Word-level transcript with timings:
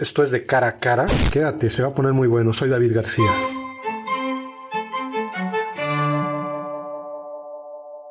Esto 0.00 0.22
es 0.22 0.30
de 0.30 0.46
cara 0.46 0.66
a 0.66 0.78
cara. 0.78 1.06
Quédate, 1.30 1.68
se 1.68 1.82
va 1.82 1.88
a 1.88 1.94
poner 1.94 2.14
muy 2.14 2.26
bueno. 2.26 2.54
Soy 2.54 2.70
David 2.70 2.94
García. 2.94 3.30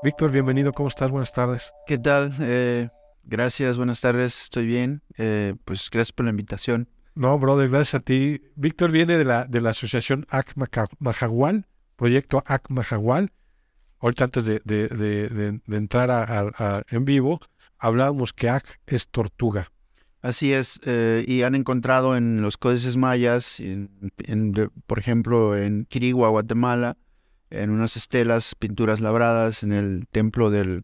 Víctor, 0.03 0.31
bienvenido. 0.31 0.71
¿Cómo 0.71 0.87
estás? 0.87 1.09
Buenas 1.09 1.33
tardes. 1.33 1.73
¿Qué 1.87 1.97
tal? 1.97 2.31
Eh, 2.41 2.89
gracias, 3.23 3.77
buenas 3.77 4.01
tardes. 4.01 4.43
Estoy 4.43 4.67
bien. 4.67 5.01
Eh, 5.17 5.55
pues 5.65 5.89
gracias 5.89 6.11
por 6.11 6.25
la 6.25 6.29
invitación. 6.29 6.89
No, 7.15 7.39
brother, 7.39 7.69
gracias 7.69 7.95
a 7.95 7.99
ti. 8.01 8.39
Víctor 8.55 8.91
viene 8.91 9.17
de 9.17 9.25
la, 9.25 9.45
de 9.45 9.59
la 9.59 9.71
asociación 9.71 10.27
AC 10.29 10.53
Majagual, 10.99 11.65
proyecto 11.95 12.43
AC 12.45 12.69
Majagual. 12.69 13.31
Ahorita 13.99 14.25
antes 14.25 14.45
de, 14.45 14.61
de, 14.63 14.89
de, 14.89 15.59
de 15.65 15.77
entrar 15.77 16.11
a, 16.11 16.83
en 16.87 17.05
vivo, 17.05 17.39
hablábamos 17.79 18.31
que 18.31 18.47
AC 18.47 18.79
es 18.85 19.09
tortuga. 19.09 19.71
Así 20.21 20.51
es, 20.51 20.81
eh, 20.85 21.23
y 21.25 21.43
han 21.43 21.55
encontrado 21.55 22.17
en 22.17 22.41
los 22.41 22.57
códices 22.57 22.97
mayas, 22.97 23.61
en, 23.61 23.89
por 24.85 24.99
ejemplo, 24.99 25.55
en 25.55 25.85
Quirigua, 25.85 26.29
Guatemala, 26.29 26.97
en 27.49 27.69
unas 27.69 27.95
estelas, 27.95 28.53
pinturas 28.55 28.99
labradas 28.99 29.63
en 29.63 29.71
el 29.71 30.07
templo 30.11 30.49
del, 30.49 30.83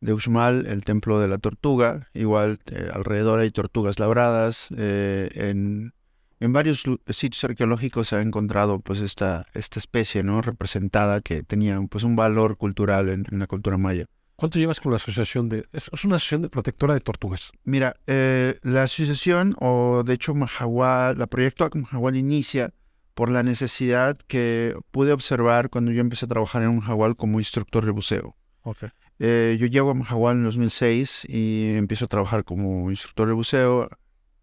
de 0.00 0.14
Uxmal, 0.14 0.66
el 0.66 0.82
templo 0.84 1.20
de 1.20 1.28
la 1.28 1.36
tortuga, 1.36 2.08
igual 2.14 2.58
eh, 2.70 2.88
alrededor 2.92 3.40
hay 3.40 3.50
tortugas 3.50 3.98
labradas, 3.98 4.68
eh, 4.74 5.28
en, 5.34 5.92
en, 6.40 6.52
varios 6.54 6.82
sitios 7.08 7.44
arqueológicos 7.44 8.08
se 8.08 8.16
ha 8.16 8.22
encontrado 8.22 8.80
pues 8.80 9.00
esta, 9.00 9.46
esta 9.52 9.78
especie 9.78 10.22
no 10.22 10.40
representada 10.40 11.20
que 11.20 11.42
tenía 11.42 11.78
pues 11.82 12.02
un 12.02 12.16
valor 12.16 12.56
cultural 12.56 13.10
en 13.10 13.38
la 13.38 13.46
cultura 13.46 13.76
maya. 13.76 14.06
¿Cuánto 14.40 14.58
llevas 14.58 14.80
con 14.80 14.90
la 14.90 14.96
asociación 14.96 15.50
de... 15.50 15.66
Es, 15.70 15.90
una 16.02 16.16
asociación 16.16 16.40
de 16.40 16.48
protectora 16.48 16.94
de 16.94 17.00
tortugas. 17.00 17.52
Mira, 17.64 17.96
eh, 18.06 18.58
la 18.62 18.84
asociación, 18.84 19.54
o 19.60 20.02
de 20.02 20.14
hecho 20.14 20.34
Mahahual, 20.34 21.18
la 21.18 21.26
proyecto 21.26 21.68
Mahahual 21.74 22.16
inicia 22.16 22.72
por 23.12 23.28
la 23.28 23.42
necesidad 23.42 24.16
que 24.16 24.74
pude 24.92 25.12
observar 25.12 25.68
cuando 25.68 25.92
yo 25.92 26.00
empecé 26.00 26.24
a 26.24 26.28
trabajar 26.28 26.62
en 26.62 26.74
Mahahual 26.78 27.16
como 27.16 27.38
instructor 27.38 27.84
de 27.84 27.90
buceo. 27.90 28.34
Okay. 28.62 28.88
Eh, 29.18 29.58
yo 29.60 29.66
llego 29.66 29.90
a 29.90 29.94
Mahahual 29.94 30.38
en 30.38 30.44
2006 30.44 31.26
y 31.28 31.74
empiezo 31.74 32.06
a 32.06 32.08
trabajar 32.08 32.42
como 32.42 32.90
instructor 32.90 33.28
de 33.28 33.34
buceo 33.34 33.90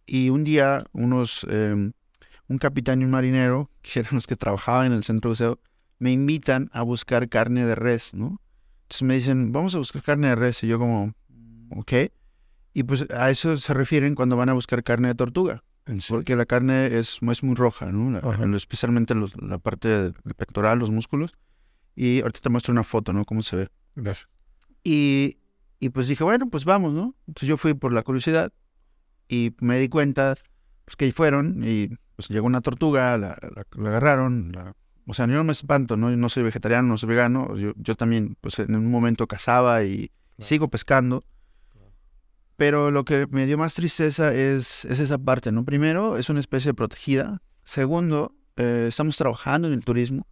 y 0.05 0.30
un 0.30 0.43
día 0.43 0.83
unos, 0.91 1.43
em, 1.49 1.93
un 2.47 2.59
capitán 2.59 3.02
y 3.02 3.05
un 3.05 3.09
marinero, 3.09 3.71
que 3.81 4.02
eran 4.02 4.14
los 4.14 4.27
que 4.27 4.36
trabajaban 4.36 4.86
en 4.86 4.93
el 4.93 5.03
centro 5.03 5.30
de 5.30 5.31
buceo, 5.31 5.59
me 5.97 6.11
invitan 6.11 6.69
a 6.71 6.83
buscar 6.83 7.30
carne 7.30 7.66
de 7.66 7.73
res, 7.73 8.14
¿no? 8.14 8.39
Entonces 8.88 9.03
me 9.03 9.16
dicen, 9.16 9.52
vamos 9.52 9.75
a 9.75 9.80
buscar 9.80 10.02
carne 10.02 10.30
de 10.30 10.35
res. 10.35 10.63
Y 10.63 10.67
yo 10.67 10.80
como, 10.80 11.13
ok. 11.71 11.91
Y 12.73 12.83
pues 12.83 13.05
a 13.11 13.30
eso 13.30 13.57
se 13.57 13.73
refieren 13.73 14.16
cuando 14.16 14.38
van 14.38 14.47
a 14.47 14.53
buscar 14.53 14.81
carne 14.81 15.09
de 15.09 15.16
tortuga. 15.16 15.63
Porque 16.09 16.38
la 16.38 16.45
carne 16.45 16.97
es, 16.97 17.19
es 17.21 17.43
muy 17.43 17.55
roja, 17.55 17.91
¿no? 17.91 18.17
especialmente 18.55 19.13
la 19.15 19.58
parte 19.58 19.89
del 19.89 20.13
pectoral, 20.38 20.80
los 20.80 20.89
músculos. 20.89 21.33
Y 21.95 22.21
ahorita 22.21 22.39
te 22.39 22.49
muestro 22.49 22.71
una 22.71 22.83
foto, 22.83 23.11
¿no? 23.11 23.25
Cómo 23.25 23.41
se 23.41 23.55
ve. 23.58 23.67
Gracias. 23.95 24.30
Y, 24.83 25.38
y 25.80 25.89
pues 25.89 26.08
dije, 26.08 26.23
bueno, 26.23 26.49
pues 26.49 26.63
vamos, 26.63 26.93
¿no? 26.93 27.15
Entonces 27.27 27.49
yo 27.49 27.58
fui 27.58 27.73
por 27.73 27.91
la 27.91 28.03
curiosidad 28.03 28.53
y 29.27 29.53
me 29.59 29.80
di 29.80 29.89
cuenta 29.89 30.35
pues, 30.85 30.95
que 30.95 31.05
ahí 31.05 31.11
fueron 31.11 31.61
y 31.65 31.89
pues 32.15 32.30
llegó 32.30 32.47
una 32.47 32.61
tortuga, 32.61 33.17
la, 33.17 33.38
la 33.41 33.89
agarraron, 33.89 34.52
la 34.53 34.75
o 35.08 35.13
sea, 35.13 35.25
yo 35.25 35.33
no 35.33 35.44
me 35.45 35.53
espanto, 35.53 35.95
¿no? 35.95 36.09
Yo 36.11 36.17
no 36.17 36.27
soy 36.27 36.44
vegetariano, 36.44 36.88
no 36.88 36.97
soy 36.97 37.09
vegano. 37.09 37.55
Yo, 37.55 37.72
yo 37.77 37.95
también, 37.95 38.38
pues 38.41 38.59
en 38.59 38.75
un 38.75 38.91
momento 38.91 39.25
cazaba 39.25 39.83
y 39.83 40.11
sigo 40.38 40.67
pescando. 40.67 41.23
Pero 42.58 42.91
lo 42.91 43.05
que 43.05 43.25
me 43.27 43.45
dio 43.45 43.58
más 43.58 43.73
tristeza 43.75 44.33
es, 44.33 44.83
es 44.86 44.99
esa 44.99 45.17
parte, 45.17 45.52
¿no? 45.52 45.64
Primero, 45.64 46.17
es 46.17 46.30
una 46.30 46.41
especie 46.41 46.73
protegida. 46.73 47.41
Segundo, 47.64 48.36
eh, 48.58 48.88
estamos 48.89 49.16
trabajando 49.16 49.67
en 49.67 49.75
el 49.75 49.86
turismo 49.86 50.27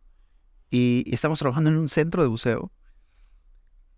y, 0.69 1.05
estamos 1.07 1.39
trabajando 1.39 1.69
en 1.69 1.77
un 1.77 1.87
centro 1.87 2.23
de 2.23 2.27
buceo 2.27 2.71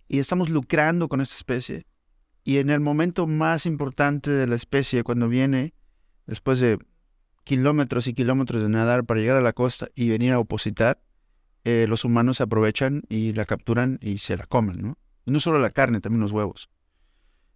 y 0.08 0.20
estamos 0.20 0.50
lucrando 0.50 1.08
con 1.08 1.22
esta 1.22 1.36
especie. 1.36 1.88
Y 2.44 2.58
en 2.58 2.70
el 2.70 2.82
momento 2.82 3.26
más 3.26 3.66
importante 3.66 4.30
de 4.30 4.46
la 4.46 4.56
especie, 4.56 5.04
cuando 5.04 5.28
viene, 5.28 5.74
después 6.28 6.60
de 6.60 6.78
kilómetros 7.48 8.08
y 8.08 8.14
kilómetros 8.14 8.62
de 8.62 8.68
nadar 8.68 9.06
para 9.06 9.22
llegar 9.22 9.38
a 9.38 9.42
la 9.42 9.54
costa 9.54 9.88
y 9.96 10.10
venir 10.10 10.34
a 10.34 10.40
opositar, 10.40 11.02
eh, 11.64 11.86
los 11.88 12.04
humanos 12.04 12.38
se 12.38 12.44
aprovechan 12.44 13.04
y 13.08 13.32
la 13.32 13.46
capturan 13.46 14.00
y 14.02 14.18
se 14.18 14.36
la 14.36 14.46
comen, 14.46 14.82
¿no? 14.82 14.98
Y 15.26 15.32
no 15.32 15.40
solo 15.40 15.58
la 15.58 15.70
carne, 15.70 16.02
también 16.02 16.22
los 16.22 16.34
huevos. 16.34 16.70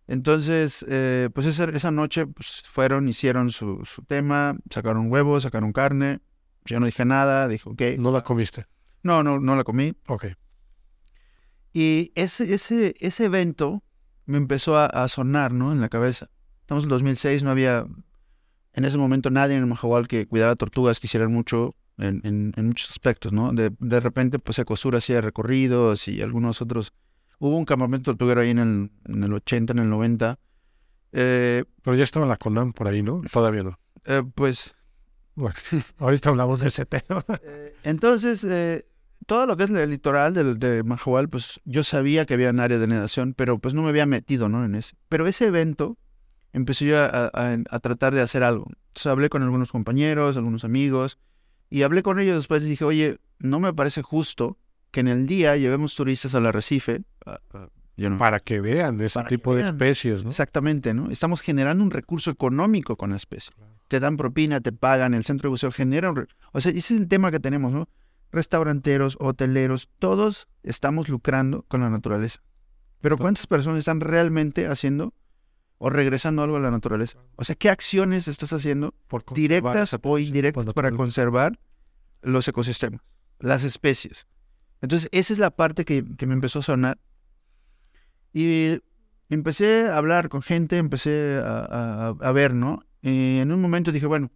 Entonces, 0.08 0.86
eh, 0.88 1.30
pues 1.34 1.46
esa, 1.46 1.66
esa, 1.66 1.92
noche 1.92 2.26
pues, 2.26 2.64
fueron, 2.66 3.10
hicieron 3.10 3.52
su, 3.52 3.84
su, 3.84 4.02
tema, 4.04 4.58
sacaron 4.70 5.12
huevos, 5.12 5.44
sacaron 5.44 5.74
carne. 5.74 6.20
Yo 6.66 6.80
no 6.80 6.86
dije 6.86 7.04
nada, 7.04 7.48
dijo, 7.50 7.72
ok. 7.72 7.82
¿No 8.00 8.12
la 8.12 8.22
comiste? 8.22 8.68
No, 9.04 9.24
no, 9.24 9.40
no 9.40 9.56
la 9.56 9.64
comí. 9.64 9.94
Ok. 10.08 10.28
Y 11.74 12.12
ese, 12.16 12.54
ese, 12.54 12.96
ese 13.00 13.26
evento 13.26 13.84
me 14.26 14.38
empezó 14.38 14.78
a, 14.78 14.86
a 14.86 15.08
sonar, 15.10 15.52
¿no? 15.52 15.72
En 15.72 15.82
la 15.82 15.90
cabeza. 15.90 16.30
Estamos 16.62 16.86
en 16.86 16.90
2006, 16.90 17.44
no 17.44 17.52
había 17.52 17.86
en 18.74 18.86
ese 18.86 18.98
momento 18.98 19.30
nadie 19.30 19.56
en 19.56 19.64
el 19.64 19.68
Mahahual 19.68 20.08
que 20.08 20.28
cuidara 20.28 20.56
tortugas 20.56 21.00
quisieran 21.00 21.32
mucho 21.32 21.76
en, 21.98 22.54
en, 22.56 22.66
muchos 22.68 22.90
aspectos, 22.90 23.32
¿no? 23.32 23.52
De, 23.54 23.72
de 23.80 24.00
repente, 24.00 24.40
pues 24.40 24.58
Ecosur 24.60 24.96
hacía 24.96 25.22
recorridos 25.22 26.08
y 26.08 26.22
algunos 26.22 26.62
otros. 26.62 26.94
Hubo 27.40 27.58
un 27.58 27.66
campamento 27.66 28.12
tortuguero 28.12 28.42
ahí 28.42 28.50
en 28.50 28.60
el, 28.60 28.92
en 29.06 29.24
el 29.24 29.34
80, 29.34 29.74
en 29.74 29.80
el 29.80 29.90
90. 29.90 30.40
Eh, 31.12 31.66
Pero 31.84 31.96
ya 31.96 32.04
estaba 32.04 32.26
la 32.26 32.38
CONAM 32.38 32.74
por 32.74 32.88
ahí, 32.88 33.02
¿no? 33.02 33.22
Todavía 33.32 33.64
no. 33.64 33.80
Eh, 34.06 34.24
pues. 34.34 34.74
Bueno, 35.36 35.56
ahorita 36.00 36.30
hablamos 36.30 36.60
de 36.60 36.68
ese 36.68 36.86
tema. 36.86 37.24
Eh, 37.44 37.76
entonces, 37.84 38.44
eh, 38.44 38.86
todo 39.28 39.46
lo 39.46 39.58
que 39.58 39.64
es 39.64 39.70
el 39.70 39.90
litoral 39.90 40.34
de, 40.34 40.56
de 40.56 40.84
Mahahual, 40.84 41.30
pues 41.30 41.60
yo 41.66 41.84
sabía 41.84 42.26
que 42.26 42.34
había 42.34 42.50
un 42.50 42.60
área 42.60 42.80
de 42.80 42.88
nadación, 42.88 43.34
pero 43.34 43.60
pues 43.60 43.74
no 43.74 43.84
me 43.84 43.90
había 43.90 44.06
metido, 44.06 44.50
¿no? 44.50 44.66
En 44.66 44.76
ese. 44.76 44.96
Pero 45.10 45.28
ese 45.28 45.46
evento 45.46 45.98
empecé 46.54 46.86
yo 46.86 46.98
a, 47.02 47.80
tratar 47.82 48.14
de 48.14 48.22
hacer 48.22 48.44
algo. 48.44 48.68
Entonces 48.88 49.08
hablé 49.08 49.30
con 49.30 49.44
algunos 49.44 49.72
compañeros, 49.72 50.38
algunos 50.38 50.64
amigos, 50.64 51.18
y 51.70 51.84
hablé 51.84 52.04
con 52.04 52.20
ellos 52.20 52.36
después 52.36 52.64
y 52.64 52.68
dije, 52.68 52.84
oye, 52.84 53.20
no 53.40 53.60
me 53.60 53.74
parece 53.74 54.02
justo 54.02 54.58
que 54.92 55.00
en 55.00 55.08
el 55.08 55.28
día 55.28 55.56
llevemos 55.56 55.96
turistas 55.96 56.36
al 56.36 56.46
arrecife. 56.46 57.04
para 58.18 58.40
que 58.40 58.60
vean 58.60 59.00
ese 59.00 59.24
tipo 59.24 59.56
de 59.56 59.64
especies, 59.64 60.24
¿no? 60.24 60.30
Exactamente, 60.30 60.94
¿no? 60.94 61.10
Estamos 61.10 61.42
generando 61.42 61.84
un 61.84 61.92
recurso 61.92 62.32
económico 62.32 62.98
con 62.98 63.12
la 63.12 63.16
especie. 63.16 63.56
Te 63.88 64.00
dan 64.00 64.18
propina, 64.18 64.62
te 64.62 64.72
pagan, 64.72 65.14
el 65.14 65.24
centro 65.24 65.48
de 65.48 65.52
buceo 65.52 65.72
genera 65.72 66.12
un... 66.12 66.28
O 66.52 66.62
sea, 66.62 66.72
ese 66.72 66.94
es 66.94 67.00
el 67.00 67.08
tema 67.08 67.32
que 67.32 67.40
tenemos, 67.40 67.72
¿no? 67.72 67.88
Restauranteros, 68.32 69.18
hoteleros, 69.20 69.90
todos 70.00 70.48
estamos 70.64 71.10
lucrando 71.10 71.64
con 71.68 71.82
la 71.82 71.90
naturaleza. 71.90 72.42
Pero 73.02 73.18
¿cuántas 73.18 73.48
personas 73.48 73.80
están 73.80 74.00
realmente 74.00 74.68
haciendo 74.68 75.14
o 75.84 75.90
regresando 75.90 76.44
algo 76.44 76.58
a 76.58 76.60
la 76.60 76.70
naturaleza. 76.70 77.18
O 77.38 77.44
sea, 77.44 77.56
¿qué 77.56 77.68
acciones 77.68 78.28
estás 78.28 78.54
haciendo 78.54 78.94
directas 79.34 79.98
o 80.00 80.20
indirectas 80.20 80.72
para 80.74 80.92
conservar 80.92 81.58
los 82.22 82.48
ecosistemas, 82.48 83.02
las 83.40 83.64
especies? 83.64 84.28
Entonces, 84.82 85.10
esa 85.12 85.34
es 85.34 85.40
la 85.40 85.50
parte 85.50 85.84
que, 85.84 86.04
me 86.04 86.34
empezó 86.34 86.60
a 86.60 86.62
sonar. 86.62 87.00
Y 88.32 88.80
empecé 89.30 89.88
a 89.88 89.98
hablar 89.98 90.30
con 90.30 90.44
gente, 90.44 90.78
empecé 90.78 91.42
a, 91.44 92.32
ver, 92.32 92.54
¿no? 92.54 92.86
Y 93.02 93.40
en 93.40 93.52
un 93.52 93.60
momento 93.60 93.92
dije, 93.92 94.06
bueno, 94.06 94.30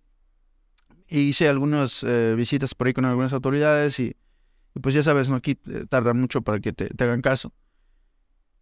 hice 1.09 1.47
algunas 1.47 2.01
eh, 2.01 2.33
visitas 2.35 2.73
por 2.73 2.87
ahí 2.87 2.93
con 2.93 3.05
algunas 3.05 3.33
autoridades 3.33 3.99
y, 3.99 4.15
pues 4.81 4.95
ya 4.95 5.03
sabes, 5.03 5.29
¿no? 5.29 5.35
Aquí 5.35 5.59
eh, 5.69 5.85
tarda 5.87 6.15
mucho 6.15 6.41
para 6.41 6.59
que 6.59 6.73
te 6.73 7.03
hagan 7.03 7.21
caso. 7.21 7.53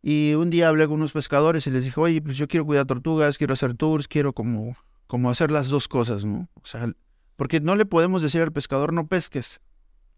Y 0.06 0.34
un 0.34 0.50
día 0.50 0.68
hablé 0.68 0.86
con 0.86 0.96
unos 0.96 1.14
pescadores 1.14 1.66
y 1.66 1.72
les 1.72 1.86
dije, 1.86 1.98
oye, 2.00 2.22
pues 2.22 2.36
yo 2.36 2.50
quiero 2.50 2.66
cuidar 2.66 2.86
tortugas, 2.86 3.38
quiero 3.38 3.54
hacer 3.54 3.74
tours, 3.74 4.10
quiero 4.10 4.34
como, 4.34 4.76
como 5.08 5.30
hacer 5.30 5.50
las 5.50 5.70
dos 5.70 5.88
cosas, 5.88 6.26
¿no? 6.26 6.50
O 6.56 6.66
sea, 6.66 6.92
porque 7.38 7.62
no 7.62 7.78
le 7.78 7.86
podemos 7.86 8.22
decir 8.22 8.42
al 8.42 8.52
pescador 8.52 8.92
no 8.92 9.08
pesques 9.08 9.62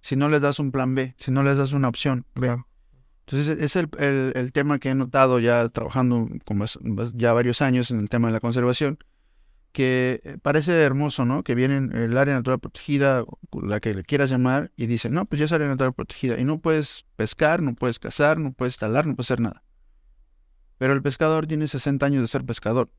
si 0.02 0.16
no 0.16 0.28
les 0.28 0.42
das 0.42 0.58
un 0.58 0.72
plan 0.72 0.96
B, 0.96 1.14
si 1.20 1.30
no 1.30 1.44
les 1.44 1.60
das 1.60 1.74
una 1.74 1.88
opción 1.88 2.26
B. 2.34 2.58
Entonces, 3.28 3.60
es 3.60 3.76
el, 3.76 3.90
el, 4.36 4.52
tema 4.52 4.80
que 4.80 4.90
he 4.90 4.96
notado 4.96 5.40
ya 5.40 5.68
trabajando 5.70 6.30
como 6.46 6.66
ya 7.14 7.34
varios 7.34 7.62
años 7.62 7.92
en 7.92 8.00
el 8.00 8.10
tema 8.10 8.28
de 8.28 8.34
la 8.34 8.40
conservación, 8.40 9.00
que 9.72 10.22
eh, 10.24 10.38
parece 10.42 10.80
hermoso, 10.82 11.26
¿no? 11.26 11.44
Que 11.44 11.54
vienen 11.54 11.92
el 11.96 12.18
área 12.18 12.34
natural 12.34 12.60
protegida, 12.60 13.24
la 13.52 13.80
que 13.80 13.94
le 13.94 14.04
quieras 14.04 14.30
llamar, 14.30 14.72
y 14.76 14.86
dicen, 14.88 15.14
no, 15.14 15.26
pues 15.26 15.40
ya 15.40 15.46
es 15.46 15.52
área 15.52 15.68
natural 15.68 15.94
protegida, 15.94 16.40
y 16.40 16.44
no 16.44 16.60
puedes 16.60 17.06
pescar, 17.16 17.62
no 17.62 17.76
puedes 17.76 18.00
cazar, 18.00 18.40
no 18.40 18.54
puedes 18.54 18.78
talar, 18.78 19.06
no 19.06 19.16
puedes 19.16 19.30
hacer 19.30 19.42
nada. 19.42 19.65
Pero 20.78 20.94
el 20.94 21.02
pescador 21.02 21.48
tiene 21.48 21.68
60 21.68 22.06
años 22.06 22.22
de 22.22 22.28
ser 22.28 22.46
pescador. 22.46 22.90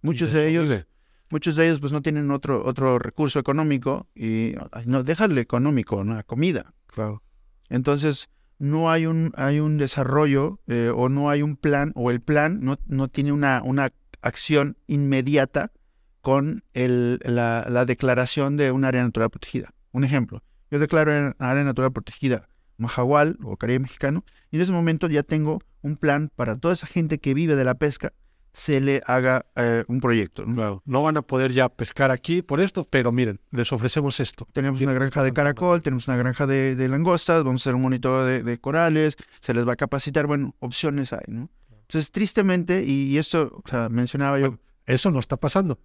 Muchos 0.00 0.32
de 0.32 0.48
ellos, 0.48 0.84
muchos 1.30 1.54
de 1.56 1.66
ellos 1.66 1.80
pues 1.80 1.92
no 1.92 2.02
tienen 2.02 2.30
otro, 2.30 2.64
otro 2.64 2.98
recurso 2.98 3.38
económico 3.38 4.08
y 4.14 4.54
no, 4.86 5.04
déjale 5.04 5.40
económico, 5.40 6.02
¿no? 6.02 6.22
comida. 6.24 6.74
Claro. 6.88 7.22
Entonces, 7.68 8.28
no 8.58 8.90
hay 8.90 9.06
un, 9.06 9.32
hay 9.36 9.60
un 9.60 9.78
desarrollo 9.78 10.60
eh, 10.66 10.92
o 10.94 11.08
no 11.08 11.30
hay 11.30 11.42
un 11.42 11.56
plan, 11.56 11.92
o 11.94 12.10
el 12.10 12.20
plan 12.20 12.60
no, 12.60 12.78
no 12.86 13.08
tiene 13.08 13.32
una, 13.32 13.62
una 13.64 13.92
acción 14.20 14.76
inmediata 14.86 15.72
con 16.20 16.64
el, 16.72 17.18
la, 17.24 17.66
la 17.68 17.84
declaración 17.84 18.56
de 18.56 18.70
un 18.70 18.84
área 18.84 19.02
natural 19.02 19.30
protegida. 19.30 19.74
Un 19.90 20.04
ejemplo, 20.04 20.42
yo 20.70 20.78
declaro 20.78 21.12
en 21.12 21.34
área 21.38 21.64
natural 21.64 21.92
protegida 21.92 22.48
Majahual 22.76 23.36
o 23.42 23.56
Caribe 23.56 23.80
Mexicano, 23.80 24.24
y 24.50 24.56
en 24.56 24.62
ese 24.62 24.72
momento 24.72 25.08
ya 25.08 25.22
tengo 25.22 25.60
un 25.82 25.96
plan 25.96 26.30
para 26.36 26.56
toda 26.56 26.74
esa 26.74 26.86
gente 26.86 27.18
que 27.18 27.34
vive 27.34 27.56
de 27.56 27.64
la 27.64 27.74
pesca, 27.74 28.12
se 28.54 28.80
le 28.82 29.00
haga 29.06 29.46
eh, 29.56 29.84
un 29.88 30.00
proyecto. 30.00 30.44
¿no? 30.44 30.54
Claro, 30.54 30.82
no 30.84 31.02
van 31.02 31.16
a 31.16 31.22
poder 31.22 31.52
ya 31.52 31.68
pescar 31.70 32.10
aquí 32.10 32.42
por 32.42 32.60
esto, 32.60 32.86
pero 32.88 33.10
miren, 33.10 33.40
les 33.50 33.72
ofrecemos 33.72 34.20
esto. 34.20 34.46
Tenemos 34.52 34.80
una 34.82 34.92
granja 34.92 35.22
de 35.22 35.32
caracol, 35.32 35.82
tenemos 35.82 36.06
una 36.06 36.16
granja 36.18 36.46
de, 36.46 36.76
de 36.76 36.88
langostas, 36.88 37.44
vamos 37.44 37.62
a 37.62 37.70
hacer 37.70 37.74
un 37.74 37.82
monitoreo 37.82 38.24
de, 38.26 38.42
de 38.42 38.58
corales, 38.60 39.16
se 39.40 39.54
les 39.54 39.66
va 39.66 39.72
a 39.72 39.76
capacitar, 39.76 40.26
bueno, 40.26 40.54
opciones 40.58 41.12
hay, 41.14 41.24
¿no? 41.28 41.48
Entonces, 41.70 42.10
tristemente, 42.10 42.84
y, 42.84 43.16
esto, 43.18 43.62
o 43.64 43.68
sea, 43.68 43.88
mencionaba 43.88 44.38
yo, 44.38 44.58
Eso 44.86 45.10
no 45.10 45.18
está 45.18 45.36
pasando. 45.38 45.78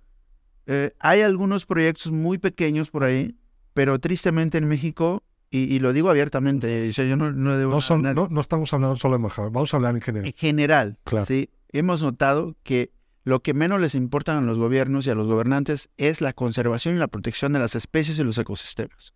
eh, 0.66 0.94
hay 1.00 1.22
algunos 1.22 1.66
proyectos 1.66 2.12
muy 2.12 2.38
pequeños 2.38 2.90
por 2.92 3.04
ahí, 3.04 3.36
pero 3.74 4.00
tristemente 4.00 4.58
en 4.58 4.68
México, 4.68 5.24
y, 5.50 5.74
y 5.74 5.80
lo 5.80 5.94
digo 5.94 6.10
abiertamente, 6.10 6.92
yo 6.92 7.16
no, 7.18 7.32
no 7.32 7.58
debo 7.58 7.72
No, 7.74 7.82
son, 7.82 8.02
nada- 8.02 8.16
no, 8.16 8.28
no 8.30 8.42
estamos 8.42 8.74
hablando 8.74 8.96
solo 8.98 9.16
de 9.18 9.20
Majal, 9.24 9.50
vamos 9.50 9.74
a 9.74 9.78
hablar 9.78 9.96
en 9.96 10.02
general. 10.02 10.28
en 10.28 10.34
general, 10.36 10.98
Claro. 11.04 11.26
¿sí? 11.26 11.50
hemos 11.72 12.02
notado 12.02 12.56
que 12.64 12.92
lo 13.24 13.42
que 13.42 13.54
menos 13.54 13.82
les 13.82 13.94
importa 13.96 14.38
a 14.38 14.42
los 14.42 14.58
gobiernos 14.58 15.06
y 15.06 15.10
a 15.10 15.16
los 15.16 15.28
gobernantes 15.28 15.90
es 15.98 16.22
la 16.22 16.32
conservación 16.34 16.96
y 16.96 17.00
la 17.00 17.08
protección 17.08 17.52
de 17.54 17.60
las 17.60 17.76
especies 17.76 18.18
y 18.20 18.24
los 18.24 18.38
ecosistemas. 18.38 19.14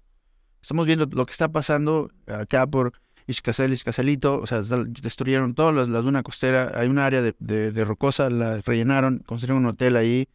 Estamos 0.62 0.86
viendo 0.86 1.06
lo 1.12 1.25
que 1.25 1.31
está 1.31 1.50
pasando 1.51 2.12
acá 2.28 2.68
por 2.68 2.92
Ixcacel, 3.27 3.72
Ixcacelito, 3.72 4.39
o 4.39 4.45
sea, 4.45 4.62
destruyeron 4.62 5.54
todas 5.54 5.74
las, 5.74 5.88
la 5.88 6.01
duna 6.01 6.24
costera, 6.24 6.72
hay 6.75 6.88
un 6.89 7.00
área 7.00 7.22
de, 7.22 7.36
de- 7.39 7.72
de 7.72 7.86
rocosa, 7.86 8.30
la 8.30 8.60
rellenaron, 8.62 9.19
construyeron 9.19 9.63
un 9.63 9.69
hotel 9.72 9.95
ahí, 9.95 10.27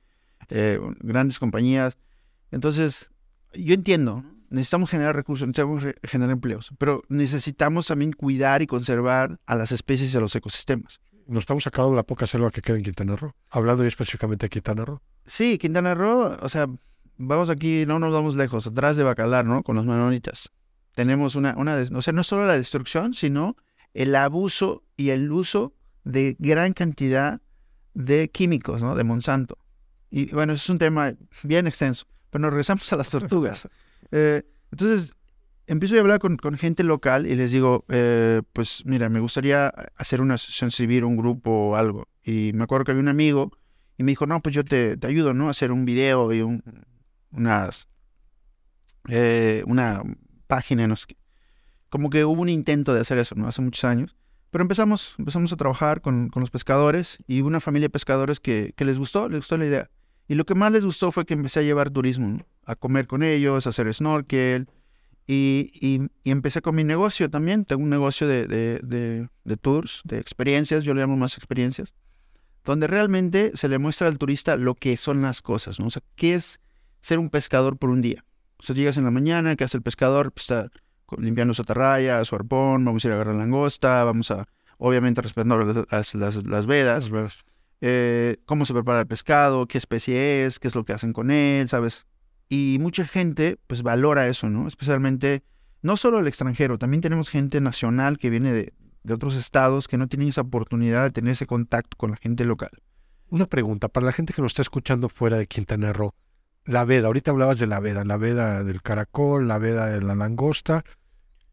eh, 0.49 0.81
grandes 1.01 1.39
compañías. 1.39 1.99
Entonces, 2.51 3.11
yo 3.53 3.75
entiendo, 3.75 4.25
necesitamos 4.51 4.91
generar 4.91 5.17
recursos, 5.17 5.47
necesitamos 5.47 5.85
generar 6.03 6.33
empleos, 6.33 6.73
pero 6.79 7.03
necesitamos 7.09 7.87
también 7.87 8.13
cuidar 8.13 8.63
y 8.63 8.67
conservar 8.67 9.39
a 9.47 9.55
las 9.55 9.73
especies 9.73 10.13
y 10.13 10.17
a 10.17 10.21
los 10.21 10.35
ecosistemas. 10.35 11.01
Nos 11.27 11.41
estamos 11.41 11.67
acabando 11.67 11.97
la 11.97 12.05
poca 12.05 12.27
selva 12.27 12.51
que 12.51 12.63
queda 12.63 12.77
en 12.77 12.85
Quintana 12.85 13.17
Roo. 13.17 13.35
Hablando 13.51 13.83
ya 13.83 13.89
específicamente 13.89 14.47
de 14.47 14.51
Quintana 14.51 14.85
Roo. 14.85 15.01
Sí, 15.25 15.59
Quintana 15.59 15.95
Roo, 15.95 16.37
o 16.41 16.49
sea, 16.49 16.69
vamos 17.17 17.51
aquí, 17.51 17.85
no 17.87 17.99
nos 17.99 18.13
vamos 18.13 18.37
lejos, 18.37 18.67
atrás 18.67 18.97
de 18.97 19.03
Bacalar, 19.03 19.45
¿no? 19.45 19.63
Con 19.63 19.77
los 19.77 19.87
manonitas. 19.87 20.53
Tenemos 20.95 21.35
una, 21.35 21.55
una, 21.57 21.77
o 21.95 22.03
sea, 22.03 22.13
no 22.13 22.23
solo 22.23 22.47
la 22.47 22.57
destrucción, 22.57 23.13
sino 23.13 23.57
el 23.93 24.15
abuso 24.15 24.85
y 24.97 25.11
el 25.11 25.33
uso 25.33 25.75
de 26.05 26.37
gran 26.39 26.73
cantidad 26.73 27.41
de 27.95 28.31
químicos, 28.31 28.83
¿no? 28.83 28.95
De 28.95 29.05
Monsanto. 29.05 29.59
Y 30.11 30.33
bueno, 30.33 30.53
es 30.53 30.69
un 30.69 30.79
tema 30.79 31.15
bien 31.43 31.67
extenso, 31.67 32.07
pero 32.31 32.43
nos 32.43 32.51
regresamos 32.51 32.93
a 32.93 32.97
las 32.97 33.11
tortugas. 33.11 33.69
Eh, 34.13 34.43
entonces, 34.71 35.15
empiezo 35.67 35.97
a 35.97 36.01
hablar 36.01 36.21
con, 36.21 36.37
con 36.37 36.57
gente 36.57 36.85
local 36.85 37.27
y 37.27 37.35
les 37.35 37.51
digo, 37.51 37.85
eh, 37.89 38.43
pues 38.53 38.85
mira, 38.87 39.09
me 39.09 39.21
gustaría 39.21 39.69
hacer 39.97 40.21
una 40.21 40.35
asociación 40.35 40.71
civil, 40.71 41.05
un 41.05 41.17
grupo 41.17 41.51
o 41.51 41.77
algo. 41.77 42.09
Y 42.23 42.53
me 42.55 42.65
acuerdo 42.65 42.85
que 42.85 42.91
había 42.93 43.03
un 43.03 43.09
amigo 43.09 43.53
y 43.99 44.03
me 44.03 44.13
dijo, 44.13 44.27
no, 44.27 44.41
pues 44.41 44.55
yo 44.55 44.65
te, 44.65 44.97
te 44.97 45.07
ayudo, 45.07 45.35
¿no? 45.35 45.49
A 45.49 45.51
hacer 45.51 45.73
un 45.73 45.85
video 45.85 46.33
y 46.33 46.43
un, 46.43 46.63
unas, 47.31 47.89
eh, 49.09 49.63
una 49.67 50.03
página, 50.47 50.87
no 50.87 50.97
sé 50.97 51.07
qué. 51.09 51.17
Como 51.89 52.11
que 52.11 52.25
hubo 52.25 52.43
un 52.43 52.49
intento 52.49 52.95
de 52.95 53.01
hacer 53.01 53.19
eso, 53.19 53.35
¿no? 53.35 53.47
Hace 53.47 53.63
muchos 53.63 53.85
años. 53.85 54.17
Pero 54.51 54.63
empezamos, 54.63 55.15
empezamos 55.19 55.53
a 55.53 55.57
trabajar 55.57 56.01
con, 56.01 56.29
con 56.29 56.41
los 56.41 56.51
pescadores 56.51 57.19
y 57.27 57.41
una 57.43 57.61
familia 57.61 57.87
de 57.87 57.91
pescadores 57.91 58.41
que, 58.41 58.73
que 58.77 58.85
les 58.85 58.99
gustó, 58.99 59.29
les 59.29 59.41
gustó 59.41 59.57
la 59.57 59.67
idea. 59.67 59.91
Y 60.29 60.35
lo 60.35 60.45
que 60.45 60.55
más 60.55 60.73
les 60.73 60.85
gustó 60.85 61.13
fue 61.13 61.25
que 61.25 61.35
empecé 61.35 61.61
a 61.61 61.63
llevar 61.63 61.91
turismo, 61.91 62.29
¿no? 62.29 62.47
A 62.67 62.77
comer 62.77 63.07
con 63.07 63.23
ellos, 63.23 63.67
a 63.67 63.71
hacer 63.71 63.93
snorkel. 63.95 64.69
Y, 65.27 65.71
y, 65.75 66.03
y 66.23 66.31
empecé 66.31 66.61
con 66.63 66.75
mi 66.75 66.85
negocio 66.85 67.31
también. 67.31 67.65
Tengo 67.65 67.83
un 67.83 67.91
negocio 67.91 68.29
de, 68.29 68.47
de, 68.47 68.81
de, 68.83 69.29
de 69.45 69.57
tours, 69.57 70.03
de 70.05 70.19
experiencias, 70.19 70.85
yo 70.85 70.93
le 70.95 71.01
llamo 71.01 71.17
más 71.17 71.37
experiencias 71.39 71.95
donde 72.65 72.89
realmente 72.89 73.53
se 73.55 73.69
le 73.69 73.79
muestra 73.79 74.09
al 74.09 74.19
turista 74.19 74.57
lo 74.57 74.75
que 74.75 74.97
son 74.97 75.23
las 75.23 75.41
cosas, 75.41 75.79
¿no? 75.79 75.87
O 75.87 75.91
sea, 75.91 76.03
¿qué 76.17 76.35
es 76.35 76.59
ser 77.01 77.21
un 77.21 77.31
pescador 77.31 77.77
por 77.79 77.91
un 77.91 78.03
día? 78.03 78.25
O 78.59 78.65
sea, 78.65 78.75
llegas 78.75 78.97
en 78.97 79.05
la 79.05 79.13
mañana, 79.13 79.55
¿qué 79.55 79.63
hace 79.63 79.77
el 79.77 79.85
pescador? 79.85 80.33
Pues 80.33 80.51
está 80.51 80.73
limpiando 81.17 81.55
su 81.55 81.63
atarraya, 81.63 82.25
su 82.25 82.35
arpón, 82.35 82.85
vamos 82.85 83.05
a 83.05 83.07
ir 83.07 83.13
a 83.13 83.15
agarrar 83.15 83.37
langosta, 83.37 84.03
vamos 84.03 84.33
a, 84.33 84.49
obviamente, 84.79 85.23
respetando 85.23 85.57
las, 85.59 85.87
las, 85.93 86.15
las- 86.17 86.45
las 86.45 86.67
vedas, 86.67 87.09
eh, 87.83 88.39
cómo 88.47 88.65
se 88.65 88.75
prepara 88.75 88.99
el 89.03 89.07
pescado, 89.07 89.67
qué 89.69 89.79
especie 89.79 90.45
es, 90.45 90.59
qué 90.59 90.67
es 90.67 90.75
lo 90.75 90.85
que 90.85 90.93
hacen 90.93 91.13
con 91.13 91.31
él, 91.31 91.69
¿sabes? 91.69 92.05
Y 92.49 92.79
mucha 92.81 93.07
gente, 93.07 93.59
pues, 93.67 93.83
valora 93.83 94.29
eso, 94.29 94.49
¿no? 94.49 94.69
Especialmente, 94.69 95.43
no 95.83 95.97
solo 95.97 96.19
el 96.21 96.27
extranjero, 96.29 96.79
también 96.79 97.01
tenemos 97.01 97.29
gente 97.29 97.61
nacional 97.61 98.19
que 98.19 98.31
viene 98.31 98.53
de, 98.53 98.73
de 99.03 99.15
otros 99.15 99.35
estados 99.37 99.89
que 99.89 99.99
no 99.99 100.07
tienen 100.09 100.29
esa 100.29 100.43
oportunidad 100.43 101.03
de 101.05 101.11
tener 101.11 101.33
ese 101.33 101.47
contacto 101.47 101.97
con 101.97 102.11
la 102.13 102.17
gente 102.17 102.45
local. 102.45 102.71
Una 103.29 103.47
pregunta, 103.47 103.89
para 103.89 104.07
la 104.07 104.13
gente 104.13 104.33
que 104.33 104.43
nos 104.43 104.53
está 104.53 104.63
escuchando 104.63 105.09
fuera 105.09 105.37
de 105.37 105.47
Quintana 105.47 105.93
Roo, 105.93 106.15
la 106.65 106.85
veda, 106.85 107.07
ahorita 107.09 107.31
hablabas 107.33 107.59
de 107.59 107.67
la 107.67 107.81
veda, 107.81 108.05
la 108.05 108.17
veda 108.17 108.63
del 108.65 108.83
caracol, 108.83 109.47
la 109.49 109.59
veda 109.59 109.87
de 109.87 110.01
la 110.03 110.15
langosta. 110.15 110.85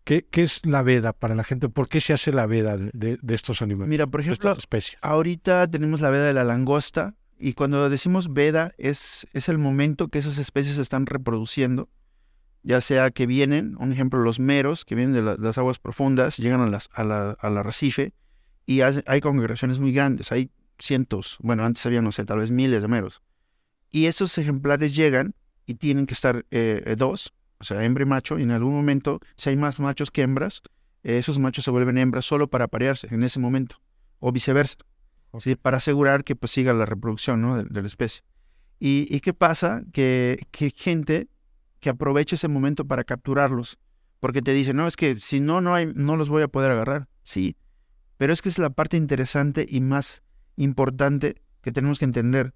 ¿Qué, 0.03 0.27
qué 0.29 0.43
es 0.43 0.65
la 0.65 0.81
veda 0.81 1.13
para 1.13 1.33
la 1.33 1.43
gente? 1.43 1.69
¿Por 1.69 1.87
qué 1.87 2.01
se 2.01 2.13
hace 2.13 2.31
la 2.31 2.45
veda 2.45 2.77
de, 2.77 3.17
de- 3.21 3.35
estos 3.35 3.61
animales, 3.61 3.89
Mira, 3.89 4.05
por 4.07 4.21
ejemplo, 4.21 4.55
ahorita 5.01 5.67
tenemos 5.69 6.01
la 6.01 6.09
veda 6.09 6.25
de 6.25 6.33
la 6.33 6.43
langosta 6.43 7.15
y 7.37 7.53
cuando 7.53 7.89
decimos 7.89 8.33
veda 8.33 8.73
es, 8.77 9.27
es 9.33 9.49
el 9.49 9.57
momento 9.57 10.07
que 10.07 10.19
esas 10.19 10.37
especies 10.37 10.75
se 10.75 10.81
están 10.81 11.05
reproduciendo, 11.05 11.89
ya 12.63 12.79
sea 12.81 13.11
que 13.11 13.25
vienen, 13.27 13.75
un 13.79 13.91
ejemplo, 13.91 14.19
los 14.21 14.39
meros 14.39 14.85
que 14.85 14.95
vienen 14.95 15.13
de 15.13 15.21
la- 15.21 15.35
las 15.37 15.57
aguas 15.57 15.79
profundas, 15.79 16.37
llegan 16.37 16.61
a 16.61 16.67
las, 16.67 16.89
a 16.93 17.03
la- 17.03 17.31
al 17.39 17.57
arrecife 17.57 18.13
y 18.65 18.81
hay 18.81 19.19
congregaciones 19.21 19.79
muy 19.79 19.91
grandes, 19.91 20.31
hay 20.31 20.49
cientos, 20.79 21.37
bueno, 21.41 21.65
antes 21.65 21.85
había, 21.85 22.01
no 22.01 22.11
sé, 22.11 22.23
tal 22.25 22.39
vez 22.39 22.51
miles 22.51 22.81
de 22.81 22.87
meros. 22.87 23.21
Y 23.91 24.05
esos 24.05 24.37
ejemplares 24.37 24.95
llegan 24.95 25.35
y 25.65 25.75
tienen 25.75 26.05
que 26.05 26.13
estar 26.13 26.45
eh, 26.51 26.83
eh, 26.85 26.95
dos, 26.97 27.33
o 27.59 27.63
sea, 27.63 27.83
hembra 27.83 28.03
y 28.03 28.05
macho, 28.07 28.39
y 28.39 28.43
en 28.43 28.51
algún 28.51 28.73
momento, 28.73 29.19
si 29.35 29.49
hay 29.49 29.57
más 29.57 29.79
machos 29.79 30.11
que 30.11 30.21
hembras, 30.21 30.61
eh, 31.03 31.17
esos 31.17 31.39
machos 31.39 31.65
se 31.65 31.71
vuelven 31.71 31.97
hembras 31.97 32.25
solo 32.25 32.49
para 32.49 32.65
aparearse 32.65 33.07
en 33.11 33.23
ese 33.23 33.39
momento, 33.39 33.77
o 34.19 34.31
viceversa, 34.31 34.77
¿sí? 35.39 35.55
para 35.55 35.77
asegurar 35.77 36.23
que 36.23 36.35
pues, 36.35 36.51
siga 36.51 36.73
la 36.73 36.85
reproducción 36.85 37.41
¿no? 37.41 37.63
de, 37.63 37.81
la 37.81 37.87
especie. 37.87 38.23
¿Y, 38.79 39.19
qué 39.21 39.33
pasa? 39.33 39.83
Que, 39.93 40.45
que 40.51 40.71
gente 40.75 41.29
que 41.79 41.89
aprovecha 41.89 42.35
ese 42.35 42.49
momento 42.49 42.85
para 42.85 43.03
capturarlos, 43.03 43.77
porque 44.19 44.41
te 44.41 44.53
dice, 44.53 44.73
no, 44.73 44.87
es 44.87 44.97
que 44.97 45.15
si 45.15 45.39
no, 45.39 45.61
no, 45.61 45.73
hay, 45.73 45.91
no 45.95 46.17
los 46.17 46.29
voy 46.29 46.43
a 46.43 46.47
poder 46.47 46.71
agarrar. 46.71 47.07
Sí, 47.23 47.55
pero 48.17 48.33
es 48.33 48.41
que 48.41 48.49
es 48.49 48.57
la 48.57 48.69
parte 48.69 48.97
interesante 48.97 49.65
y 49.67 49.81
más 49.81 50.23
importante 50.55 51.41
que 51.61 51.71
tenemos 51.71 51.99
que 51.99 52.05
entender. 52.05 52.53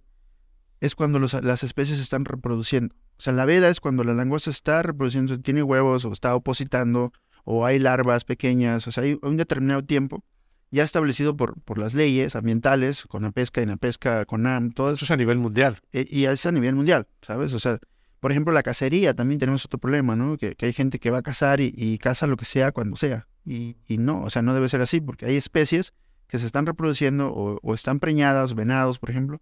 Es 0.80 0.96
cuando 0.96 1.20
las 1.20 1.64
especies 1.64 2.00
están 2.00 2.26
reproduciendo. 2.26 2.94
O 3.18 3.22
sea, 3.22 3.34
la 3.34 3.46
veda 3.46 3.70
es 3.70 3.80
cuando 3.80 4.04
la 4.04 4.14
langosta 4.14 4.50
está 4.50 4.84
reproduciendo, 4.84 5.40
tiene 5.40 5.64
huevos 5.64 6.06
o 6.06 6.14
está 6.14 6.36
opositando 6.36 7.12
o 7.46 7.66
hay 7.66 7.80
larvas 7.80 8.26
pequeñas. 8.26 8.88
O 8.88 8.92
sea, 8.92 9.04
hay 9.04 9.18
un 9.22 9.38
determinado 9.38 9.84
tiempo 9.84 10.24
ya 10.72 10.84
establecido 10.84 11.36
por, 11.38 11.60
por 11.62 11.78
las 11.78 11.94
leyes 11.94 12.36
ambientales, 12.36 13.06
con 13.06 13.24
la 13.24 13.32
pesca 13.32 13.62
y 13.62 13.66
la 13.66 13.78
pesca, 13.78 14.26
con 14.26 14.46
AM, 14.48 14.72
todo 14.72 14.90
Eso 14.90 14.96
eso. 14.96 15.06
es 15.06 15.12
a 15.12 15.18
nivel 15.18 15.38
mundial. 15.38 15.78
eh, 15.94 16.06
Y 16.10 16.26
es 16.26 16.46
a 16.46 16.52
nivel 16.52 16.76
mundial, 16.76 17.08
¿sabes? 17.22 17.54
O 17.54 17.60
sea, 17.60 17.80
por 18.20 18.32
ejemplo, 18.32 18.54
la 18.54 18.64
cacería 18.64 19.14
también 19.14 19.40
tenemos 19.40 19.64
otro 19.66 19.80
problema, 19.80 20.16
¿no? 20.16 20.38
Que, 20.38 20.56
que 20.56 20.66
hay 20.66 20.74
gente 20.74 21.00
que 21.00 21.10
va 21.12 21.20
a 21.20 21.22
cazar 21.22 21.62
y, 21.62 21.74
y 21.78 21.98
caza 22.00 22.28
lo 22.28 22.36
que 22.36 22.46
sea 22.46 22.72
cuando 22.72 22.96
sea. 22.98 23.28
Y, 23.46 23.78
y 23.88 23.98
no, 23.98 24.24
o 24.24 24.30
sea, 24.30 24.42
no 24.42 24.54
debe 24.54 24.68
ser 24.68 24.82
así, 24.82 25.00
porque 25.00 25.26
hay 25.26 25.38
especies 25.38 25.94
que 26.28 26.38
se 26.40 26.46
están 26.46 26.66
reproduciendo 26.66 27.32
o, 27.32 27.60
o 27.62 27.74
están 27.74 28.00
preñadas, 28.00 28.54
venados, 28.56 29.00
por 29.00 29.10
ejemplo. 29.10 29.40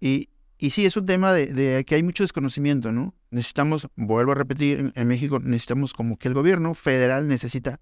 Y, 0.00 0.28
y 0.58 0.70
sí, 0.70 0.86
es 0.86 0.96
un 0.96 1.06
tema 1.06 1.32
de, 1.32 1.46
de 1.52 1.84
que 1.84 1.96
hay 1.96 2.04
mucho 2.04 2.22
desconocimiento, 2.22 2.92
¿no? 2.92 3.14
Necesitamos, 3.30 3.88
vuelvo 3.96 4.30
a 4.32 4.34
repetir, 4.36 4.78
en, 4.78 4.92
en 4.94 5.08
México 5.08 5.40
necesitamos 5.40 5.92
como 5.92 6.16
que 6.18 6.28
el 6.28 6.34
gobierno 6.34 6.74
federal 6.74 7.26
necesita 7.26 7.80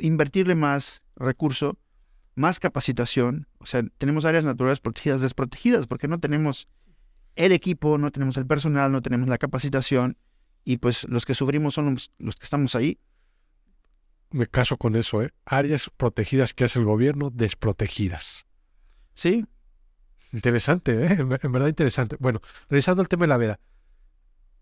invertirle 0.00 0.54
más 0.56 1.02
recurso, 1.16 1.78
más 2.34 2.60
capacitación. 2.60 3.46
O 3.58 3.66
sea, 3.66 3.82
tenemos 3.98 4.24
áreas 4.24 4.44
naturales 4.44 4.80
protegidas, 4.80 5.20
desprotegidas, 5.22 5.86
porque 5.86 6.08
no 6.08 6.18
tenemos 6.20 6.68
el 7.36 7.52
equipo, 7.52 7.98
no 7.98 8.10
tenemos 8.10 8.36
el 8.36 8.46
personal, 8.46 8.92
no 8.92 9.02
tenemos 9.02 9.28
la 9.28 9.38
capacitación. 9.38 10.16
Y 10.64 10.78
pues 10.78 11.04
los 11.08 11.26
que 11.26 11.34
sufrimos 11.34 11.74
son 11.74 11.92
los, 11.94 12.10
los 12.18 12.36
que 12.36 12.44
estamos 12.44 12.74
ahí. 12.74 12.98
Me 14.30 14.46
caso 14.46 14.76
con 14.76 14.96
eso, 14.96 15.22
¿eh? 15.22 15.30
Áreas 15.44 15.90
protegidas 15.96 16.54
que 16.54 16.64
hace 16.64 16.78
el 16.78 16.84
gobierno, 16.84 17.30
desprotegidas. 17.30 18.46
Sí, 19.14 19.44
Interesante, 20.32 21.04
¿eh? 21.06 21.12
En 21.20 21.28
ver- 21.28 21.38
en 21.44 21.52
verdad 21.52 21.68
interesante. 21.68 22.16
Bueno, 22.18 22.40
regresando 22.68 23.00
al 23.02 23.08
tema 23.08 23.22
de 23.22 23.28
la 23.28 23.36
veda. 23.36 23.60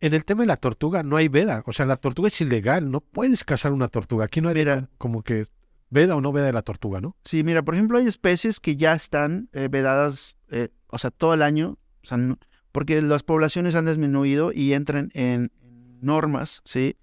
En 0.01 0.13
el 0.13 0.27
tema 0.27 0.43
de 0.43 0.49
la 0.49 0.59
tortuga 0.59 1.03
no 1.03 1.17
hay 1.17 1.29
veda. 1.29 1.63
O 1.65 1.73
sea, 1.73 1.87
la 1.87 1.97
tortuga 1.97 2.29
es 2.29 2.39
ilegal. 2.43 2.91
No 2.91 3.01
puedes 3.01 3.43
cazar 3.43 3.73
una 3.73 3.89
tortuga. 3.89 4.27
Aquí 4.27 4.43
no 4.43 4.51
hay 4.51 4.55
Mira. 4.57 4.91
como 4.99 5.23
que 5.23 5.47
veda 5.93 6.17
o 6.17 6.21
no 6.23 6.33
veda 6.33 6.47
de 6.47 6.53
la 6.55 6.63
tortuga, 6.63 7.01
¿no? 7.01 7.17
Sí, 7.25 7.45
mira, 7.45 7.63
por 7.63 7.75
ejemplo, 7.75 7.99
hay 7.99 8.07
especies 8.09 8.61
que 8.61 8.77
ya 8.77 8.95
están 8.95 9.51
eh, 9.53 9.69
vedadas, 9.71 10.39
eh, 10.51 10.71
o 10.89 10.97
sea, 10.99 11.11
todo 11.11 11.35
el 11.35 11.43
año. 11.43 11.79
O 12.03 12.07
sea, 12.07 12.17
no- 12.17 12.39
porque 12.73 13.01
las 13.03 13.23
poblaciones 13.23 13.75
han 13.75 13.85
disminuido 13.85 14.51
y 14.55 14.73
entran 14.73 15.11
en 15.13 15.53
normas, 16.01 16.63
¿sí? 16.65 16.97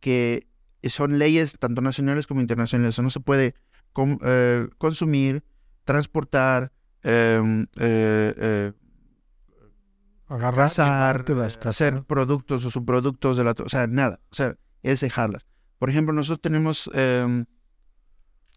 Que 0.00 0.46
son 0.84 1.18
leyes 1.18 1.56
tanto 1.58 1.80
nacionales 1.80 2.26
como 2.26 2.42
internacionales. 2.42 2.94
Eso 2.96 3.02
no 3.02 3.08
se 3.10 3.20
puede 3.20 3.54
eh, 4.22 4.68
consumir, 4.76 5.42
transportar, 5.84 6.70
em, 7.02 7.66
Agarrar, 10.26 10.70
hacer 11.68 12.02
productos 12.04 12.64
o 12.64 12.70
subproductos 12.70 13.36
de 13.36 13.44
la... 13.44 13.52
O 13.52 13.68
sea, 13.68 13.86
nada. 13.86 14.20
O 14.30 14.34
sea, 14.34 14.56
es 14.82 15.00
dejarlas. 15.00 15.46
Por 15.78 15.90
ejemplo, 15.90 16.12
nosotros 16.14 16.40
tenemos 16.40 16.90
em, 16.94 17.44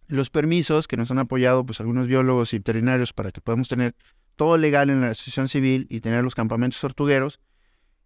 los 0.08 0.30
permisos 0.30 0.88
que 0.88 0.98
nos 0.98 1.12
han 1.12 1.20
apoyado 1.20 1.66
pues 1.66 1.80
algunos 1.80 2.08
biólogos 2.08 2.54
y 2.54 2.58
veterinarios 2.58 3.14
para 3.14 3.32
que 3.32 3.42
podamos 3.42 3.68
tener 3.68 3.96
todo 4.36 4.58
legal 4.58 4.90
en 4.90 5.02
la 5.02 5.10
asociación 5.10 5.50
civil 5.50 5.88
y 5.90 6.00
tener 6.00 6.24
los 6.24 6.36
campamentos 6.36 6.80
tortugueros. 6.80 7.40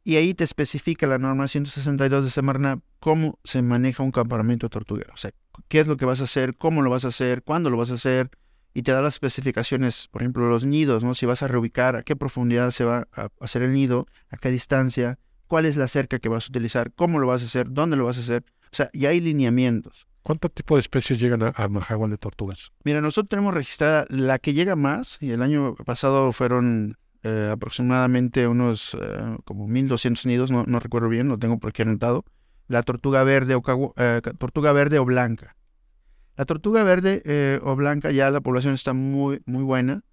Y 0.03 0.15
ahí 0.15 0.33
te 0.33 0.43
especifica 0.43 1.05
la 1.05 1.19
norma 1.19 1.47
162 1.47 2.23
de 2.23 2.29
Semarnat 2.31 2.79
cómo 2.99 3.37
se 3.43 3.61
maneja 3.61 4.01
un 4.01 4.11
campamento 4.11 4.67
tortuguero. 4.69 5.13
O 5.13 5.17
sea, 5.17 5.31
qué 5.67 5.81
es 5.81 5.87
lo 5.87 5.97
que 5.97 6.05
vas 6.05 6.21
a 6.21 6.23
hacer, 6.23 6.55
cómo 6.57 6.81
lo 6.81 6.89
vas 6.89 7.05
a 7.05 7.09
hacer, 7.09 7.43
cuándo 7.43 7.69
lo 7.69 7.77
vas 7.77 7.91
a 7.91 7.95
hacer. 7.95 8.31
Y 8.73 8.83
te 8.83 8.93
da 8.93 9.01
las 9.01 9.15
especificaciones, 9.15 10.07
por 10.07 10.21
ejemplo, 10.21 10.49
los 10.49 10.63
nidos, 10.63 11.03
¿no? 11.03 11.13
Si 11.13 11.25
vas 11.25 11.43
a 11.43 11.47
reubicar, 11.47 11.97
a 11.97 12.03
qué 12.03 12.15
profundidad 12.15 12.71
se 12.71 12.85
va 12.85 13.07
a 13.11 13.29
hacer 13.41 13.63
el 13.63 13.73
nido, 13.73 14.07
a 14.29 14.37
qué 14.37 14.49
distancia, 14.49 15.19
cuál 15.47 15.65
es 15.65 15.75
la 15.75 15.89
cerca 15.89 16.19
que 16.19 16.29
vas 16.29 16.45
a 16.45 16.49
utilizar, 16.49 16.93
cómo 16.93 17.19
lo 17.19 17.27
vas 17.27 17.43
a 17.43 17.45
hacer, 17.45 17.69
dónde 17.69 17.97
lo 17.97 18.05
vas 18.05 18.17
a 18.17 18.21
hacer. 18.21 18.45
O 18.71 18.75
sea, 18.75 18.89
ya 18.93 19.09
hay 19.09 19.19
lineamientos. 19.19 20.07
¿Cuánto 20.23 20.49
tipo 20.49 20.75
de 20.75 20.81
especies 20.81 21.19
llegan 21.19 21.41
a, 21.41 21.53
a 21.55 21.67
de 22.07 22.17
tortugas? 22.17 22.71
Mira, 22.83 23.01
nosotros 23.01 23.29
tenemos 23.29 23.53
registrada 23.53 24.05
la 24.09 24.37
que 24.37 24.53
llega 24.53 24.75
más, 24.75 25.17
y 25.19 25.31
el 25.31 25.41
año 25.41 25.75
pasado 25.75 26.31
fueron 26.31 26.97
eh, 27.23 27.49
aproximadamente 27.51 28.47
unos 28.47 28.97
eh, 28.99 29.37
como 29.45 29.67
1200 29.67 30.25
nidos, 30.25 30.51
no, 30.51 30.63
no, 30.65 30.79
recuerdo 30.79 31.09
bien, 31.09 31.27
lo 31.27 31.37
tengo 31.37 31.59
por 31.59 31.69
aquí 31.69 31.81
anotado. 31.81 32.23
La 32.67 32.83
tortuga 32.83 33.23
verde 33.23 33.55
o, 33.55 33.93
eh, 33.97 34.21
tortuga 34.37 34.71
verde 34.73 34.99
o 34.99 35.05
blanca. 35.05 35.55
La 36.37 36.45
tortuga 36.45 36.83
verde 36.83 37.59
o 37.63 37.75
blanca 37.75 38.09
ya 38.11 38.31
la 38.31 38.41
población 38.41 38.73
está 38.73 38.93
muy, 38.93 39.41
muy 39.45 39.63
buena. 39.63 40.03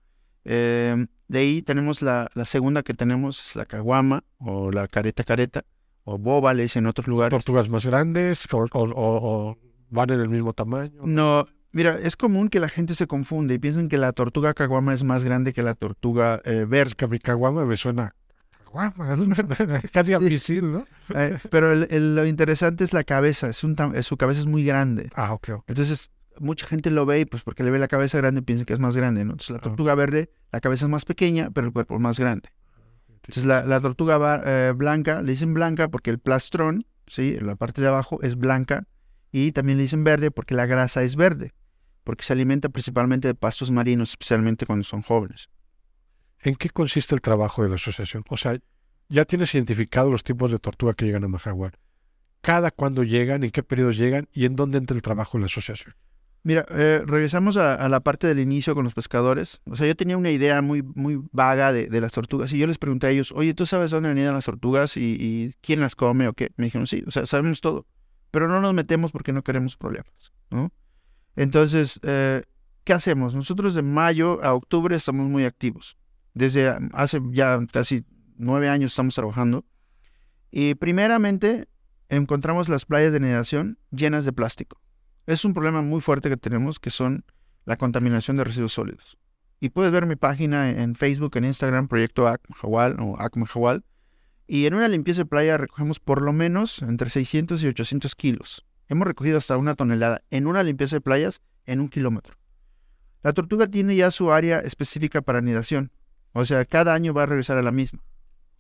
de 0.44 1.08
ahí 1.32 1.62
tenemos 1.62 2.02
la, 2.02 2.28
la, 2.34 2.44
segunda 2.44 2.82
que 2.82 2.92
tenemos, 2.92 3.40
es 3.40 3.56
la 3.56 3.64
caguama 3.64 4.24
o 4.38 4.70
la 4.70 4.86
careta 4.88 5.24
careta 5.24 5.64
o 6.04 6.18
boba, 6.18 6.52
le 6.52 6.64
dicen 6.64 6.84
en 6.84 6.88
otros 6.88 7.06
lugares. 7.06 7.30
¿Tortugas 7.30 7.68
más 7.68 7.86
grandes 7.86 8.46
o 8.52 9.56
van 9.90 10.10
en 10.10 10.20
el 10.20 10.28
mismo 10.28 10.52
tamaño? 10.52 11.02
No, 11.04 11.46
mira, 11.72 11.98
es 11.98 12.16
común 12.16 12.48
que 12.48 12.60
la 12.60 12.68
gente 12.68 12.94
se 12.94 13.06
confunde 13.06 13.54
y 13.54 13.58
piensen 13.58 13.88
que 13.88 13.98
la 13.98 14.12
tortuga 14.12 14.54
caguama 14.54 14.94
es 14.94 15.04
más 15.04 15.24
grande 15.24 15.52
que 15.52 15.62
la 15.62 15.74
tortuga 15.74 16.40
eh, 16.44 16.66
verde. 16.68 16.94
Que 16.96 17.04
a 17.04 17.08
mi 17.08 17.18
caguama 17.18 17.64
me 17.64 17.76
suena 17.76 18.14
caguama, 18.64 19.16
casi 19.92 20.16
misil, 20.18 20.72
¿no? 20.72 20.86
Eh, 21.14 21.38
pero 21.50 21.74
lo 21.74 22.26
interesante 22.26 22.84
es 22.84 22.92
la 22.92 23.04
cabeza, 23.04 23.48
es 23.48 23.64
un 23.64 23.76
su 24.02 24.16
cabeza 24.16 24.40
es 24.40 24.46
muy 24.46 24.64
grande. 24.64 25.10
Ah, 25.14 25.32
ok. 25.32 25.62
Entonces, 25.66 26.10
mucha 26.38 26.66
gente 26.66 26.90
lo 26.90 27.06
ve 27.06 27.20
y 27.20 27.24
pues 27.24 27.42
porque 27.42 27.62
le 27.62 27.70
ve 27.70 27.78
la 27.78 27.88
cabeza 27.88 28.18
grande 28.18 28.42
piensa 28.42 28.64
que 28.64 28.72
es 28.72 28.78
más 28.78 28.96
grande, 28.96 29.24
¿no? 29.24 29.32
Entonces, 29.32 29.50
la 29.50 29.60
tortuga 29.60 29.94
verde, 29.94 30.30
la 30.52 30.60
cabeza 30.60 30.86
es 30.86 30.90
más 30.90 31.04
pequeña, 31.04 31.50
pero 31.52 31.66
el 31.66 31.72
cuerpo 31.72 31.96
es 31.96 32.00
más 32.00 32.18
grande. 32.18 32.50
Entonces, 33.08 33.44
la, 33.44 33.80
tortuga 33.80 34.42
eh, 34.46 34.72
blanca, 34.74 35.20
le 35.22 35.32
dicen 35.32 35.52
blanca 35.52 35.88
porque 35.88 36.10
el 36.10 36.18
plastrón, 36.18 36.86
¿sí? 37.06 37.36
En 37.38 37.46
la 37.46 37.56
parte 37.56 37.82
de 37.82 37.88
abajo 37.88 38.20
es 38.22 38.36
blanca 38.36 38.84
y 39.32 39.52
también 39.52 39.78
le 39.78 39.82
dicen 39.82 40.04
verde 40.04 40.30
porque 40.30 40.54
la 40.54 40.66
grasa 40.66 41.02
es 41.02 41.16
verde, 41.16 41.52
porque 42.04 42.24
se 42.24 42.32
alimenta 42.32 42.68
principalmente 42.68 43.28
de 43.28 43.34
pastos 43.34 43.70
marinos, 43.70 44.10
especialmente 44.10 44.66
cuando 44.66 44.84
son 44.84 45.02
jóvenes. 45.02 45.50
¿En 46.40 46.54
qué 46.54 46.70
consiste 46.70 47.14
el 47.14 47.20
trabajo 47.20 47.62
de 47.62 47.68
la 47.68 47.74
asociación? 47.74 48.24
O 48.28 48.36
sea, 48.36 48.58
ya 49.08 49.24
tienes 49.24 49.54
identificado 49.54 50.10
los 50.10 50.22
tipos 50.22 50.50
de 50.50 50.58
tortuga 50.58 50.94
que 50.94 51.04
llegan 51.04 51.24
a 51.24 51.28
Majaguar. 51.28 51.78
¿Cada 52.40 52.70
cuándo 52.70 53.02
llegan, 53.02 53.42
en 53.42 53.50
qué 53.50 53.62
periodos 53.62 53.96
llegan 53.96 54.28
y 54.32 54.44
en 54.44 54.54
dónde 54.54 54.78
entra 54.78 54.94
el 54.94 55.02
trabajo 55.02 55.36
de 55.36 55.42
la 55.42 55.46
asociación? 55.46 55.94
Mira, 56.44 56.64
eh, 56.70 57.02
regresamos 57.04 57.56
a, 57.56 57.88
la 57.88 58.00
parte 58.00 58.26
del 58.26 58.38
inicio 58.38 58.74
con 58.74 58.84
los 58.84 58.94
pescadores. 58.94 59.60
O 59.66 59.76
sea, 59.76 59.86
yo 59.86 59.96
tenía 59.96 60.16
una 60.16 60.30
idea 60.30 60.62
muy, 60.62 60.82
muy 60.82 61.20
vaga 61.32 61.72
de, 61.72 62.00
las 62.00 62.12
tortugas 62.12 62.52
y 62.52 62.58
yo 62.58 62.66
les 62.66 62.78
pregunté 62.78 63.08
a 63.08 63.10
ellos, 63.10 63.32
oye, 63.32 63.54
¿tú 63.54 63.66
sabes 63.66 63.90
dónde 63.90 64.08
venían 64.08 64.34
las 64.34 64.44
tortugas 64.44 64.96
y, 64.96 65.16
y, 65.18 65.54
quién 65.60 65.80
las 65.80 65.96
come 65.96 66.28
o 66.28 66.32
qué? 66.32 66.50
Me 66.56 66.66
dijeron, 66.66 66.86
sí, 66.86 67.02
o 67.06 67.10
sea, 67.10 67.26
sabemos 67.26 67.60
todo 67.60 67.86
pero 68.30 68.48
no 68.48 68.60
nos 68.60 68.74
metemos 68.74 69.12
porque 69.12 69.32
no 69.32 69.42
queremos 69.42 69.76
problemas, 69.76 70.32
¿no? 70.50 70.72
Entonces, 71.36 72.00
eh, 72.02 72.42
¿qué 72.84 72.92
hacemos? 72.92 73.34
Nosotros 73.34 73.74
de 73.74 73.82
mayo 73.82 74.42
a 74.42 74.54
octubre 74.54 74.94
estamos 74.96 75.28
muy 75.28 75.44
activos. 75.44 75.96
Desde 76.34 76.76
hace 76.92 77.20
ya 77.30 77.58
casi 77.72 78.04
nueve 78.36 78.68
años 78.68 78.92
estamos 78.92 79.14
trabajando. 79.14 79.64
Y 80.50 80.74
primeramente 80.74 81.68
encontramos 82.08 82.68
las 82.68 82.86
playas 82.86 83.12
de 83.12 83.20
nadación 83.20 83.78
llenas 83.90 84.24
de 84.24 84.32
plástico. 84.32 84.80
Es 85.26 85.44
un 85.44 85.52
problema 85.52 85.82
muy 85.82 86.00
fuerte 86.00 86.28
que 86.28 86.36
tenemos, 86.36 86.78
que 86.78 86.90
son 86.90 87.24
la 87.64 87.76
contaminación 87.76 88.36
de 88.36 88.44
residuos 88.44 88.72
sólidos. 88.72 89.18
Y 89.60 89.70
puedes 89.70 89.92
ver 89.92 90.06
mi 90.06 90.16
página 90.16 90.70
en 90.70 90.94
Facebook, 90.94 91.36
en 91.36 91.44
Instagram, 91.44 91.88
Proyecto 91.88 92.26
ACMJAWAL 92.26 92.98
o 93.00 93.20
ACMJAWAL, 93.20 93.84
y 94.48 94.66
en 94.66 94.74
una 94.74 94.88
limpieza 94.88 95.20
de 95.20 95.26
playa 95.26 95.58
recogemos 95.58 96.00
por 96.00 96.22
lo 96.22 96.32
menos 96.32 96.80
entre 96.80 97.10
600 97.10 97.62
y 97.62 97.68
800 97.68 98.14
kilos. 98.14 98.66
Hemos 98.88 99.06
recogido 99.06 99.36
hasta 99.36 99.58
una 99.58 99.74
tonelada 99.74 100.22
en 100.30 100.46
una 100.46 100.62
limpieza 100.62 100.96
de 100.96 101.02
playas 101.02 101.42
en 101.66 101.80
un 101.80 101.90
kilómetro. 101.90 102.36
La 103.22 103.34
tortuga 103.34 103.66
tiene 103.66 103.94
ya 103.94 104.10
su 104.10 104.32
área 104.32 104.60
específica 104.60 105.20
para 105.20 105.40
anidación. 105.40 105.92
O 106.32 106.46
sea, 106.46 106.64
cada 106.64 106.94
año 106.94 107.12
va 107.12 107.24
a 107.24 107.26
regresar 107.26 107.58
a 107.58 107.62
la 107.62 107.72
misma, 107.72 108.02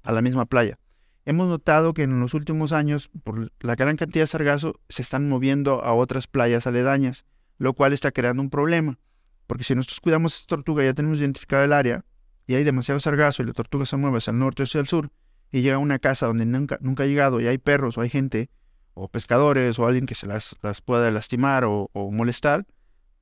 a 0.02 0.12
la 0.12 0.20
misma 0.20 0.44
playa. 0.44 0.78
Hemos 1.24 1.48
notado 1.48 1.94
que 1.94 2.02
en 2.02 2.20
los 2.20 2.34
últimos 2.34 2.72
años, 2.72 3.10
por 3.24 3.50
la 3.60 3.74
gran 3.74 3.96
cantidad 3.96 4.24
de 4.24 4.28
sargazo, 4.28 4.80
se 4.90 5.00
están 5.00 5.26
moviendo 5.26 5.82
a 5.82 5.94
otras 5.94 6.26
playas 6.26 6.66
aledañas, 6.66 7.24
lo 7.56 7.72
cual 7.72 7.94
está 7.94 8.12
creando 8.12 8.42
un 8.42 8.50
problema. 8.50 8.98
Porque 9.46 9.64
si 9.64 9.74
nosotros 9.74 10.00
cuidamos 10.00 10.34
esta 10.34 10.56
tortuga, 10.56 10.84
ya 10.84 10.92
tenemos 10.92 11.18
identificado 11.18 11.64
el 11.64 11.72
área, 11.72 12.04
y 12.46 12.54
hay 12.54 12.64
demasiado 12.64 13.00
sargazo 13.00 13.42
y 13.42 13.46
la 13.46 13.52
tortuga 13.52 13.86
se 13.86 13.96
mueve 13.96 14.18
hacia 14.18 14.32
el 14.32 14.38
norte 14.38 14.62
o 14.62 14.64
hacia 14.64 14.80
el 14.80 14.86
sur, 14.86 15.10
y 15.50 15.62
llega 15.62 15.76
a 15.76 15.80
una 15.80 15.98
casa 15.98 16.26
donde 16.26 16.46
nunca, 16.46 16.78
nunca 16.80 17.04
ha 17.04 17.06
llegado 17.06 17.40
y 17.40 17.46
hay 17.46 17.58
perros 17.58 17.98
o 17.98 18.00
hay 18.00 18.10
gente 18.10 18.50
o 18.94 19.08
pescadores 19.08 19.78
o 19.78 19.86
alguien 19.86 20.06
que 20.06 20.14
se 20.14 20.26
las, 20.26 20.56
las 20.62 20.80
pueda 20.80 21.10
lastimar 21.10 21.64
o, 21.64 21.88
molestar, 21.94 22.66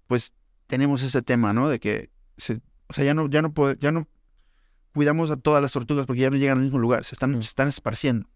pues 0.06 0.32
tenemos 0.66 1.02
ese 1.02 1.22
tema, 1.22 1.52
¿no? 1.52 1.68
De 1.68 1.78
que, 1.78 2.10
se, 2.38 2.60
o 2.88 2.94
sea, 2.94 3.04
ya 3.04 3.14
no, 3.14 3.28
ya 3.28 3.42
no, 3.42 3.52
ya 3.78 3.92
no 3.92 4.08
cuidamos 4.94 5.30
a 5.30 5.36
todas 5.36 5.60
las 5.60 5.72
tortugas 5.72 6.06
porque 6.06 6.22
ya 6.22 6.30
no 6.30 6.36
llegan 6.36 6.58
al 6.58 6.64
mismo 6.64 6.78
lugar, 6.78 7.04
se 7.04 7.14
están, 7.14 7.34
se 7.34 7.48
están 7.48 7.68
esparciendo. 7.68 8.26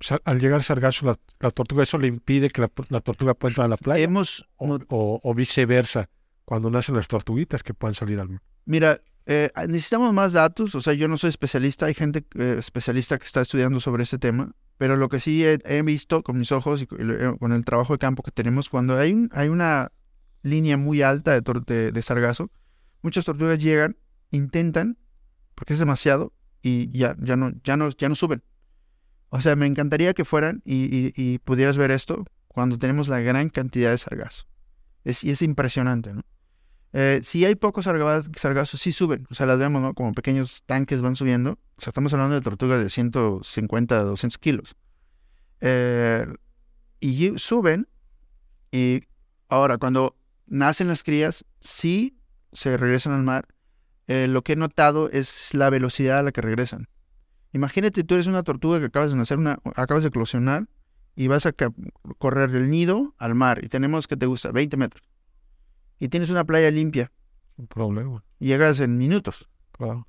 O 0.00 0.04
sea, 0.04 0.18
al 0.24 0.40
llegar 0.40 0.62
sargazo, 0.62 1.06
la, 1.06 1.16
la 1.40 1.50
tortuga, 1.50 1.84
¿eso 1.84 1.96
le 1.96 2.08
impide 2.08 2.50
que 2.50 2.60
la, 2.60 3.00
tortuga 3.00 3.34
pueda 3.34 3.52
entrar 3.52 3.66
a 3.66 3.68
la 3.68 3.76
playa? 3.76 4.04
Hemos, 4.04 4.46
o, 4.56 4.78
o, 5.22 5.34
viceversa, 5.34 6.10
cuando 6.44 6.70
nacen 6.70 6.96
las 6.96 7.08
tortuguitas 7.08 7.62
que 7.62 7.72
puedan 7.72 7.94
salir 7.94 8.18
al 8.18 8.28
mar. 8.28 8.42
Mira, 8.64 9.00
eh, 9.26 9.50
ah, 9.54 9.66
necesitamos 9.66 10.12
más 10.12 10.32
datos, 10.32 10.74
o 10.74 10.80
sea, 10.80 10.94
yo 10.94 11.06
no 11.06 11.16
soy 11.16 11.30
especialista, 11.30 11.86
hay 11.86 11.94
gente 11.94 12.24
eh, 12.34 12.56
especialista 12.58 13.18
que 13.18 13.24
está 13.24 13.40
estudiando 13.40 13.78
sobre 13.78 14.02
este 14.02 14.18
tema, 14.18 14.54
pero 14.78 14.96
lo 14.96 15.08
que 15.08 15.20
sí 15.20 15.44
he, 15.44 15.82
visto 15.82 16.22
con 16.22 16.38
mis 16.38 16.50
ojos 16.50 16.82
y 16.82 16.88
eh, 16.98 17.36
con 17.38 17.52
el 17.52 17.64
trabajo 17.64 17.92
de 17.92 17.98
campo 17.98 18.22
que 18.22 18.32
tenemos, 18.32 18.68
cuando 18.68 18.96
hay, 18.96 19.28
hay 19.30 19.48
una 19.48 19.92
línea 20.42 20.76
muy 20.76 21.02
alta 21.02 21.40
de, 21.40 21.92
de, 21.92 22.02
sargazo, 22.02 22.50
muchas 23.02 23.24
tortugas 23.24 23.60
llegan, 23.60 23.96
intentan, 24.32 24.98
porque 25.54 25.74
es 25.74 25.78
demasiado, 25.78 26.32
y 26.62 26.90
ya, 26.96 27.16
ya, 27.20 27.36
no, 27.36 27.52
ya, 27.62 27.76
no, 27.76 28.14
suben. 28.16 28.42
O 29.28 29.40
sea, 29.40 29.54
me 29.56 29.66
encantaría 29.66 30.14
que 30.14 30.24
fueran 30.24 30.62
y, 30.64 31.12
y, 31.16 31.38
pudieras 31.38 31.78
ver 31.78 31.90
esto 31.90 32.24
cuando 32.48 32.78
tenemos 32.78 33.08
la 33.08 33.20
gran 33.20 33.48
cantidad 33.48 33.90
de 33.90 33.98
sargazo. 33.98 34.44
Es, 35.04 35.24
y 35.24 35.30
es 35.30 35.42
impresionante, 35.42 36.12
¿no? 36.12 36.22
Eh, 36.92 37.20
si 37.22 37.44
hay 37.44 37.54
pocos 37.54 37.86
sargazos, 37.86 38.80
sí 38.80 38.92
suben. 38.92 39.26
O 39.30 39.34
sea, 39.34 39.46
las 39.46 39.58
vemos, 39.58 39.80
¿no? 39.80 39.94
Como 39.94 40.12
pequeños 40.12 40.62
tanques 40.66 41.00
van 41.00 41.16
subiendo. 41.16 41.52
O 41.76 41.80
sea, 41.80 41.90
estamos 41.90 42.12
hablando 42.12 42.34
de 42.34 42.42
tortugas 42.42 42.82
de 42.82 42.90
150, 42.90 44.02
200 44.02 44.38
kilos. 44.38 44.76
Eh, 45.60 46.26
y 47.00 47.38
suben. 47.38 47.88
Y 48.70 49.04
ahora, 49.48 49.78
cuando 49.78 50.16
nacen 50.46 50.88
las 50.88 51.02
crías, 51.02 51.44
sí 51.60 52.18
se 52.52 52.76
regresan 52.76 53.14
al 53.14 53.22
mar. 53.22 53.48
Eh, 54.06 54.26
lo 54.28 54.42
que 54.42 54.52
he 54.52 54.56
notado 54.56 55.08
es 55.10 55.54
la 55.54 55.70
velocidad 55.70 56.18
a 56.18 56.22
la 56.22 56.32
que 56.32 56.42
regresan. 56.42 56.88
Imagínate, 57.54 58.04
tú 58.04 58.14
eres 58.14 58.26
una 58.26 58.42
tortuga 58.42 58.80
que 58.80 58.86
acabas 58.86 59.12
de 59.12 59.16
nacer, 59.16 59.38
una, 59.38 59.58
acabas 59.76 60.02
de 60.02 60.08
eclosionar 60.08 60.68
y 61.14 61.28
vas 61.28 61.46
a 61.46 61.52
correr 62.18 62.54
el 62.54 62.70
nido 62.70 63.14
al 63.18 63.34
mar. 63.34 63.62
Y 63.62 63.68
tenemos 63.68 64.06
que 64.06 64.16
te 64.16 64.26
gusta 64.26 64.52
20 64.52 64.76
metros 64.76 65.11
y 66.02 66.08
tienes 66.08 66.30
una 66.30 66.42
playa 66.42 66.68
limpia. 66.72 67.12
Un 67.56 67.68
problema. 67.68 68.24
Llegas 68.40 68.80
en 68.80 68.98
minutos. 68.98 69.48
Claro. 69.70 70.08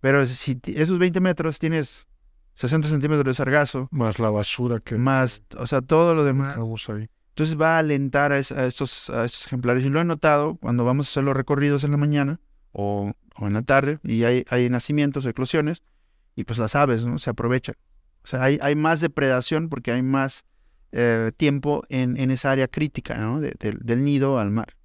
Pero 0.00 0.24
si 0.24 0.58
esos 0.64 0.98
20 0.98 1.20
metros 1.20 1.58
tienes 1.58 2.06
60 2.54 2.88
centímetros 2.88 3.26
de 3.26 3.34
sargazo. 3.34 3.86
Más 3.90 4.18
la 4.18 4.30
basura 4.30 4.80
que. 4.80 4.96
Más, 4.96 5.42
o 5.58 5.66
sea, 5.66 5.82
todo 5.82 6.14
lo 6.14 6.24
demás. 6.24 6.56
Ahí. 6.88 7.10
Entonces 7.28 7.60
va 7.60 7.76
a 7.76 7.80
alentar 7.80 8.32
a, 8.32 8.38
estos, 8.38 9.10
a 9.10 9.26
estos 9.26 9.44
ejemplares. 9.44 9.84
Y 9.84 9.90
lo 9.90 10.00
he 10.00 10.04
notado 10.04 10.56
cuando 10.56 10.86
vamos 10.86 11.06
a 11.06 11.10
hacer 11.10 11.24
los 11.24 11.36
recorridos 11.36 11.84
en 11.84 11.90
la 11.90 11.98
mañana 11.98 12.40
o, 12.72 13.12
o 13.38 13.46
en 13.46 13.52
la 13.52 13.60
tarde 13.60 13.98
y 14.04 14.24
hay, 14.24 14.46
hay 14.48 14.70
nacimientos, 14.70 15.26
eclosiones. 15.26 15.82
y 16.34 16.44
pues 16.44 16.58
las 16.58 16.74
aves, 16.74 17.04
¿no? 17.04 17.18
Se 17.18 17.28
aprovechan. 17.28 17.74
O 18.24 18.26
sea, 18.26 18.42
hay, 18.42 18.58
hay 18.62 18.74
más 18.74 19.02
depredación 19.02 19.68
porque 19.68 19.92
hay 19.92 20.02
más 20.02 20.46
eh, 20.92 21.30
tiempo 21.36 21.84
en, 21.90 22.16
en, 22.16 22.30
esa 22.30 22.52
área 22.52 22.68
crítica, 22.68 23.18
¿no? 23.18 23.38
del 23.42 24.02
nido 24.02 24.38
al 24.38 24.50
mar. 24.50 24.75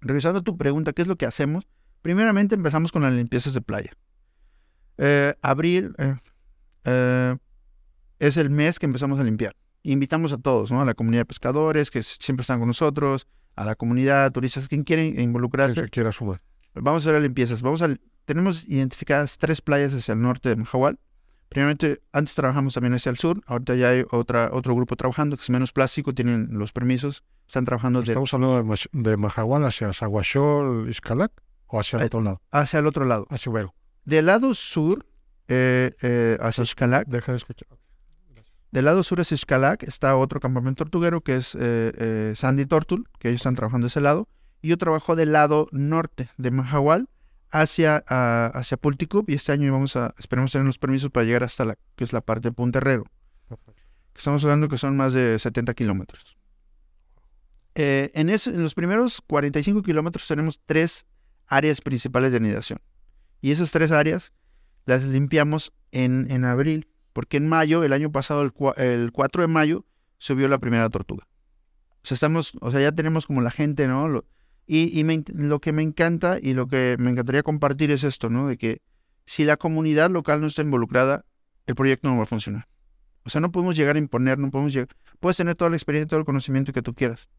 Regresando 0.00 0.40
a 0.40 0.42
tu 0.42 0.56
pregunta, 0.56 0.92
¿qué 0.92 1.02
es 1.02 1.08
lo 1.08 1.16
que 1.16 1.26
hacemos? 1.26 1.66
Primeramente 2.02 2.54
empezamos 2.54 2.92
con 2.92 3.02
las 3.02 3.12
limpiezas 3.12 3.54
de 3.54 3.60
playa. 3.60 3.90
Eh, 4.98 5.34
abril 5.42 5.94
eh, 6.84 7.36
es 8.18 8.36
el 8.36 8.50
mes 8.50 8.78
que 8.78 8.86
empezamos 8.86 9.18
a 9.18 9.24
limpiar. 9.24 9.54
Invitamos 9.82 10.32
a 10.32 10.38
todos, 10.38 10.70
¿no? 10.70 10.80
A 10.80 10.84
la 10.84 10.94
comunidad 10.94 11.22
de 11.22 11.26
pescadores 11.26 11.90
que 11.90 12.02
siempre 12.02 12.42
están 12.42 12.58
con 12.58 12.68
nosotros, 12.68 13.26
a 13.56 13.64
la 13.64 13.74
comunidad, 13.74 14.32
turistas, 14.32 14.68
quien 14.68 14.84
quieren 14.84 15.18
involucrarse. 15.20 15.82
Que 15.82 15.88
quiera 15.88 16.12
sumar. 16.12 16.40
Vamos 16.74 17.02
a 17.02 17.02
hacer 17.04 17.14
las 17.14 17.22
limpiezas. 17.22 17.62
Vamos 17.62 17.82
a, 17.82 17.94
tenemos 18.24 18.68
identificadas 18.68 19.38
tres 19.38 19.60
playas 19.60 19.94
hacia 19.94 20.12
el 20.12 20.20
norte 20.20 20.48
de 20.48 20.56
Mahahual. 20.56 20.98
Primeramente, 21.48 22.02
antes 22.12 22.34
trabajamos 22.34 22.74
también 22.74 22.94
hacia 22.94 23.10
el 23.10 23.16
sur, 23.16 23.40
ahorita 23.46 23.74
ya 23.74 23.88
hay 23.90 24.04
otra, 24.10 24.50
otro 24.52 24.74
grupo 24.74 24.96
trabajando 24.96 25.36
que 25.36 25.42
es 25.42 25.50
menos 25.50 25.72
plástico, 25.72 26.14
tienen 26.14 26.48
los 26.52 26.72
permisos, 26.72 27.24
están 27.46 27.64
trabajando 27.64 28.02
de... 28.02 28.08
¿Estamos 28.08 28.34
hablando 28.34 28.62
de, 28.62 28.88
de 28.92 29.16
Mahahual 29.16 29.64
hacia 29.64 29.92
Saguachol, 29.94 30.88
Iscalac 30.90 31.32
o 31.66 31.80
hacia 31.80 31.98
el 31.98 32.04
otro 32.04 32.20
lado? 32.20 32.42
Hacia 32.50 32.80
el 32.80 32.86
otro 32.86 33.04
lado. 33.06 33.26
Hacia 33.30 33.50
Ubero. 33.50 33.74
Del 34.04 34.26
lado 34.26 34.52
sur, 34.52 35.06
eh, 35.48 35.92
eh, 36.02 36.36
hacia 36.40 36.64
Iscalac. 36.64 37.08
Deja 37.08 37.32
de 37.32 37.38
escuchar. 37.38 37.68
Del 38.70 38.84
lado 38.84 39.02
sur 39.02 39.18
hacia 39.20 39.34
Iscalac 39.34 39.82
está 39.82 40.14
otro 40.16 40.40
campamento 40.40 40.84
tortuguero 40.84 41.22
que 41.22 41.36
es 41.36 41.56
eh, 41.58 42.32
Sandy 42.34 42.66
Tortul, 42.66 43.08
que 43.18 43.28
ellos 43.28 43.40
están 43.40 43.54
trabajando 43.54 43.86
de 43.86 43.88
ese 43.88 44.02
lado. 44.02 44.28
Y 44.60 44.68
yo 44.68 44.76
trabajo 44.76 45.16
del 45.16 45.32
lado 45.32 45.68
norte 45.72 46.28
de 46.36 46.50
Mahahual, 46.50 47.08
hacia, 47.50 47.96
hacia 48.06 48.76
Pulticup 48.76 49.30
y 49.30 49.34
este 49.34 49.52
año 49.52 49.72
vamos 49.72 49.96
a, 49.96 50.14
esperemos 50.18 50.52
tener 50.52 50.66
los 50.66 50.78
permisos 50.78 51.10
para 51.10 51.24
llegar 51.24 51.44
hasta 51.44 51.64
la, 51.64 51.78
que 51.96 52.04
es 52.04 52.12
la 52.12 52.20
parte 52.20 52.48
de 52.48 52.52
Punta 52.52 52.78
Herrero. 52.78 53.04
Estamos 54.14 54.42
hablando 54.44 54.68
que 54.68 54.78
son 54.78 54.96
más 54.96 55.12
de 55.12 55.38
70 55.38 55.74
kilómetros. 55.74 56.36
Eh, 57.74 58.10
en, 58.14 58.28
en 58.28 58.62
los 58.62 58.74
primeros 58.74 59.22
45 59.26 59.82
kilómetros 59.82 60.26
tenemos 60.26 60.60
tres 60.66 61.06
áreas 61.46 61.80
principales 61.80 62.32
de 62.32 62.38
anidación. 62.38 62.80
Y 63.40 63.52
esas 63.52 63.70
tres 63.70 63.92
áreas 63.92 64.32
las 64.84 65.04
limpiamos 65.04 65.72
en, 65.92 66.26
en 66.30 66.44
abril, 66.44 66.88
porque 67.12 67.36
en 67.36 67.48
mayo, 67.48 67.84
el 67.84 67.92
año 67.92 68.10
pasado, 68.10 68.42
el, 68.42 68.52
el 68.82 69.12
4 69.12 69.42
de 69.42 69.48
mayo, 69.48 69.84
subió 70.18 70.48
la 70.48 70.58
primera 70.58 70.90
tortuga. 70.90 71.28
O 72.02 72.06
sea, 72.08 72.14
estamos, 72.14 72.52
o 72.60 72.70
sea, 72.70 72.80
ya 72.80 72.92
tenemos 72.92 73.26
como 73.26 73.40
la 73.40 73.50
gente, 73.50 73.86
¿no? 73.86 74.24
Y, 74.70 75.02
lo 75.32 75.60
que 75.60 75.72
me 75.72 75.82
encanta 75.82 76.38
y 76.40 76.52
lo 76.52 76.68
que 76.68 76.96
me 76.98 77.10
encantaría 77.10 77.42
compartir 77.42 77.90
es 77.90 78.04
esto, 78.04 78.28
¿no? 78.28 78.46
De 78.46 78.58
que 78.58 78.82
si 79.24 79.44
la 79.44 79.56
comunidad 79.56 80.10
local 80.10 80.42
no 80.42 80.46
está 80.46 80.60
involucrada, 80.60 81.24
el 81.66 81.74
proyecto 81.74 82.08
no 82.08 82.18
va 82.18 82.24
a 82.24 82.26
funcionar. 82.26 82.68
O 83.24 83.30
sea, 83.30 83.40
no 83.40 83.50
podemos 83.50 83.76
llegar 83.76 83.96
a 83.96 83.98
imponer, 83.98 84.38
no 84.38 84.50
podemos 84.50 84.74
llegar... 84.74 84.88
Puedes 85.20 85.38
tener 85.38 85.54
toda 85.54 85.70
la 85.70 85.76
experiencia, 85.76 86.08
todo 86.08 86.20
el 86.20 86.26
conocimiento 86.26 86.74
que 86.74 86.82
tú 86.82 86.92
quieras. 86.92 87.30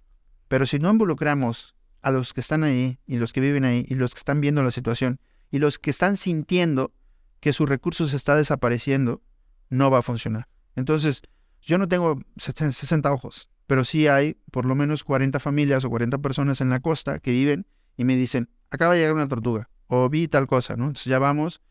Pero 0.47 0.65
si 0.65 0.79
no 0.79 0.89
involucramos 0.89 1.75
a 2.01 2.09
los 2.09 2.33
que 2.33 2.41
están 2.41 2.63
ahí 2.63 2.97
y 3.05 3.17
los 3.17 3.31
que 3.31 3.41
viven 3.41 3.63
ahí 3.63 3.85
y 3.87 3.93
los 3.93 4.15
que 4.15 4.19
están 4.19 4.41
viendo 4.41 4.63
la 4.63 4.71
situación 4.71 5.19
y 5.51 5.59
los 5.59 5.77
que 5.77 5.91
están 5.91 6.17
sintiendo 6.17 6.93
que 7.41 7.53
su 7.53 7.67
recurso 7.67 8.07
se 8.07 8.17
está 8.17 8.35
desapareciendo, 8.35 9.21
no 9.69 9.91
va 9.91 9.99
a 9.99 10.03
funcionar. 10.03 10.47
Entonces, 10.75 11.21
yo 11.61 11.77
no 11.77 11.87
tengo 11.87 12.19
60 12.37 13.11
ojos 13.11 13.49
pero 13.69 13.83
sí 13.83 14.07
hay 14.07 14.35
por 14.49 14.65
lo 14.65 14.73
menos 14.73 15.03
40 15.03 15.39
familias 15.39 15.85
o 15.85 15.91
40 15.91 16.17
personas 16.17 16.59
en 16.59 16.71
la 16.71 16.79
costa 16.79 17.19
que 17.19 17.29
viven 17.29 17.67
y 17.97 18.03
me 18.03 18.15
dicen, 18.15 18.49
acaba 18.71 18.95
de 18.95 19.01
llegar 19.01 19.13
una 19.13 19.27
tortuga 19.27 19.69
o 19.85 20.09
vi 20.09 20.27
tal 20.27 20.47
cosa, 20.47 20.75
¿no? 20.75 20.85
Entonces 20.85 21.05
ya 21.05 21.19
vamos, 21.19 21.61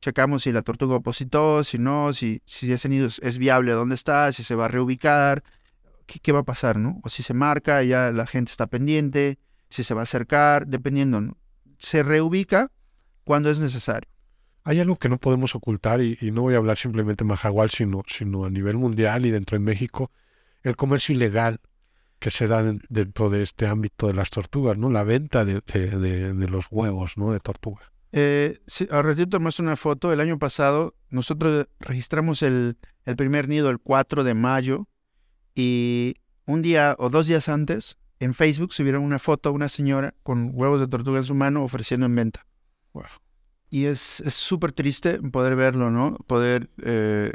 checamos 0.00 0.44
si 0.44 0.52
la 0.52 0.62
tortuga 0.62 0.96
opositó, 0.96 1.62
si 1.62 1.76
no, 1.76 2.14
si, 2.14 2.40
si 2.46 2.72
ese 2.72 2.88
nido 2.88 3.06
es 3.06 3.36
viable, 3.36 3.72
dónde 3.72 3.96
está, 3.96 4.32
si 4.32 4.42
se 4.42 4.54
va 4.54 4.64
a 4.64 4.68
reubicar, 4.68 5.44
qué, 6.06 6.32
va 6.32 6.38
a 6.38 6.44
pasar, 6.44 6.78
¿no? 6.78 7.00
O 7.02 7.10
si 7.10 7.22
se 7.22 7.34
marca, 7.34 7.82
ya 7.82 8.12
la 8.12 8.26
gente 8.26 8.50
está 8.50 8.66
pendiente, 8.66 9.38
si 9.68 9.84
se 9.84 9.92
va 9.92 10.00
a 10.00 10.04
acercar, 10.04 10.66
dependiendo. 10.66 11.36
Se 11.78 12.02
reubica 12.02 12.70
cuando 13.24 13.50
es 13.50 13.58
necesario. 13.58 14.08
Hay 14.64 14.80
algo 14.80 14.96
que 14.96 15.10
no 15.10 15.18
podemos 15.18 15.54
ocultar 15.54 16.00
y, 16.00 16.16
no 16.32 16.40
voy 16.40 16.54
a 16.54 16.56
hablar 16.56 16.78
simplemente 16.78 17.24
en 17.24 17.28
Majagual, 17.28 17.68
sino, 17.68 18.04
sino 18.08 18.46
a 18.46 18.50
nivel 18.50 18.78
mundial 18.78 19.26
y 19.26 19.30
dentro 19.30 19.58
de 19.58 19.62
México, 19.62 20.10
el 20.62 20.76
comercio 20.76 21.14
ilegal 21.14 21.60
que 22.18 22.30
se 22.30 22.46
da 22.46 22.62
dentro 22.88 23.30
de 23.30 23.42
este 23.42 23.66
ámbito 23.66 24.06
de 24.06 24.14
las 24.14 24.30
tortugas, 24.30 24.78
¿no? 24.78 24.90
La 24.90 25.02
venta 25.02 25.44
de, 25.44 25.60
los 26.48 26.66
huevos, 26.70 27.16
¿no? 27.16 27.32
De 27.32 27.40
tortuga. 27.40 27.82
Eh, 28.12 28.60
sí, 28.66 28.86
al 28.90 29.04
ratito 29.04 29.40
muestro 29.40 29.64
una 29.64 29.76
foto. 29.76 30.12
El 30.12 30.20
año 30.20 30.38
pasado 30.38 30.94
nosotros 31.10 31.66
registramos 31.80 32.42
el, 32.42 32.76
el 33.04 33.16
primer 33.16 33.48
nido 33.48 33.70
el 33.70 33.80
4 33.80 34.22
de 34.22 34.34
mayo 34.34 34.86
y 35.54 36.14
un 36.46 36.62
día 36.62 36.94
o 36.98 37.10
dos 37.10 37.26
días 37.26 37.48
antes 37.48 37.98
en 38.20 38.34
Facebook 38.34 38.72
subieron 38.72 39.02
una 39.02 39.18
foto 39.18 39.48
a 39.48 39.52
una 39.52 39.68
señora 39.68 40.14
con 40.22 40.52
huevos 40.54 40.78
de 40.78 40.86
tortuga 40.86 41.18
en 41.18 41.24
su 41.24 41.34
mano 41.34 41.64
ofreciendo 41.64 42.06
en 42.06 42.14
venta. 42.14 42.46
Wow. 42.92 43.04
Y 43.68 43.86
es 43.86 44.22
súper 44.28 44.70
triste 44.72 45.18
poder 45.18 45.56
verlo, 45.56 45.90
¿no? 45.90 46.18
Poder 46.26 46.70
eh, 46.84 47.32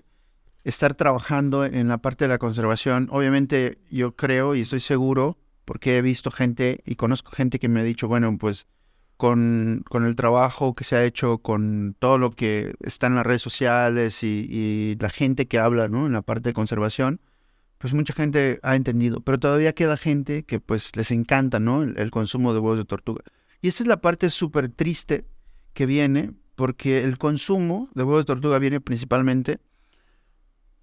estar 0.67 0.95
trabajando 0.95 1.63
en 1.63 1.87
la 1.87 1.97
parte 1.97 2.25
de 2.25 2.29
la 2.29 2.39
conservación. 2.39 3.07
Obviamente 3.09 3.77
yo 3.89 4.17
creo 4.17 4.53
y 4.53 4.61
estoy 4.61 4.81
seguro, 4.81 5.37
porque 5.63 5.97
he 5.97 6.01
visto 6.01 6.29
gente 6.29 6.81
y 6.85 6.95
conozco 6.95 7.31
gente 7.31 7.57
que 7.57 7.69
me 7.69 7.79
ha 7.79 7.83
dicho, 7.83 8.09
bueno, 8.09 8.37
pues 8.37 8.67
con, 9.15 9.85
con 9.89 10.03
el 10.03 10.17
trabajo 10.17 10.75
que 10.75 10.83
se 10.83 10.97
ha 10.97 11.05
hecho, 11.05 11.37
con 11.37 11.95
todo 11.97 12.17
lo 12.17 12.31
que 12.31 12.75
está 12.81 13.07
en 13.07 13.15
las 13.15 13.25
redes 13.25 13.41
sociales 13.41 14.23
y, 14.23 14.97
la 14.99 15.09
gente 15.09 15.47
que 15.47 15.57
habla 15.57 15.87
¿no? 15.87 16.05
en 16.05 16.11
la 16.11 16.21
parte 16.21 16.49
de 16.49 16.53
conservación, 16.53 17.21
pues 17.77 17.93
mucha 17.93 18.13
gente 18.13 18.59
ha 18.61 18.75
entendido, 18.75 19.21
pero 19.21 19.39
todavía 19.39 19.71
queda 19.73 19.95
gente 19.95 20.43
que 20.43 20.59
pues 20.59 20.93
les 20.97 21.11
encanta 21.11 21.61
¿no? 21.61 21.81
el, 21.81 21.97
el 21.97 22.11
consumo 22.11 22.53
de 22.53 22.59
huevos 22.59 22.77
de 22.77 22.85
tortuga. 22.85 23.23
Y 23.61 23.69
esa 23.69 23.83
es 23.83 23.87
la 23.87 24.01
parte 24.01 24.29
súper 24.29 24.67
triste 24.67 25.25
que 25.73 25.85
viene, 25.85 26.33
porque 26.55 27.05
el 27.05 27.17
consumo 27.17 27.89
de 27.95 28.03
huevos 28.03 28.25
de 28.25 28.33
tortuga 28.33 28.59
viene 28.59 28.81
principalmente 28.81 29.59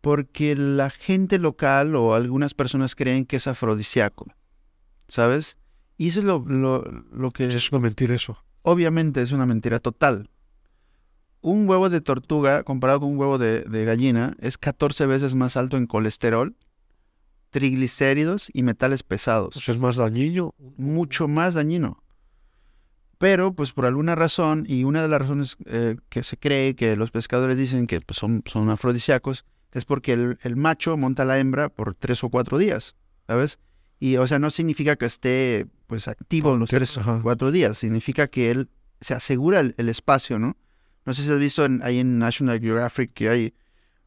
porque 0.05 0.55
la 0.55 0.91
gente 0.91 1.39
local 1.39 1.97
o 1.97 2.13
algunas 2.13 2.53
personas 2.53 2.95
creen 2.95 3.25
que 3.25 3.37
es 3.37 3.47
afrodisíaco, 3.47 4.27
¿sabes? 5.09 5.57
Y 5.97 6.09
eso 6.09 6.19
es 6.19 6.27
lo, 6.27 6.45
lo, 6.45 7.31
que... 7.31 7.47
Es 7.47 7.73
una 7.73 7.81
mentira 7.81 8.15
eso. 8.15 8.37
Obviamente 8.61 9.23
es 9.23 9.33
una 9.33 9.47
mentira 9.47 9.81
total. 9.81 10.29
Un 11.41 11.67
huevo 11.67 11.89
de 11.89 12.03
tortuga 12.03 12.65
comparado 12.65 13.01
con 13.01 13.13
un 13.13 13.19
huevo 13.19 13.39
de, 13.39 13.85
gallina 13.87 14.37
es 14.41 14.59
14 14.59 15.07
veces 15.07 15.35
más 15.35 15.57
alto 15.57 15.79
en 15.79 15.87
colesterol, 15.87 16.55
triglicéridos 17.49 18.51
y 18.53 18.63
metales 18.63 19.05
pesados. 19.05 19.57
¿Eso 19.57 19.73
es 19.73 19.79
más 19.79 19.97
dañino? 19.97 20.55
Mucho 20.77 21.29
más 21.29 21.55
dañino. 21.55 22.05
Pero, 23.17 23.55
pues 23.55 23.73
por 23.73 23.87
alguna 23.87 24.15
razón, 24.15 24.67
y 24.69 24.85
una 24.85 25.01
de 25.01 25.09
las 25.09 25.23
razones 25.23 25.57
eh, 25.65 25.97
que 26.11 26.25
se 26.25 26.37
cree 26.37 26.77
que 26.77 26.95
los 26.95 27.11
pescadores 27.11 27.57
dicen 27.57 27.87
que 27.87 28.03
pues, 28.03 28.19
son, 28.19 28.43
son 28.45 28.69
afrodisíacos, 28.69 29.47
es 29.75 29.85
porque 29.85 30.13
el, 30.13 30.57
macho 30.57 30.97
monta 30.97 31.25
a 31.25 31.27
la 31.27 31.39
hembra 31.39 31.69
por 31.69 31.95
tres 31.95 32.23
o 32.23 32.31
cuatro 32.31 32.59
días, 32.59 32.95
¿sabes? 33.27 33.59
Y, 33.99 34.17
o 34.17 34.27
sea, 34.27 34.39
no 34.39 34.51
significa 34.51 34.97
que 34.97 35.07
esté, 35.07 35.67
pues, 35.89 36.07
activo 36.07 36.55
en 36.55 36.61
los 36.61 36.71
tres 36.71 36.97
o 36.97 37.21
cuatro 37.23 37.51
días. 37.51 37.77
Significa 37.77 38.29
que 38.29 38.51
él 38.51 38.71
se 39.01 39.15
asegura 39.15 39.61
el, 39.61 39.89
espacio, 39.89 40.39
¿no? 40.39 40.57
No 41.05 41.13
sé 41.13 41.25
si 41.25 41.31
has 41.31 41.39
visto 41.39 41.67
ahí 41.83 41.99
en 41.99 42.19
National 42.19 42.61
Geographic 42.61 43.13
que 43.13 43.29
hay 43.29 43.55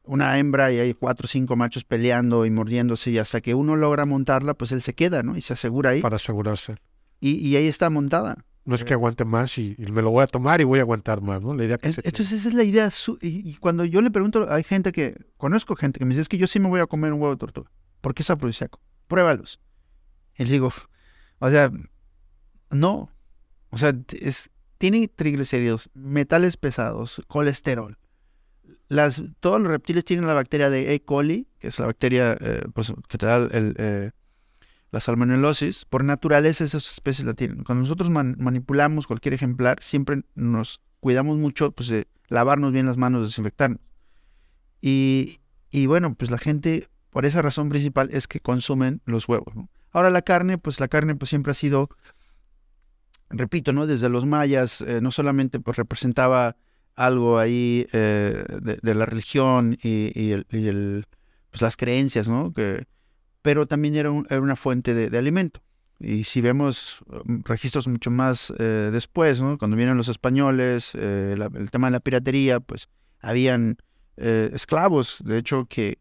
una 0.03 0.39
hembra 0.39 0.71
y 0.71 0.80
hay 0.80 0.93
cuatro 0.93 1.25
o 1.25 1.27
cinco 1.27 1.58
machos 1.58 1.84
peleando 1.84 2.45
y 2.45 2.51
mordiéndose 2.51 3.12
y 3.12 3.17
hasta 3.17 3.41
que 3.41 3.53
uno 3.53 3.75
logra 3.75 4.06
montarla, 4.06 4.53
pues 4.53 4.71
él 4.71 4.82
se 4.82 4.95
queda, 4.95 5.21
¿no? 5.21 5.36
Y 5.36 5.41
se 5.41 5.53
asegura 5.53 5.91
ahí. 5.91 6.01
Para 6.01 6.15
asegurarse. 6.15 6.77
Y, 7.19 7.36
y 7.45 7.58
ahí 7.58 7.67
está 7.67 7.89
montada. 7.89 8.45
No 8.67 8.75
es 8.75 8.84
que 8.84 8.93
aguante 8.93 9.23
más 9.23 9.58
y, 9.58 9.77
me 9.93 10.01
lo 10.01 10.12
voy 10.12 10.23
a 10.23 10.27
tomar 10.27 10.60
y 10.60 10.65
voy 10.65 10.80
a 10.80 10.82
aguantar 10.82 11.21
más, 11.21 11.41
¿no? 11.41 11.56
La 11.56 11.63
idea 11.63 11.77
que 11.77 11.88
Entonces 11.88 12.34
esa 12.34 12.49
es 12.49 12.53
la 12.53 12.65
idea. 12.65 12.89
Y, 13.21 13.56
cuando 13.56 13.86
yo 13.86 14.01
le 14.01 14.12
pregunto, 14.12 14.45
hay 14.51 14.63
gente 14.63 14.91
que, 14.91 15.15
conozco 15.38 15.77
gente 15.77 15.99
que 15.99 16.06
me 16.06 16.10
dice, 16.10 16.23
es 16.23 16.27
que 16.27 16.38
yo 16.38 16.47
sí 16.47 16.60
me 16.60 16.67
voy 16.67 16.82
a 16.82 16.86
comer 16.86 17.13
un 17.13 17.21
huevo 17.21 17.34
de 17.34 17.39
tortuga. 17.39 17.71
¿Por 18.01 18.13
qué 18.13 18.23
es 18.23 18.30
afrodisíaco? 18.30 18.82
Pruébalos. 19.08 19.62
Y 20.38 20.43
le 20.43 20.51
digo, 20.51 20.69
o 21.39 21.49
sea, 21.49 21.71
no. 22.69 23.10
O 23.69 23.77
sea, 23.77 23.93
es, 24.19 24.49
tiene 24.77 25.08
triglicéridos, 25.08 25.89
metales 25.93 26.58
pesados, 26.58 27.21
colesterol. 27.30 27.97
Las, 28.89 29.23
todos 29.39 29.62
los 29.62 29.71
reptiles 29.71 30.03
tienen 30.03 30.27
la 30.27 30.34
bacteria 30.34 30.69
de 30.69 30.93
E. 30.93 30.99
coli, 30.99 31.47
que 31.60 31.69
es 31.69 31.80
la 31.80 31.86
bacteria 31.86 32.38
eh, 32.41 32.63
pues, 32.73 32.91
que 33.08 33.17
te 33.17 33.27
da 33.27 33.38
el, 33.38 33.75
eh, 33.77 34.12
la 34.91 35.00
salmonelosis, 35.00 35.86
por 35.86 36.04
naturaleza 36.04 36.63
esas 36.63 36.89
especies 36.89 37.26
la 37.26 37.34
tienen. 37.34 37.63
Cuando 37.63 37.84
nosotros 37.84 38.10
manipulamos 38.10 39.08
cualquier 39.08 39.34
ejemplar, 39.34 39.80
siempre 39.82 40.21
nos 40.36 40.82
cuidamos 41.00 41.38
mucho 41.38 41.71
pues, 41.71 41.89
de 41.89 42.08
lavarnos 42.30 42.71
bien 42.71 42.86
las 42.86 42.97
manos, 42.97 43.28
desinfectarnos. 43.28 43.82
Y, 44.82 45.39
y 45.71 45.88
bueno, 45.88 46.13
pues 46.15 46.32
la 46.32 46.38
gente, 46.38 46.88
por 47.10 47.26
esa 47.26 47.41
razón 47.41 47.69
principal, 47.69 48.10
es 48.12 48.28
que 48.28 48.39
consumen 48.39 49.02
los 49.06 49.28
huevos. 49.28 49.54
Ahora 49.91 50.10
la 50.10 50.21
carne, 50.21 50.58
pues 50.58 50.80
la 50.80 50.88
carne 50.88 51.15
pues 51.15 51.30
siempre 51.30 51.52
ha 51.52 51.56
sido, 51.56 51.89
repito, 53.30 53.73
¿no? 53.73 53.88
Desde 53.88 54.10
los 54.10 54.26
mayas, 54.26 54.82
eh, 54.82 55.00
no 55.02 55.12
solamente 55.12 55.60
pues 55.60 55.78
representaba 55.78 56.56
algo 56.95 57.39
ahí 57.39 57.88
eh, 57.91 58.43
de, 58.62 58.95
la 58.95 59.06
religión 59.06 59.78
y, 59.82 60.12
y 60.19 60.32
el, 60.32 60.47
y 60.50 60.67
el, 60.67 61.06
pues 61.52 61.62
las 61.62 61.78
creencias, 61.78 62.28
¿no? 62.28 62.54
Que, 62.54 62.86
pero 63.48 63.66
también 63.66 63.96
era, 63.96 64.12
un- 64.12 64.28
era 64.30 64.42
una 64.42 64.58
fuente 64.58 64.94
de, 64.94 65.18
alimento. 65.18 65.62
Y 66.02 66.26
si 66.26 66.42
vemos 66.42 66.98
um, 67.08 67.42
registros 67.46 67.88
mucho 67.88 68.12
más 68.12 68.52
eh, 68.60 68.90
después. 68.92 69.40
Cuando 69.58 69.78
vienen 69.78 69.96
los 69.96 70.10
españoles, 70.10 70.92
eh, 70.96 71.34
el 71.56 71.72
tema 71.72 71.88
de 71.88 71.92
la 71.92 72.02
piratería, 72.02 72.60
pues 72.60 72.90
habían 73.22 73.78
eh, 74.18 74.50
esclavos, 74.52 75.22
de 75.24 75.38
hecho, 75.38 75.66
que 75.70 76.00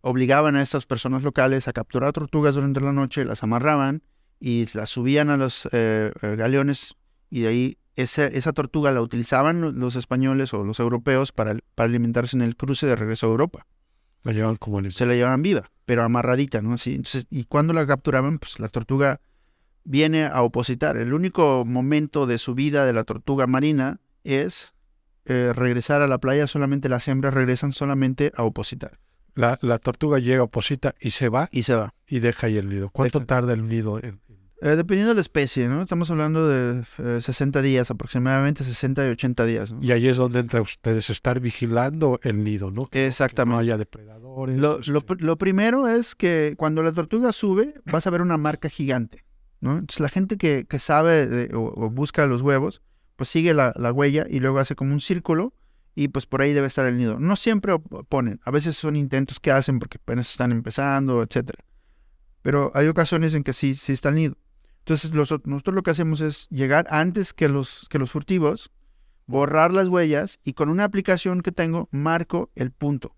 obligaban 0.00 0.56
a 0.56 0.62
estas 0.62 0.86
personas 0.86 1.22
locales 1.22 1.68
a 1.68 1.74
capturar 1.74 2.14
tortugas 2.14 2.54
durante 2.54 2.80
la 2.80 2.92
noche, 2.92 3.26
las 3.26 3.42
amarraban 3.42 4.02
y 4.40 4.64
las 4.72 4.88
subían 4.88 5.28
a 5.28 5.36
los 5.36 5.68
galeones 6.22 6.94
y 7.28 7.40
de 7.40 7.48
ahí 7.48 7.78
esa, 7.94 8.24
esa 8.24 8.54
tortuga 8.54 8.90
la 8.90 9.02
utilizaban 9.02 9.60
lo- 9.60 9.70
los 9.72 9.96
españoles 9.96 10.54
o 10.54 10.64
los 10.64 10.80
europeos 10.80 11.30
para 11.30 11.56
alimentarse 11.76 12.38
en 12.38 12.42
el 12.42 12.56
cruce 12.56 12.86
de 12.86 12.96
regreso 12.96 13.26
a 13.26 13.30
Europa. 13.32 13.66
La 14.34 14.54
como 14.56 14.78
el... 14.80 14.92
Se 14.92 15.06
la 15.06 15.14
llevaban 15.14 15.42
viva, 15.42 15.70
pero 15.84 16.02
amarradita, 16.02 16.60
¿no? 16.62 16.74
Así, 16.74 16.90
entonces, 16.94 17.26
y 17.30 17.44
cuando 17.44 17.72
la 17.72 17.86
capturaban, 17.86 18.38
pues 18.38 18.58
la 18.58 18.68
tortuga 18.68 19.20
viene 19.84 20.24
a 20.26 20.42
opositar. 20.42 20.96
El 20.96 21.14
único 21.14 21.64
momento 21.64 22.26
de 22.26 22.38
su 22.38 22.54
vida 22.54 22.84
de 22.86 22.92
la 22.92 23.04
tortuga 23.04 23.46
marina 23.46 24.00
es 24.24 24.72
eh, 25.26 25.52
regresar 25.54 26.02
a 26.02 26.06
la 26.06 26.18
playa, 26.18 26.46
solamente 26.46 26.88
las 26.88 27.06
hembras 27.08 27.34
regresan 27.34 27.72
solamente 27.72 28.32
a 28.36 28.42
opositar. 28.44 28.98
La, 29.34 29.58
la 29.60 29.78
tortuga 29.78 30.18
llega, 30.18 30.42
oposita 30.42 30.94
y 31.00 31.10
se 31.10 31.28
va 31.28 31.48
Y 31.52 31.64
se 31.64 31.74
va. 31.74 31.94
y 32.08 32.20
deja 32.20 32.46
ahí 32.46 32.56
el 32.56 32.68
nido. 32.70 32.88
¿Cuánto 32.90 33.18
Deja. 33.20 33.26
tarda 33.26 33.52
el 33.52 33.68
nido? 33.68 33.98
en- 34.02 34.20
Eh, 34.62 34.70
dependiendo 34.74 35.10
de 35.10 35.16
la 35.16 35.20
especie, 35.20 35.68
¿no? 35.68 35.82
Estamos 35.82 36.10
hablando 36.10 36.48
de 36.48 36.82
eh, 36.98 37.20
60 37.20 37.60
días, 37.60 37.90
aproximadamente 37.90 38.64
60 38.64 39.06
y 39.06 39.10
80 39.10 39.44
días. 39.44 39.72
¿no? 39.72 39.82
Y 39.82 39.92
ahí 39.92 40.08
es 40.08 40.16
donde 40.16 40.40
entra 40.40 40.62
ustedes 40.62 41.10
estar 41.10 41.40
vigilando 41.40 42.18
el 42.22 42.42
nido, 42.42 42.70
¿no? 42.70 42.86
Que 42.86 43.00
no 43.00 43.06
Exactamente. 43.06 43.60
haya 43.60 43.76
depredadores. 43.76 44.58
Lo, 44.58 44.80
lo 44.86 44.98
este, 45.00 45.16
lo 45.18 45.36
primero 45.36 45.88
es 45.88 46.14
que 46.14 46.54
cuando 46.56 46.82
la 46.82 46.92
tortuga 46.92 47.32
sube, 47.34 47.74
vas 47.84 48.06
a 48.06 48.10
ver 48.10 48.22
una 48.22 48.38
marca 48.38 48.70
gigante, 48.70 49.24
¿no? 49.60 49.72
Entonces 49.72 50.00
la 50.00 50.08
gente 50.08 50.38
que, 50.38 50.64
que 50.66 50.78
sabe 50.78 51.26
de- 51.26 51.54
o, 51.54 51.64
o 51.76 51.90
busca 51.90 52.24
los 52.26 52.40
huevos, 52.40 52.80
pues 53.16 53.28
sigue 53.28 53.52
la, 53.52 53.74
la 53.76 53.92
huella 53.92 54.24
y 54.28 54.40
luego 54.40 54.58
hace 54.58 54.74
como 54.74 54.92
un 54.94 55.00
círculo 55.00 55.52
y 55.94 56.08
pues 56.08 56.24
por 56.24 56.40
ahí 56.40 56.54
debe 56.54 56.66
estar 56.66 56.86
el 56.86 56.96
nido. 56.96 57.18
No 57.20 57.36
siempre 57.36 57.74
ponen, 58.08 58.40
a 58.44 58.50
veces 58.50 58.74
son 58.76 58.96
intentos 58.96 59.38
que 59.38 59.50
hacen 59.50 59.78
porque 59.80 59.98
apenas 60.02 60.30
están 60.30 60.50
empezando, 60.52 61.22
etcétera. 61.22 61.62
Pero 62.40 62.70
hay 62.74 62.86
ocasiones 62.88 63.34
en 63.34 63.42
que 63.42 63.52
sí, 63.52 63.74
sí 63.74 63.92
está 63.92 64.08
el 64.08 64.14
nido. 64.14 64.36
Entonces 64.86 65.12
los- 65.16 65.34
nosotros 65.46 65.74
lo 65.74 65.82
que 65.82 65.90
hacemos 65.90 66.20
es 66.20 66.46
llegar 66.48 66.86
antes 66.90 67.32
que 67.32 67.48
los, 67.48 67.88
que 67.90 67.98
los 67.98 68.12
furtivos, 68.12 68.70
borrar 69.26 69.72
las 69.72 69.88
huellas 69.88 70.38
y 70.44 70.52
con 70.52 70.68
una 70.68 70.84
aplicación 70.84 71.40
que 71.40 71.50
tengo 71.50 71.88
marco 71.90 72.50
el 72.54 72.70
punto. 72.70 73.16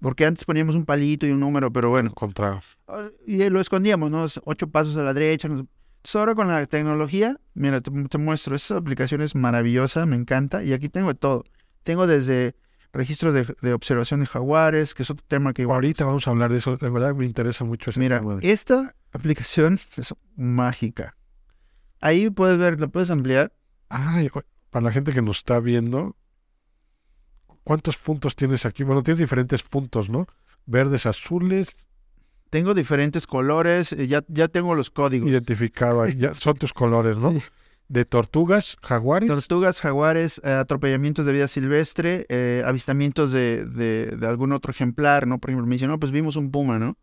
Porque 0.00 0.24
antes 0.24 0.46
poníamos 0.46 0.74
un 0.74 0.86
palito 0.86 1.26
y 1.26 1.30
un 1.30 1.40
número, 1.40 1.70
pero 1.70 1.90
bueno. 1.90 2.10
contra 2.14 2.58
Ah, 2.88 3.08
Y 3.26 3.48
lo 3.50 3.60
escondíamos, 3.60 4.10
¿no? 4.10 4.24
Ocho 4.44 4.66
pasos 4.70 4.96
a 4.96 5.02
la 5.02 5.12
derecha. 5.12 5.46
Entonces, 5.46 5.68
ahora 6.16 6.34
con 6.34 6.48
la 6.48 6.64
tecnología, 6.64 7.38
mira, 7.52 7.82
te, 7.82 7.90
te 8.08 8.16
muestro. 8.16 8.56
Esta 8.56 8.78
aplicación 8.78 9.20
es 9.20 9.34
maravillosa, 9.34 10.06
me 10.06 10.16
encanta. 10.16 10.64
Y 10.64 10.72
aquí 10.72 10.88
tengo 10.88 11.14
todo. 11.14 11.44
Tengo 11.82 12.06
desde 12.06 12.56
registros 12.92 13.32
de, 13.34 13.54
de 13.62 13.72
observación 13.72 14.20
de 14.20 14.26
jaguares, 14.26 14.94
que 14.94 15.02
es 15.02 15.10
otro 15.10 15.24
tema 15.26 15.52
que 15.52 15.62
igual. 15.62 15.76
Ahorita 15.76 16.04
vamos 16.04 16.26
a 16.26 16.30
hablar 16.30 16.52
de 16.52 16.58
eso. 16.58 16.76
De 16.76 16.90
verdad 16.90 17.14
me 17.14 17.24
interesa 17.24 17.64
mucho 17.64 17.90
ese 17.90 18.00
Mira, 18.00 18.20
tema 18.20 18.34
de- 18.36 18.50
esta 18.52 18.94
aplicación 19.12 19.78
es 19.96 20.14
mágica. 20.36 21.16
Ahí 22.00 22.28
puedes 22.30 22.58
ver, 22.58 22.80
la 22.80 22.88
puedes 22.88 23.10
ampliar. 23.10 23.52
Ay, 23.88 24.28
para 24.70 24.84
la 24.84 24.90
gente 24.92 25.12
que 25.12 25.22
nos 25.22 25.38
está 25.38 25.60
viendo, 25.60 26.16
¿cuántos 27.64 27.96
puntos 27.96 28.34
tienes 28.36 28.64
aquí? 28.66 28.82
Bueno, 28.84 29.02
tienes 29.02 29.18
diferentes 29.20 29.62
puntos, 29.62 30.08
¿no? 30.08 30.26
Verdes, 30.66 31.06
azules, 31.06 31.74
Tengo 32.50 32.74
diferentes 32.74 33.26
colores, 33.26 33.92
eh, 33.92 34.06
ya, 34.06 34.22
ya 34.28 34.46
tengo 34.48 34.74
los 34.74 34.90
códigos. 34.90 35.28
identificado 35.30 36.02
ahí. 36.02 36.16
Ya 36.18 36.34
son 36.34 36.54
tus 36.56 36.72
colores, 36.74 37.16
¿no? 37.16 37.32
Sí. 37.32 37.42
De 37.92 38.06
tortugas, 38.06 38.78
jaguares. 38.82 39.28
Tortugas, 39.28 39.80
jaguares, 39.82 40.40
eh, 40.44 40.50
atropellamientos 40.50 41.26
de 41.26 41.32
vida 41.34 41.46
silvestre, 41.46 42.24
eh, 42.30 42.62
avistamientos 42.64 43.32
de, 43.32 43.66
de- 43.66 44.16
de 44.18 44.26
algún 44.26 44.52
otro 44.52 44.70
ejemplar, 44.70 45.26
¿no? 45.26 45.38
Por 45.38 45.50
ejemplo, 45.50 45.66
me 45.66 45.74
dicen, 45.74 45.88
no, 45.88 45.98
pues 46.00 46.10
vimos 46.10 46.36
un 46.36 46.50
puma, 46.50 46.78
¿no? 46.78 46.96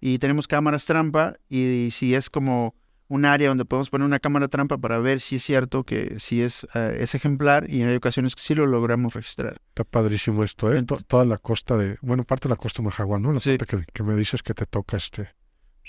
Y 0.00 0.20
tenemos 0.20 0.46
cámaras 0.46 0.84
trampa 0.84 1.34
y, 1.48 1.88
si 1.90 2.14
es 2.14 2.30
como 2.30 2.76
un 3.08 3.24
área 3.24 3.48
donde 3.48 3.64
podemos 3.64 3.90
poner 3.90 4.04
una 4.06 4.20
cámara 4.20 4.46
trampa 4.46 4.78
para 4.78 4.98
ver 4.98 5.18
si 5.18 5.36
es 5.36 5.42
cierto 5.42 5.82
que 5.82 6.20
si 6.20 6.40
es 6.42 6.68
eh, 6.74 6.98
ese 7.00 7.16
ejemplar 7.16 7.68
y 7.68 7.82
hay 7.82 7.96
ocasiones 7.96 8.36
que 8.36 8.42
sí 8.42 8.54
lo 8.54 8.64
logramos 8.68 9.14
registrar. 9.14 9.56
Está 9.70 9.82
padrísimo 9.82 10.44
esto, 10.44 10.72
¿eh? 10.72 10.80
To- 10.84 11.00
toda 11.04 11.24
la 11.24 11.38
costa 11.38 11.76
de... 11.76 11.96
Bueno, 12.00 12.22
parte 12.22 12.46
de 12.46 12.50
la 12.50 12.56
costa 12.56 12.80
de 12.80 12.84
Majagual, 12.84 13.22
¿no? 13.22 13.32
La 13.32 13.40
Sí. 13.40 13.56
parte 13.58 13.76
que, 13.78 13.84
que 13.92 14.02
me 14.04 14.14
dices 14.14 14.44
que 14.44 14.54
te 14.54 14.66
toca 14.66 14.98
este... 14.98 15.30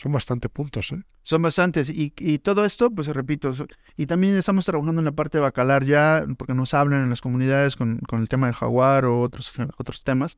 Son 0.01 0.13
bastante 0.13 0.47
puntos, 0.47 0.93
¿eh? 0.93 1.01
Son 1.23 1.41
bastantes. 1.41 1.89
Y, 1.89 2.13
y 2.17 2.39
todo 2.39 2.63
esto, 2.63 2.89
pues 2.89 3.07
repito, 3.07 3.51
y 3.97 4.05
también 4.05 4.35
estamos 4.35 4.63
trabajando 4.65 5.01
en 5.01 5.05
la 5.05 5.11
parte 5.11 5.37
de 5.39 5.41
bacalar 5.41 5.83
ya, 5.83 6.25
porque 6.37 6.53
nos 6.53 6.73
hablan 6.73 7.03
en 7.03 7.09
las 7.09 7.19
comunidades 7.19 7.75
con, 7.75 7.99
con 8.07 8.21
el 8.21 8.29
tema 8.29 8.47
del 8.47 8.55
jaguar 8.55 9.03
o 9.05 9.19
otros, 9.21 9.51
otros 9.77 10.03
temas. 10.03 10.37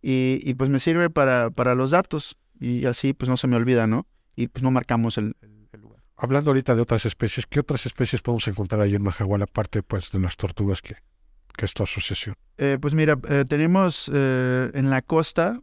Y, 0.00 0.40
y, 0.42 0.54
pues 0.54 0.70
me 0.70 0.80
sirve 0.80 1.10
para, 1.10 1.50
para 1.50 1.74
los 1.74 1.90
datos. 1.90 2.38
Y 2.58 2.86
así 2.86 3.12
pues 3.12 3.28
no 3.28 3.36
se 3.36 3.48
me 3.48 3.56
olvida, 3.56 3.86
¿no? 3.86 4.06
Y 4.34 4.46
pues 4.48 4.62
no 4.62 4.70
marcamos 4.70 5.18
el, 5.18 5.36
el- 5.42 5.68
el 5.72 5.80
lugar. 5.80 6.02
Hablando 6.16 6.50
ahorita 6.50 6.74
de 6.74 6.80
otras 6.80 7.04
especies, 7.04 7.44
¿qué 7.46 7.60
otras 7.60 7.84
especies 7.86 8.22
podemos 8.22 8.46
encontrar 8.48 8.80
ahí 8.80 8.94
en 8.94 9.02
Majagual, 9.02 9.42
aparte 9.42 9.82
pues 9.82 10.10
de 10.12 10.20
las 10.20 10.36
tortugas 10.36 10.80
que, 10.80 10.96
que 11.56 11.64
es 11.66 11.74
tu 11.74 11.82
asociación? 11.82 12.34
Eh, 12.56 12.78
pues 12.80 12.94
mira, 12.94 13.18
eh, 13.28 13.44
tenemos 13.48 14.10
eh, 14.14 14.70
en 14.74 14.88
la 14.90 15.02
costa 15.02 15.60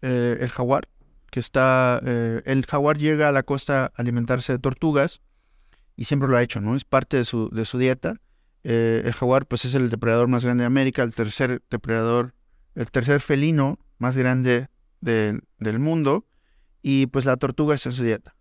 eh, 0.00 0.38
el 0.40 0.48
jaguar, 0.50 0.88
que 1.32 1.40
está, 1.40 1.98
eh, 2.04 2.42
el 2.44 2.66
jaguar 2.66 2.98
llega 2.98 3.30
a 3.30 3.32
la 3.32 3.42
costa 3.42 3.86
a 3.86 3.92
alimentarse 3.96 4.52
de 4.52 4.58
tortugas 4.58 5.22
y 5.96 6.04
siempre 6.04 6.28
lo 6.28 6.36
ha 6.36 6.42
hecho, 6.42 6.60
¿no? 6.60 6.76
Es 6.76 6.84
parte 6.84 7.16
de 7.16 7.24
su, 7.24 7.48
de 7.48 7.64
su 7.64 7.78
dieta. 7.78 8.20
Eh, 8.64 9.00
el 9.06 9.14
jaguar 9.14 9.46
pues 9.46 9.64
es 9.64 9.74
el 9.74 9.88
depredador 9.88 10.28
más 10.28 10.44
grande 10.44 10.62
de 10.62 10.66
América, 10.66 11.02
el 11.02 11.14
tercer 11.14 11.62
depredador, 11.70 12.34
el 12.74 12.90
tercer 12.90 13.20
felino 13.22 13.78
más 13.96 14.14
grande 14.18 14.68
de- 15.00 15.40
del 15.58 15.78
mundo 15.78 16.26
y 16.82 17.06
pues 17.06 17.24
la 17.24 17.38
tortuga 17.38 17.74
está 17.74 17.88
en 17.88 17.94
su 17.94 18.02
dieta. 18.04 18.36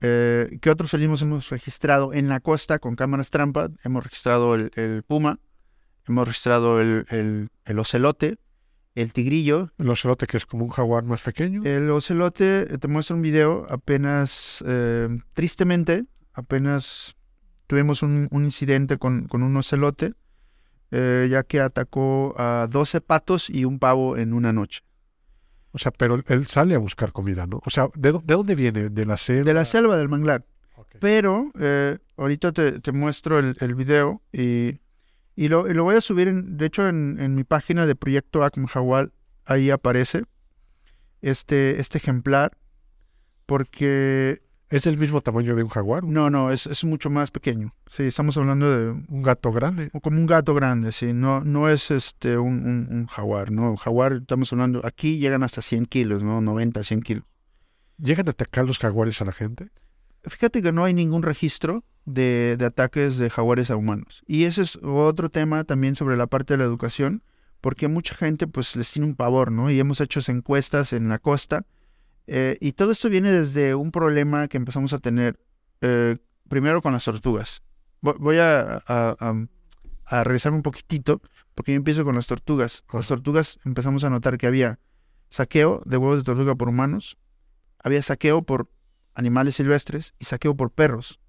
Eh, 0.00 0.58
¿Qué 0.60 0.68
otros 0.70 0.90
felinos 0.90 1.22
hemos 1.22 1.48
registrado 1.50 2.12
en 2.12 2.28
la 2.28 2.40
costa 2.40 2.80
con 2.80 2.96
cámaras 2.96 3.30
trampa? 3.30 3.68
Hemos 3.84 4.02
registrado 4.02 4.56
el, 4.56 5.04
puma, 5.06 5.38
hemos 6.08 6.26
registrado 6.26 6.80
el- 6.80 7.50
el 7.64 7.78
ocelote, 7.78 8.38
el 8.94 9.12
tigrillo. 9.12 9.70
El 9.78 9.88
ocelote 9.90 10.26
que 10.26 10.36
es 10.36 10.46
como 10.46 10.64
un 10.64 10.70
jaguar 10.70 11.04
más 11.04 11.22
pequeño. 11.22 11.62
El 11.64 11.90
ocelote, 11.90 12.62
eh, 12.74 12.78
te 12.78 12.88
muestro 12.88 13.16
un 13.16 13.22
video, 13.22 13.66
apenas, 13.70 14.62
eh, 14.66 15.08
tristemente, 15.32 16.04
apenas 16.32 17.16
tuvimos 17.66 18.02
un, 18.02 18.28
un 18.30 18.44
incidente 18.44 18.98
con, 18.98 19.26
con 19.28 19.42
un 19.42 19.56
ocelote, 19.56 20.14
eh, 20.90 21.28
ya 21.30 21.44
que 21.44 21.60
atacó 21.60 22.34
a 22.38 22.66
12 22.70 23.00
patos 23.00 23.48
y 23.48 23.64
un 23.64 23.78
pavo 23.78 24.16
en 24.16 24.32
una 24.32 24.52
noche. 24.52 24.80
O 25.72 25.78
sea, 25.78 25.92
pero 25.92 26.20
él 26.26 26.46
sale 26.48 26.74
a 26.74 26.78
buscar 26.78 27.12
comida, 27.12 27.46
¿no? 27.46 27.60
O 27.64 27.70
sea, 27.70 27.88
¿de, 27.94 28.12
dó- 28.12 28.22
de 28.24 28.34
dónde 28.34 28.56
viene? 28.56 28.88
¿De 28.90 29.06
la 29.06 29.16
selva? 29.16 29.44
De 29.44 29.54
la 29.54 29.64
selva 29.64 29.96
del 29.96 30.08
manglar. 30.08 30.44
Pero 30.98 31.52
eh, 31.60 31.98
ahorita 32.16 32.50
te, 32.52 32.80
te 32.80 32.90
muestro 32.90 33.38
el, 33.38 33.56
el 33.60 33.76
video 33.76 34.20
y, 34.32 34.80
y, 35.36 35.48
lo, 35.48 35.68
y 35.70 35.74
lo 35.74 35.84
voy 35.84 35.96
a 35.96 36.00
subir, 36.00 36.28
en- 36.28 36.56
de 36.56 36.66
hecho, 36.66 36.88
en, 36.88 37.18
en 37.20 37.34
mi 37.34 37.44
página 37.44 37.86
de 37.86 37.94
Proyecto 37.96 38.44
Akmahawal, 38.44 39.12
ahí 39.44 39.70
aparece 39.70 40.24
este, 41.22 41.80
este 41.80 41.98
ejemplar, 41.98 42.52
porque 43.46 44.42
¿Es 44.70 44.86
el 44.86 44.98
mismo 44.98 45.20
tamaño 45.20 45.56
de 45.56 45.64
un 45.64 45.68
jaguar? 45.68 46.04
¿Un, 46.04 46.14
no, 46.14 46.30
no, 46.30 46.52
es, 46.52 46.68
es 46.68 46.84
mucho 46.84 47.10
más 47.10 47.32
pequeño. 47.32 47.74
Sí, 47.88 48.04
estamos 48.04 48.36
hablando 48.36 48.70
de 48.70 48.90
un 49.08 49.20
gato 49.22 49.50
grande? 49.50 49.90
como 50.00 50.16
un 50.20 50.26
gato 50.26 50.54
grande, 50.54 50.92
sí, 50.92 51.12
no, 51.12 51.40
no 51.40 51.68
es 51.68 51.90
este 51.90 52.38
un, 52.38 52.64
un- 52.64 52.86
un 52.88 53.06
jaguar, 53.06 53.50
no, 53.50 53.76
jaguar, 53.76 54.12
estamos 54.12 54.52
hablando, 54.52 54.80
aquí 54.86 55.18
llegan 55.18 55.42
hasta 55.42 55.60
100 55.60 55.86
kilos, 55.86 56.22
¿no? 56.22 56.40
90, 56.40 56.84
100 56.84 57.00
kilos. 57.02 57.24
¿Llegan 57.98 58.28
a 58.28 58.30
atacar 58.30 58.64
los 58.64 58.78
jaguares 58.78 59.20
a 59.20 59.24
la 59.24 59.32
gente? 59.32 59.70
Fíjate 60.24 60.62
que 60.62 60.72
no 60.72 60.84
hay 60.84 60.94
ningún 60.94 61.22
registro 61.22 61.84
de, 62.04 62.56
ataques 62.64 63.16
de 63.16 63.30
jaguares 63.30 63.70
a 63.70 63.76
humanos. 63.76 64.22
Y 64.26 64.44
ese 64.44 64.62
es 64.62 64.78
otro 64.82 65.30
tema 65.30 65.64
también 65.64 65.96
sobre 65.96 66.16
la 66.16 66.26
parte 66.26 66.54
de 66.54 66.58
la 66.58 66.64
educación, 66.64 67.22
porque 67.60 67.88
mucha 67.88 68.14
gente 68.14 68.46
pues 68.46 68.76
les 68.76 68.90
tiene 68.92 69.06
un 69.08 69.14
pavor, 69.16 69.50
¿no? 69.52 69.70
Y 69.70 69.78
hemos 69.80 70.00
hecho 70.00 70.20
encuestas 70.30 70.92
en 70.92 71.08
la 71.08 71.18
costa. 71.18 71.66
eh, 72.26 72.56
y 72.60 72.72
todo 72.72 72.92
esto 72.92 73.08
viene 73.10 73.32
desde 73.32 73.74
un 73.74 73.90
problema 73.90 74.46
que 74.48 74.56
empezamos 74.56 74.92
a 74.92 74.98
tener 74.98 75.40
eh, 75.80 76.16
primero 76.48 76.80
con 76.82 76.92
las 76.92 77.04
tortugas. 77.04 77.62
Vo- 78.02 78.16
Voy 78.18 78.38
a, 78.38 78.82
a, 78.86 79.16
a- 79.18 79.46
a 80.04 80.24
regresarme 80.24 80.56
un 80.56 80.62
poquitito, 80.62 81.20
porque 81.54 81.72
yo 81.72 81.76
empiezo 81.76 82.04
con 82.04 82.14
las 82.14 82.26
tortugas. 82.26 82.82
Con 82.86 83.00
las 83.00 83.08
tortugas 83.08 83.58
empezamos 83.64 84.04
a 84.04 84.10
notar 84.10 84.38
que 84.38 84.46
había 84.46 84.78
saqueo 85.28 85.82
de 85.86 85.96
huevos 85.96 86.18
de 86.18 86.24
tortuga 86.24 86.54
por 86.56 86.68
humanos, 86.68 87.16
había 87.82 88.02
saqueo 88.02 88.42
por 88.42 88.68
animales 89.14 89.56
silvestres 89.56 90.14
y 90.18 90.24
saqueo 90.24 90.56
por 90.56 90.72
perros. 90.72 91.20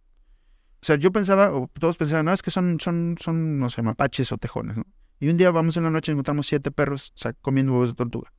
O 0.81 0.85
sea, 0.85 0.95
yo 0.95 1.11
pensaba, 1.11 1.51
o 1.51 1.69
todos 1.79 1.97
pensaban, 1.97 2.25
no, 2.25 2.33
es 2.33 2.41
que 2.41 2.51
son, 2.51 2.79
son, 2.79 3.15
son, 3.19 3.59
no 3.59 3.69
sé, 3.69 3.83
mapaches 3.83 4.31
o 4.31 4.37
tejones, 4.37 4.77
¿no? 4.77 4.85
Y 5.19 5.29
un 5.29 5.37
día 5.37 5.51
vamos 5.51 5.77
en 5.77 5.83
la 5.83 5.91
noche 5.91 6.11
y 6.11 6.13
encontramos 6.13 6.47
siete 6.47 6.71
perros 6.71 7.13
comiendo 7.41 7.73
huevos 7.73 7.89
de 7.89 7.95
tortuga. 7.95 8.33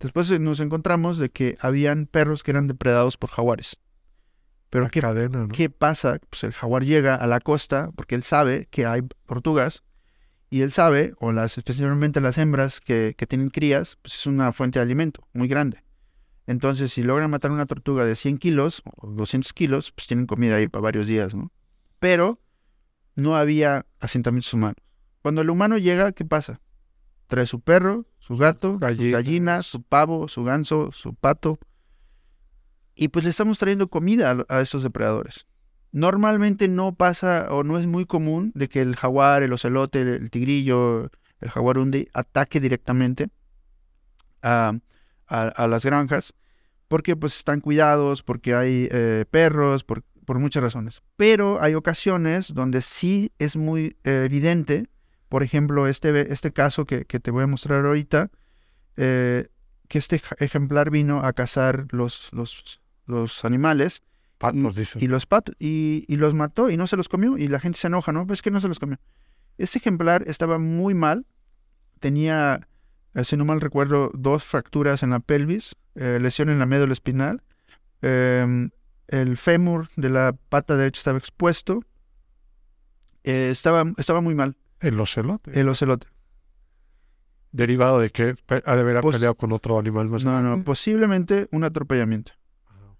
Después 0.00 0.28
eh, 0.32 0.40
nos 0.40 0.58
encontramos 0.58 1.18
de 1.18 1.28
que 1.28 1.56
habían 1.60 2.06
perros 2.06 2.42
que 2.42 2.50
eran 2.50 2.66
depredados 2.66 3.16
por 3.16 3.30
jaguares. 3.30 3.78
Pero 4.70 4.88
¿qué, 4.90 5.00
¿qué 5.52 5.70
pasa? 5.70 6.18
Pues 6.30 6.42
el 6.42 6.52
jaguar 6.52 6.84
llega 6.84 7.14
a 7.14 7.28
la 7.28 7.38
costa 7.38 7.92
porque 7.94 8.16
él 8.16 8.24
sabe 8.24 8.66
que 8.72 8.86
hay 8.86 9.02
tortugas 9.24 9.84
y 10.50 10.62
él 10.62 10.72
sabe, 10.72 11.14
o 11.20 11.30
las, 11.30 11.58
especialmente 11.58 12.20
las 12.20 12.38
hembras 12.38 12.80
que, 12.80 13.14
que 13.16 13.28
tienen 13.28 13.50
crías, 13.50 13.96
pues 14.02 14.16
es 14.16 14.26
una 14.26 14.50
fuente 14.50 14.80
de 14.80 14.82
alimento 14.82 15.28
muy 15.32 15.46
grande. 15.46 15.83
Entonces, 16.46 16.92
si 16.92 17.02
logran 17.02 17.30
matar 17.30 17.50
una 17.50 17.66
tortuga 17.66 18.04
de 18.04 18.16
100 18.16 18.38
kilos 18.38 18.82
o 18.96 19.08
200 19.08 19.52
kilos, 19.52 19.92
pues 19.92 20.06
tienen 20.06 20.26
comida 20.26 20.56
ahí 20.56 20.68
para 20.68 20.82
varios 20.82 21.06
días, 21.06 21.34
¿no? 21.34 21.50
Pero 21.98 22.40
no 23.14 23.36
había 23.36 23.86
asentamientos 24.00 24.52
humanos. 24.52 24.76
Cuando 25.22 25.40
el 25.40 25.48
humano 25.48 25.78
llega, 25.78 26.12
¿qué 26.12 26.24
pasa? 26.24 26.60
Trae 27.28 27.46
su 27.46 27.60
perro, 27.60 28.06
su 28.18 28.36
gato, 28.36 28.72
sus 28.72 29.10
gallinas, 29.10 29.64
su 29.64 29.82
pavo, 29.82 30.28
su 30.28 30.44
ganso, 30.44 30.92
su 30.92 31.14
pato. 31.14 31.58
Y 32.94 33.08
pues 33.08 33.24
le 33.24 33.30
estamos 33.30 33.58
trayendo 33.58 33.88
comida 33.88 34.44
a, 34.48 34.60
esos 34.60 34.82
depredadores. 34.82 35.46
Normalmente 35.92 36.68
no 36.68 36.94
pasa 36.94 37.46
o 37.50 37.64
no 37.64 37.78
es 37.78 37.86
muy 37.86 38.04
común 38.04 38.52
de 38.54 38.68
que 38.68 38.82
el 38.82 38.96
jaguar, 38.96 39.42
el 39.42 39.52
ocelote, 39.52 40.02
el, 40.02 40.30
tigrillo, 40.30 41.10
el 41.40 41.50
jaguarundi 41.50 42.08
ataque 42.12 42.60
directamente 42.60 43.28
a, 44.42 44.74
las 45.28 45.84
granjas 45.84 46.34
porque 46.88 47.16
pues 47.16 47.36
están 47.36 47.60
cuidados, 47.60 48.22
porque 48.22 48.54
hay 48.54 48.88
eh, 48.90 49.24
perros, 49.30 49.84
por, 49.84 50.02
por, 50.26 50.38
muchas 50.38 50.62
razones. 50.62 51.02
Pero 51.16 51.60
hay 51.60 51.74
ocasiones 51.74 52.52
donde 52.54 52.82
sí 52.82 53.32
es 53.38 53.56
muy 53.56 53.96
eh, 54.04 54.24
evidente 54.26 54.88
por 55.34 55.42
ejemplo, 55.42 55.88
este, 55.88 56.32
este 56.32 56.52
caso 56.52 56.84
que, 56.84 57.04
te 57.04 57.30
voy 57.32 57.42
a 57.42 57.48
mostrar 57.48 57.84
ahorita, 57.84 58.30
eh, 58.96 59.48
que 59.88 59.98
este 59.98 60.22
ejemplar 60.38 60.90
vino 60.90 61.24
a 61.24 61.32
cazar 61.32 61.86
los, 61.90 62.28
los, 62.32 62.80
los 63.06 63.44
animales. 63.44 64.04
y, 65.00 65.08
los 65.08 65.26
patos, 65.26 65.56
y, 65.58 66.04
los 66.08 66.34
mató 66.34 66.70
y 66.70 66.76
no 66.76 66.86
se 66.86 66.96
los 66.96 67.08
comió. 67.08 67.36
Y 67.36 67.48
la 67.48 67.58
gente 67.58 67.80
se 67.80 67.88
enoja, 67.88 68.12
¿no? 68.12 68.28
Pues 68.28 68.42
que 68.42 68.52
no 68.52 68.60
se 68.60 68.68
los 68.68 68.78
comió. 68.78 69.00
Este 69.58 69.78
ejemplar 69.78 70.22
estaba 70.28 70.60
muy 70.60 70.94
mal. 70.94 71.26
Tenía, 71.98 72.68
eh, 73.14 73.24
si 73.24 73.36
no 73.36 73.44
mal 73.44 73.60
recuerdo, 73.60 74.10
dos 74.14 74.44
fracturas 74.44 75.02
en 75.02 75.10
la 75.10 75.20
pelvis, 75.20 75.76
eh, 75.94 76.18
lesión 76.20 76.48
en 76.50 76.58
la 76.58 76.66
médula 76.66 76.92
espinal. 76.92 77.42
Em, 78.02 78.70
el 79.08 79.36
fémur 79.36 79.88
de 79.96 80.10
la 80.10 80.36
pata 80.48 80.76
derecha 80.76 80.98
estaba 80.98 81.18
expuesto. 81.18 81.84
estaba, 83.22 83.84
estaba 83.96 84.20
muy 84.20 84.34
mal. 84.34 84.56
El 84.80 85.00
ocelote. 85.00 85.58
El 85.58 85.68
ocelote. 85.68 86.08
¿Derivado 87.52 88.00
de 88.00 88.10
que 88.10 88.34
ha 88.48 88.74
de 88.74 88.80
haber 88.80 89.00
peleado 89.00 89.36
con 89.36 89.52
otro 89.52 89.78
animal 89.78 90.08
más 90.08 90.24
No, 90.24 90.42
no, 90.42 90.64
posiblemente 90.64 91.46
un 91.52 91.62
atropellamiento. 91.62 92.32
Ah, 92.66 92.94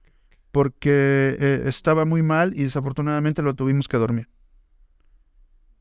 Porque 0.53 1.37
eh, 1.41 1.65
estaba 1.67 2.05
muy 2.05 2.23
mal 2.23 2.53
y 2.55 2.63
desafortunadamente 2.63 3.43
lo 3.43 3.55
tuvimos 3.55 3.89
que 3.89 3.97
dormir. 3.97 4.29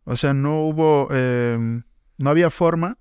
O 0.06 0.16
sea, 0.16 0.34
no 0.34 0.62
hubo, 0.62 1.08
em, 1.14 1.84
no 2.18 2.30
había 2.32 2.50
forma 2.50 2.98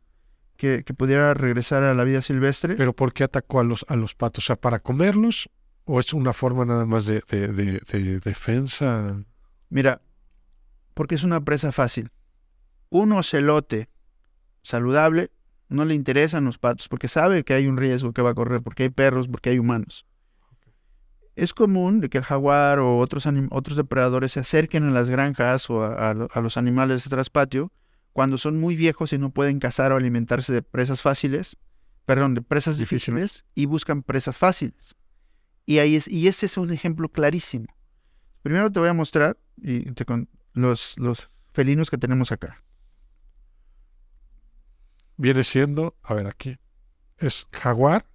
que, 0.85 0.95
pudiera 0.95 1.35
regresar 1.35 1.83
a 1.83 1.95
la 1.95 2.05
vida 2.05 2.23
silvestre. 2.23 2.77
¿Pero 2.77 2.93
por 2.95 3.13
qué 3.13 3.25
atacó 3.25 3.61
a 3.61 3.65
los, 3.65 3.85
a 3.89 3.97
los 3.97 4.15
patos? 4.15 4.45
O 4.45 4.47
sea, 4.47 4.57
¿para 4.57 4.79
comerlos? 4.79 5.51
¿O 5.85 6.01
es 6.01 6.13
una 6.13 6.33
forma 6.33 6.65
nada 6.65 6.85
más 6.85 7.07
de, 7.07 7.21
de 7.29 8.21
defensa? 8.21 9.23
Mira, 9.69 10.01
porque 10.95 11.17
es 11.17 11.25
una 11.25 11.41
presa 11.41 11.73
fácil 11.73 12.11
un 12.93 13.13
ocelote 13.13 13.89
saludable 14.63 15.31
no 15.69 15.87
le 15.87 15.95
interesan 15.95 16.45
los 16.45 16.59
patos 16.59 16.89
porque 16.89 17.09
sabe 17.09 17.43
que 17.43 17.55
hay 17.55 17.67
un 17.67 17.79
riesgo 17.79 18.13
que 18.13 18.21
va 18.21 18.31
a 18.31 18.35
correr, 18.35 18.61
porque 18.61 18.85
hay 18.85 18.91
perros, 18.91 19.27
porque 19.29 19.51
hay 19.51 19.59
humanos. 19.59 20.05
Es 21.35 21.55
común 21.55 22.01
de 22.01 22.11
que 22.11 22.19
el 22.19 22.25
jaguar 22.25 22.79
o 22.79 22.99
otros, 22.99 23.27
otros 23.51 23.79
depredadores 23.79 24.33
se 24.33 24.41
acerquen 24.41 24.85
a 24.85 24.91
las 24.91 25.09
granjas 25.09 25.71
o 25.71 25.83
a, 25.83 26.13
los 26.13 26.57
animales 26.59 27.05
de 27.05 27.11
traspatio 27.11 27.73
cuando 28.13 28.39
son 28.39 28.61
muy 28.61 28.77
viejos 28.77 29.13
y 29.13 29.19
no 29.19 29.31
pueden 29.31 29.59
cazar 29.59 29.93
o 29.93 29.97
alimentarse 29.97 30.53
de 30.53 30.63
presas 30.63 31.03
fáciles, 31.03 31.57
perdón, 32.05 32.35
de 32.35 32.43
presas 32.43 32.79
difíciles, 32.79 33.45
y 33.55 33.67
buscan 33.67 34.03
presas 34.03 34.37
fáciles. 34.37 34.97
Y, 35.65 35.79
ahí 35.79 35.97
es, 35.97 36.09
y 36.09 36.29
ese 36.29 36.47
es 36.47 36.57
un 36.57 36.71
ejemplo 36.73 37.09
clarísimo. 37.09 37.67
Primero 38.43 38.71
te 38.71 38.81
voy 38.81 38.89
a 38.89 38.95
mostrar 38.95 39.39
y 39.63 39.85
los, 40.55 40.99
los 40.99 41.31
felinos 41.53 41.91
que 41.91 41.99
tenemos 41.99 42.33
acá 42.33 42.63
viene 45.23 45.45
siendo, 45.45 45.97
a 46.03 46.15
ver 46.15 46.27
aquí, 46.27 46.59
es 47.19 47.47
jaguar, 47.53 48.07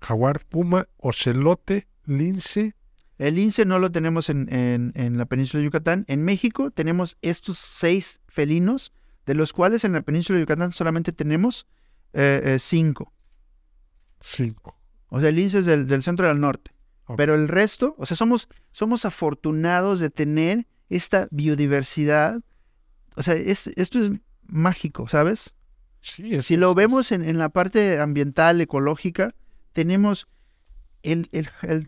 jaguar, 0.00 0.44
puma, 0.44 0.86
ocelote, 0.96 1.86
lince. 2.04 2.74
El 3.18 3.36
lince 3.36 3.64
no 3.64 3.78
lo 3.78 3.92
tenemos 3.92 4.28
en, 4.28 4.48
en, 4.50 5.18
la 5.18 5.26
península 5.26 5.60
de 5.60 5.66
Yucatán. 5.66 6.04
En 6.08 6.24
México 6.24 6.72
tenemos 6.72 7.16
estos 7.22 7.58
seis 7.58 8.20
felinos, 8.26 8.92
de 9.26 9.34
los 9.34 9.52
cuales 9.52 9.84
en 9.84 9.92
la 9.92 10.02
península 10.02 10.38
de 10.38 10.44
Yucatán 10.44 10.72
solamente 10.72 11.12
tenemos 11.12 11.66
eh, 12.12 12.40
eh, 12.44 12.58
cinco. 12.58 13.12
Cinco. 14.20 14.78
O 15.08 15.20
sea, 15.20 15.28
el 15.28 15.36
lince 15.36 15.58
es 15.58 15.66
del, 15.66 16.02
centro 16.02 16.28
del 16.28 16.40
norte. 16.40 16.72
Pero 17.16 17.34
el 17.34 17.48
resto, 17.48 17.94
o 17.98 18.06
sea, 18.06 18.16
somos, 18.16 18.48
somos 18.70 19.04
afortunados 19.04 20.00
de 20.00 20.08
tener 20.08 20.66
esta 20.88 21.28
biodiversidad. 21.30 22.40
O 23.16 23.22
sea, 23.22 23.34
esto 23.34 23.98
es 23.98 24.10
mágico, 24.46 25.08
¿sabes? 25.08 25.54
si 26.02 26.56
lo 26.56 26.74
vemos 26.74 27.12
en, 27.12 27.38
la 27.38 27.48
parte 27.48 28.00
ambiental, 28.00 28.60
ecológica, 28.60 29.34
tenemos 29.72 30.26
el, 31.02 31.28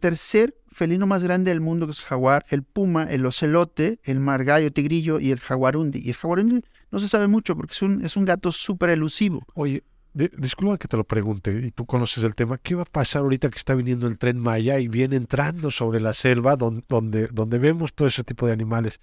tercer 0.01 0.57
felino 0.75 1.07
más 1.07 1.25
grande 1.25 1.51
del 1.51 1.61
mundo, 1.61 1.87
que 1.87 1.93
es 1.93 2.01
el 2.01 2.05
jaguar, 2.05 2.45
el 2.51 2.63
puma, 2.63 3.05
el 3.05 3.25
ocelote, 3.25 4.01
el 4.05 4.21
margallo, 4.21 4.73
tigrillo 4.73 5.21
y 5.21 5.31
el 5.31 5.41
jaguarundi. 5.41 6.01
Y 6.05 6.11
el 6.11 6.17
jaguarundi 6.17 6.63
no 6.91 7.01
se 7.01 7.09
sabe 7.09 7.29
mucho 7.29 7.57
porque 7.57 7.73
es 7.73 7.83
un, 7.83 8.05
es 8.05 8.17
un 8.17 8.25
gato 8.25 8.53
súper 8.53 8.91
elusivo. 8.91 9.45
Oye, 9.55 9.85
disculpa 10.13 10.77
que 10.77 10.89
te 10.89 10.97
lo 10.97 11.05
pregunte, 11.05 11.53
y 11.53 11.71
tú 11.71 11.87
conoces 11.87 12.23
el 12.25 12.35
tema, 12.35 12.59
¿qué 12.59 12.75
va 12.75 12.83
a 12.83 12.87
pasar 12.87 13.23
ahorita 13.23 13.49
que 13.49 13.59
está 13.59 13.75
viniendo 13.75 14.07
el 14.07 14.19
tren 14.19 14.39
Maya 14.39 14.79
y 14.79 14.89
viene 14.89 15.17
entrando 15.17 15.71
sobre 15.71 16.01
la 16.01 16.13
selva 16.13 16.57
donde, 16.57 16.85
donde, 16.89 17.29
donde 17.29 17.59
vemos 17.59 17.95
todo 17.95 18.09
ese 18.09 18.25
tipo 18.25 18.47
de 18.47 18.53
animales? 18.53 19.01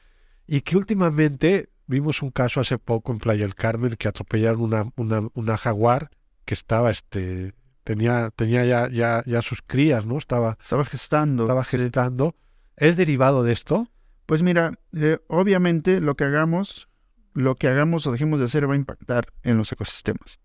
Y 0.47 0.61
que 0.61 0.77
últimamente 0.77 1.69
Vimos 1.91 2.21
un 2.21 2.31
caso 2.31 2.61
hace 2.61 2.77
poco 2.77 3.11
en 3.11 3.17
Playa 3.17 3.43
del 3.43 3.53
Carmen 3.53 3.97
que 3.97 4.07
atropellaron 4.07 4.61
una, 4.61 4.89
una, 4.95 5.27
una 5.33 5.57
jaguar 5.57 6.09
que 6.45 6.53
estaba, 6.53 6.89
este, 6.89 7.53
tenía, 7.83 8.31
tenía 8.35 8.65
ya, 8.65 8.89
ya, 8.89 9.23
ya 9.25 9.41
sus 9.41 9.61
crías, 9.61 10.05
¿no? 10.05 10.17
Estaba, 10.17 10.57
estaba 10.61 10.85
gestando. 10.85 11.43
Estaba 11.43 11.63
gestando. 11.63 12.35
¿Es 12.77 12.97
derivado 12.97 13.43
de 13.43 13.53
esto? 13.53 13.87
Pues 14.25 14.43
mira, 14.43 14.73
eh, 14.95 15.19
obviamente 15.27 16.01
lo 16.01 16.15
que 16.15 16.23
hagamos, 16.23 16.89
lo 17.33 17.55
que 17.55 17.67
hagamos 17.67 18.07
o 18.07 18.11
dejemos 18.11 18.39
de 18.39 18.45
hacer 18.45 18.69
va 18.69 18.73
a 18.73 18.77
impactar 18.77 19.27
en 19.43 19.57
los 19.57 19.71
ecosistemas. 19.71 20.39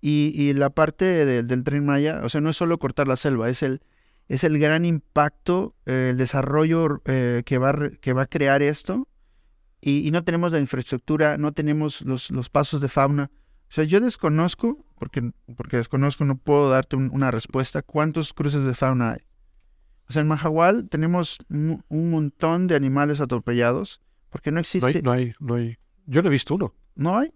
Y, 0.00 0.32
y 0.34 0.52
la 0.54 0.70
parte 0.70 1.04
del 1.24 1.64
tren 1.64 1.84
Maya, 1.84 2.20
o 2.24 2.28
sea, 2.28 2.40
no 2.40 2.50
es 2.50 2.56
solo 2.56 2.78
cortar 2.78 3.06
la 3.06 3.16
selva, 3.16 3.48
es 3.50 3.62
el, 3.62 3.82
es 4.28 4.44
el 4.44 4.58
gran 4.58 4.84
impacto, 4.84 5.74
eh, 5.86 6.08
el 6.10 6.16
desarrollo 6.16 7.02
eh, 7.04 7.42
que, 7.44 7.58
va, 7.58 7.74
que 8.00 8.12
va 8.12 8.22
a 8.22 8.26
crear 8.26 8.62
esto 8.62 9.08
y, 9.80 10.10
no 10.10 10.24
tenemos 10.24 10.52
la 10.52 10.60
infraestructura, 10.60 11.38
no 11.38 11.52
tenemos 11.52 12.02
los, 12.02 12.30
los, 12.30 12.50
pasos 12.50 12.80
de 12.80 12.88
fauna. 12.88 13.30
O 13.70 13.72
sea, 13.72 13.84
yo 13.84 14.00
desconozco, 14.00 14.84
porque, 14.98 15.30
porque 15.56 15.76
desconozco, 15.76 16.24
no 16.24 16.36
puedo 16.36 16.70
darte 16.70 16.96
una 16.96 17.30
respuesta, 17.30 17.82
cuántos 17.82 18.34
cruces 18.34 18.64
de 18.64 18.74
fauna 18.74 19.12
hay. 19.12 19.20
O 20.08 20.12
sea, 20.12 20.22
en 20.22 20.28
Mahahual 20.28 20.88
tenemos 20.88 21.38
un, 21.48 22.10
montón 22.10 22.66
de 22.66 22.74
animales 22.74 23.20
atropellados, 23.20 24.00
porque 24.28 24.50
no 24.50 24.58
existe... 24.58 25.02
No 25.02 25.12
hay, 25.12 25.34
no 25.38 25.54
hay, 25.54 25.78
Yo 26.06 26.20
no 26.20 26.28
he 26.28 26.32
visto 26.32 26.56
uno. 26.56 26.74
¿No 26.96 27.16
hay? 27.16 27.32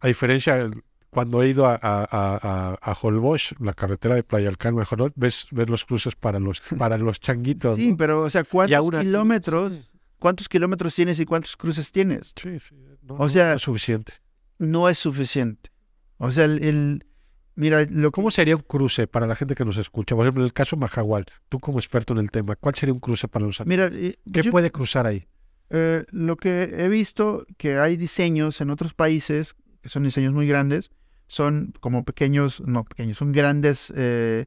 A 0.00 0.08
diferencia, 0.08 0.66
cuando 1.08 1.42
he 1.42 1.48
ido 1.48 1.66
a, 1.66 1.78
a, 1.80 2.78
a, 2.78 2.92
Holbox, 3.00 3.54
la 3.58 3.72
carretera 3.72 4.14
de 4.14 4.22
Playa 4.22 4.46
del 4.46 4.58
Carmen, 4.58 4.84
ves, 5.16 5.46
ves 5.50 5.70
los 5.70 5.86
cruces 5.86 6.14
para 6.14 6.38
los, 6.38 6.60
para 6.76 6.98
los 6.98 7.20
changuitos. 7.20 7.76
Sí, 7.76 7.94
pero, 7.96 8.20
o 8.20 8.30
sea, 8.30 8.44
¿cuántos 8.44 9.00
kilómetros 9.00 9.72
¿Cuántos 10.18 10.48
kilómetros 10.48 10.94
tienes 10.94 11.20
y 11.20 11.24
cuántos 11.24 11.56
cruces 11.56 11.92
tienes? 11.92 12.34
Sí, 12.36 12.58
sí. 12.58 12.74
No, 13.02 13.14
o 13.14 13.28
sea, 13.28 13.54
es 13.54 13.62
suficiente. 13.62 14.14
No 14.58 14.88
es 14.88 14.98
suficiente. 14.98 15.70
O 16.18 16.30
sea, 16.30 16.44
el, 16.44 17.06
mira, 17.54 17.86
lo 17.90 18.10
¿cómo 18.10 18.30
sería 18.30 18.56
un 18.56 18.62
cruce 18.62 19.06
para 19.06 19.26
la 19.26 19.36
gente 19.36 19.54
que 19.54 19.64
nos 19.64 19.76
escucha? 19.76 20.16
Por 20.16 20.26
ejemplo, 20.26 20.42
en 20.42 20.46
el 20.46 20.52
caso 20.52 20.76
Majagual, 20.76 21.26
tú 21.48 21.58
como 21.60 21.78
experto 21.78 22.12
en 22.12 22.18
el 22.18 22.30
tema, 22.30 22.56
¿cuál 22.56 22.74
sería 22.74 22.92
un 22.92 23.00
cruce 23.00 23.28
para 23.28 23.46
los 23.46 23.64
Mira, 23.64 23.90
¿qué 23.90 24.44
puede 24.50 24.70
cruzar 24.70 25.06
ahí? 25.06 25.26
Eh, 25.70 26.04
lo 26.10 26.36
que 26.36 26.62
he 26.78 26.88
visto 26.88 27.46
que 27.56 27.78
hay 27.78 27.96
diseños 27.96 28.60
en 28.60 28.70
otros 28.70 28.94
países 28.94 29.54
que 29.82 29.88
son 29.88 30.02
diseños 30.02 30.32
muy 30.32 30.46
grandes, 30.46 30.90
son 31.26 31.74
como 31.80 32.04
pequeños, 32.04 32.62
no 32.66 32.84
pequeños, 32.84 33.18
son 33.18 33.32
grandes 33.32 33.92
eh, 33.96 34.46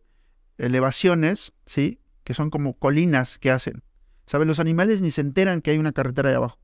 elevaciones, 0.57 1.53
sí, 1.65 2.01
que 2.23 2.33
son 2.33 2.49
como 2.49 2.77
colinas 2.77 3.37
que 3.39 3.51
hacen. 3.51 3.83
¿Sabes? 4.25 4.47
Los 4.47 4.59
animales 4.59 5.01
ni 5.01 5.11
se 5.11 5.21
enteran 5.21 5.61
que 5.61 5.71
hay 5.71 5.77
una 5.77 5.91
carretera 5.91 6.29
ahí 6.29 6.35
abajo. 6.35 6.59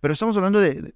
Pero 0.00 0.12
estamos 0.12 0.36
hablando 0.36 0.60
de, 0.60 0.94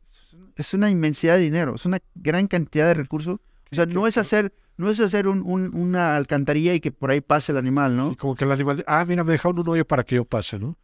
Es 0.56 0.74
una 0.74 0.90
inmensidad 0.90 1.36
de 1.36 1.42
dinero, 1.42 1.74
es 1.74 1.86
una 1.86 1.98
gran 2.14 2.46
cantidad 2.46 2.86
de 2.86 2.94
recursos. 2.94 3.40
O 3.70 3.74
sea, 3.74 3.86
no 3.86 4.06
es 4.06 4.18
hacer, 4.18 4.52
no 4.76 4.90
es 4.90 5.00
hacer 5.00 5.26
un- 5.28 5.42
un- 5.44 5.74
una 5.74 6.16
alcantarilla 6.16 6.74
y 6.74 6.80
que 6.80 6.92
por 6.92 7.10
ahí 7.10 7.20
pase 7.20 7.52
el 7.52 7.58
animal, 7.58 7.96
¿no? 7.96 8.10
Sí, 8.10 8.16
como 8.16 8.34
que 8.34 8.44
el 8.44 8.52
animal, 8.52 8.84
ah, 8.86 9.04
mira, 9.06 9.24
me 9.24 9.32
dejaron 9.32 9.58
un 9.60 9.68
hoyo 9.68 9.86
para 9.86 10.04
que 10.04 10.16
yo 10.16 10.24
pase, 10.24 10.58
¿no? 10.58 10.76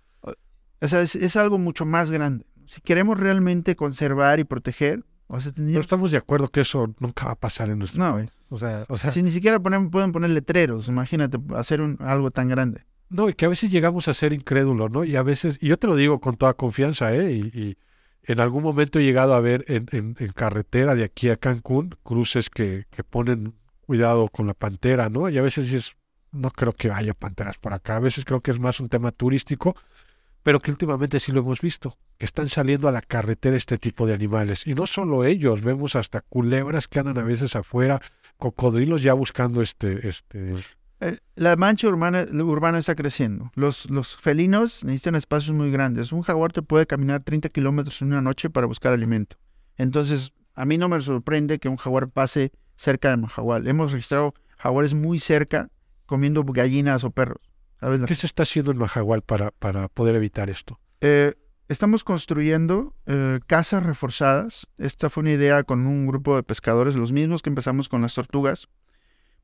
O 0.80 0.88
sea, 0.88 1.00
es, 1.02 1.16
es 1.16 1.36
algo 1.36 1.58
mucho 1.58 1.84
más 1.84 2.10
grande. 2.10 2.46
Si 2.66 2.80
queremos 2.80 3.18
realmente 3.18 3.74
conservar 3.76 4.38
y 4.40 4.44
proteger, 4.44 5.04
o 5.26 5.40
sea, 5.40 5.50
Pero 5.52 5.56
tendríamos- 5.56 5.84
estamos 5.84 6.10
de 6.12 6.18
acuerdo 6.18 6.48
que 6.48 6.60
eso 6.60 6.94
nunca 7.00 7.26
va 7.26 7.32
a 7.32 7.38
pasar 7.38 7.68
en 7.68 7.78
nuestro 7.80 8.02
No, 8.04 8.12
güey. 8.12 8.30
O 8.50 8.58
sea, 8.58 8.84
o 8.88 8.96
sea, 8.96 9.10
Si 9.10 9.22
ni 9.22 9.30
siquiera 9.30 9.58
ponen- 9.58 9.90
pueden 9.90 10.12
poner 10.12 10.30
letreros, 10.30 10.88
imagínate 10.88 11.38
hacer 11.56 11.80
un- 11.82 11.98
algo 12.00 12.30
tan 12.30 12.48
grande. 12.48 12.84
no, 13.10 13.28
y 13.28 13.34
que 13.34 13.46
a 13.46 13.48
veces 13.48 13.70
llegamos 13.70 14.06
a 14.08 14.14
ser 14.14 14.32
incrédulos, 14.32 14.90
¿no? 14.90 15.02
Y 15.04 15.16
a 15.16 15.22
veces, 15.22 15.58
y 15.60 15.68
yo 15.68 15.78
te 15.78 15.86
lo 15.86 15.96
digo 15.96 16.20
con 16.20 16.36
toda 16.36 16.54
confianza, 16.54 17.14
¿eh? 17.14 17.32
Y, 17.32 17.58
y 17.58 17.76
en 18.28 18.40
algún 18.40 18.62
momento 18.62 18.98
he 19.00 19.04
llegado 19.04 19.34
a 19.34 19.40
ver 19.40 19.64
en, 19.68 19.86
en- 19.90 20.16
en 20.18 20.32
carretera 20.32 20.94
de 20.94 21.02
aquí 21.04 21.28
a 21.30 21.36
Cancún 21.36 21.96
cruces 22.04 22.50
que, 22.50 22.84
que 22.90 23.02
ponen 23.02 23.54
cuidado 23.86 24.28
con 24.28 24.46
la 24.46 24.54
pantera, 24.54 25.08
¿no? 25.08 25.28
Y 25.28 25.38
a 25.38 25.42
veces 25.42 25.64
dices, 25.64 25.96
no 26.30 26.50
creo 26.50 26.72
que 26.72 26.90
haya 26.92 27.14
panteras 27.14 27.58
por 27.58 27.72
acá. 27.72 27.96
A 27.96 28.00
veces 28.00 28.24
creo 28.24 28.40
que 28.40 28.50
es 28.50 28.60
más 28.60 28.80
un 28.80 28.88
tema 28.90 29.12
turístico, 29.12 29.74
pero 30.42 30.60
que 30.60 30.70
últimamente 30.70 31.20
sí 31.20 31.32
lo 31.32 31.40
hemos 31.40 31.60
visto, 31.62 31.96
que 32.18 32.26
están 32.26 32.48
saliendo 32.48 32.86
a 32.86 32.92
la 32.92 33.00
carretera 33.00 33.56
este 33.56 33.78
tipo 33.78 34.06
de 34.06 34.14
animales. 34.14 34.66
Y 34.66 34.74
no 34.74 34.86
solo 34.86 35.24
ellos, 35.24 35.62
vemos 35.62 35.96
hasta 35.96 36.20
culebras 36.20 36.86
que 36.86 36.98
andan 37.00 37.18
a 37.18 37.22
veces 37.22 37.56
afuera, 37.56 38.00
cocodrilos 38.36 39.02
ya 39.02 39.14
buscando 39.14 39.62
este, 39.62 40.06
este, 40.08 40.54
La 41.36 41.56
mancha 41.56 41.86
urbana, 41.86 42.26
urbana 42.32 42.78
está 42.78 42.94
creciendo. 42.94 43.52
Los, 43.54 43.88
los 43.90 44.16
felinos 44.16 44.84
necesitan 44.84 45.14
espacios 45.14 45.56
muy 45.56 45.70
grandes. 45.70 46.12
Un 46.12 46.22
jaguar 46.22 46.52
te 46.52 46.62
puede 46.62 46.86
caminar 46.86 47.22
30 47.22 47.48
kilómetros 47.50 48.02
en 48.02 48.08
una 48.08 48.20
noche 48.20 48.50
para 48.50 48.66
buscar 48.66 48.92
alimento. 48.92 49.36
Entonces, 49.76 50.32
a 50.54 50.64
mí 50.64 50.76
no 50.76 50.88
me 50.88 51.00
sorprende 51.00 51.60
que 51.60 51.68
un 51.68 51.76
jaguar 51.76 52.08
pase 52.08 52.50
cerca 52.76 53.10
de 53.10 53.16
Mahahual. 53.16 53.68
Hemos 53.68 53.92
registrado 53.92 54.34
jaguares 54.56 54.94
muy 54.94 55.20
cerca 55.20 55.70
comiendo 56.06 56.42
gallinas 56.42 57.04
o 57.04 57.10
perros. 57.10 57.40
¿Sabes? 57.80 58.02
¿Qué 58.04 58.14
se 58.16 58.26
está 58.26 58.42
haciendo 58.42 58.72
en 58.72 58.78
Majagual 58.78 59.22
para, 59.22 59.52
para 59.52 59.88
poder 59.88 60.16
evitar 60.16 60.50
esto? 60.50 60.80
Eh, 61.00 61.34
estamos 61.68 62.02
construyendo 62.02 62.96
eh, 63.06 63.38
casas 63.46 63.84
reforzadas. 63.84 64.66
Esta 64.78 65.10
fue 65.10 65.20
una 65.20 65.32
idea 65.32 65.62
con 65.62 65.86
un 65.86 66.06
grupo 66.06 66.34
de 66.34 66.42
pescadores, 66.42 66.96
los 66.96 67.12
mismos 67.12 67.40
que 67.40 67.50
empezamos 67.50 67.88
con 67.88 68.02
las 68.02 68.14
tortugas, 68.14 68.68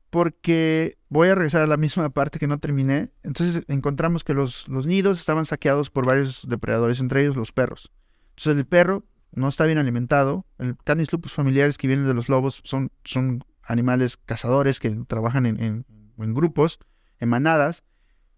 porque 0.09 0.97
voy 1.09 1.29
a 1.29 1.35
regresar 1.35 1.61
a 1.61 1.67
la 1.67 1.77
misma 1.77 2.09
parte 2.09 2.39
que 2.39 2.47
no 2.47 2.59
terminé. 2.59 3.11
Entonces 3.23 3.63
encontramos 3.67 4.23
que 4.23 4.33
los, 4.33 4.67
los 4.67 4.85
nidos 4.85 5.19
estaban 5.19 5.45
saqueados 5.45 5.89
por 5.89 6.05
varios 6.05 6.47
depredadores, 6.47 6.99
entre 6.99 7.21
ellos 7.21 7.35
los 7.35 7.51
perros. 7.51 7.91
Entonces 8.37 8.57
el 8.57 8.65
perro 8.65 9.03
no 9.31 9.47
está 9.49 9.65
bien 9.65 9.77
alimentado. 9.77 10.45
El 10.57 10.77
canis 10.77 11.11
lupus 11.11 11.33
familiares 11.33 11.77
que 11.77 11.87
vienen 11.87 12.07
de 12.07 12.13
los 12.13 12.29
lobos 12.29 12.61
son, 12.63 12.91
son 13.03 13.43
animales 13.63 14.17
cazadores 14.17 14.79
que 14.79 14.89
trabajan 15.07 15.45
en, 15.45 15.61
en- 15.61 15.85
en 16.17 16.33
grupos, 16.33 16.79
en 17.19 17.27
manadas, 17.29 17.83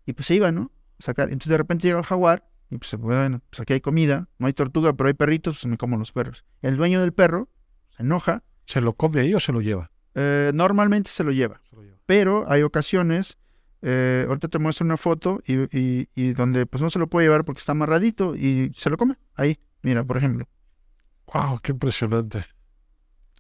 y 0.06 0.14
pues 0.14 0.26
se 0.28 0.36
iban, 0.36 0.56
¿no? 0.56 0.72
Sacar. 1.00 1.28
Entonces 1.30 1.52
de 1.52 1.58
repente 1.58 1.88
llega 1.88 2.00
el 2.00 2.06
jaguar 2.06 2.50
y 2.72 2.78
pues 2.80 2.96
bueno, 2.96 3.42
pues 3.50 3.60
aquí 3.60 3.74
hay 3.74 3.82
comida, 3.82 4.30
no 4.40 4.48
hay 4.48 4.54
tortuga, 4.54 4.94
pero 4.94 5.08
hay 5.08 5.14
perritos, 5.14 5.58
pues 5.62 5.66
me 5.70 5.78
como 5.78 5.98
los 5.98 6.12
perros. 6.12 6.44
El 6.64 6.76
dueño 6.78 7.02
del 7.02 7.14
perro 7.14 7.50
se 7.96 8.04
enoja, 8.04 8.44
¿Se 8.66 8.82
lo 8.82 8.94
come 8.94 9.22
ahí 9.22 9.34
o 9.34 9.40
se 9.40 9.54
lo 9.54 9.62
lleva? 9.62 9.92
Eh, 10.20 10.52
normalmente 10.54 11.10
se 11.12 11.24
lo 11.24 11.32
lleva, 11.32 11.62
Se 11.70 11.76
lo 11.76 11.84
lleva. 11.84 11.98
pero 12.08 12.46
hay 12.52 12.64
ocasiones, 12.64 13.38
eh, 13.84 14.26
ahorita 14.28 14.48
te 14.48 14.58
muestro 14.60 14.84
una 14.86 14.98
foto 14.98 15.40
y, 15.46 15.56
y- 15.78 16.10
y 16.16 16.34
donde 16.34 16.66
pues 16.66 16.82
no 16.82 16.90
se 16.90 16.98
lo 17.00 17.08
puede 17.08 17.28
llevar 17.28 17.46
porque 17.46 17.60
está 17.60 17.74
amarradito 17.74 18.36
y 18.36 18.72
se 18.76 18.90
lo 18.90 18.98
come, 18.98 19.16
ahí, 19.36 19.60
mira, 19.84 20.04
por 20.04 20.18
ejemplo. 20.18 20.48
¡Wow! 21.34 21.60
¡Qué 21.62 21.72
impresionante! 21.74 22.44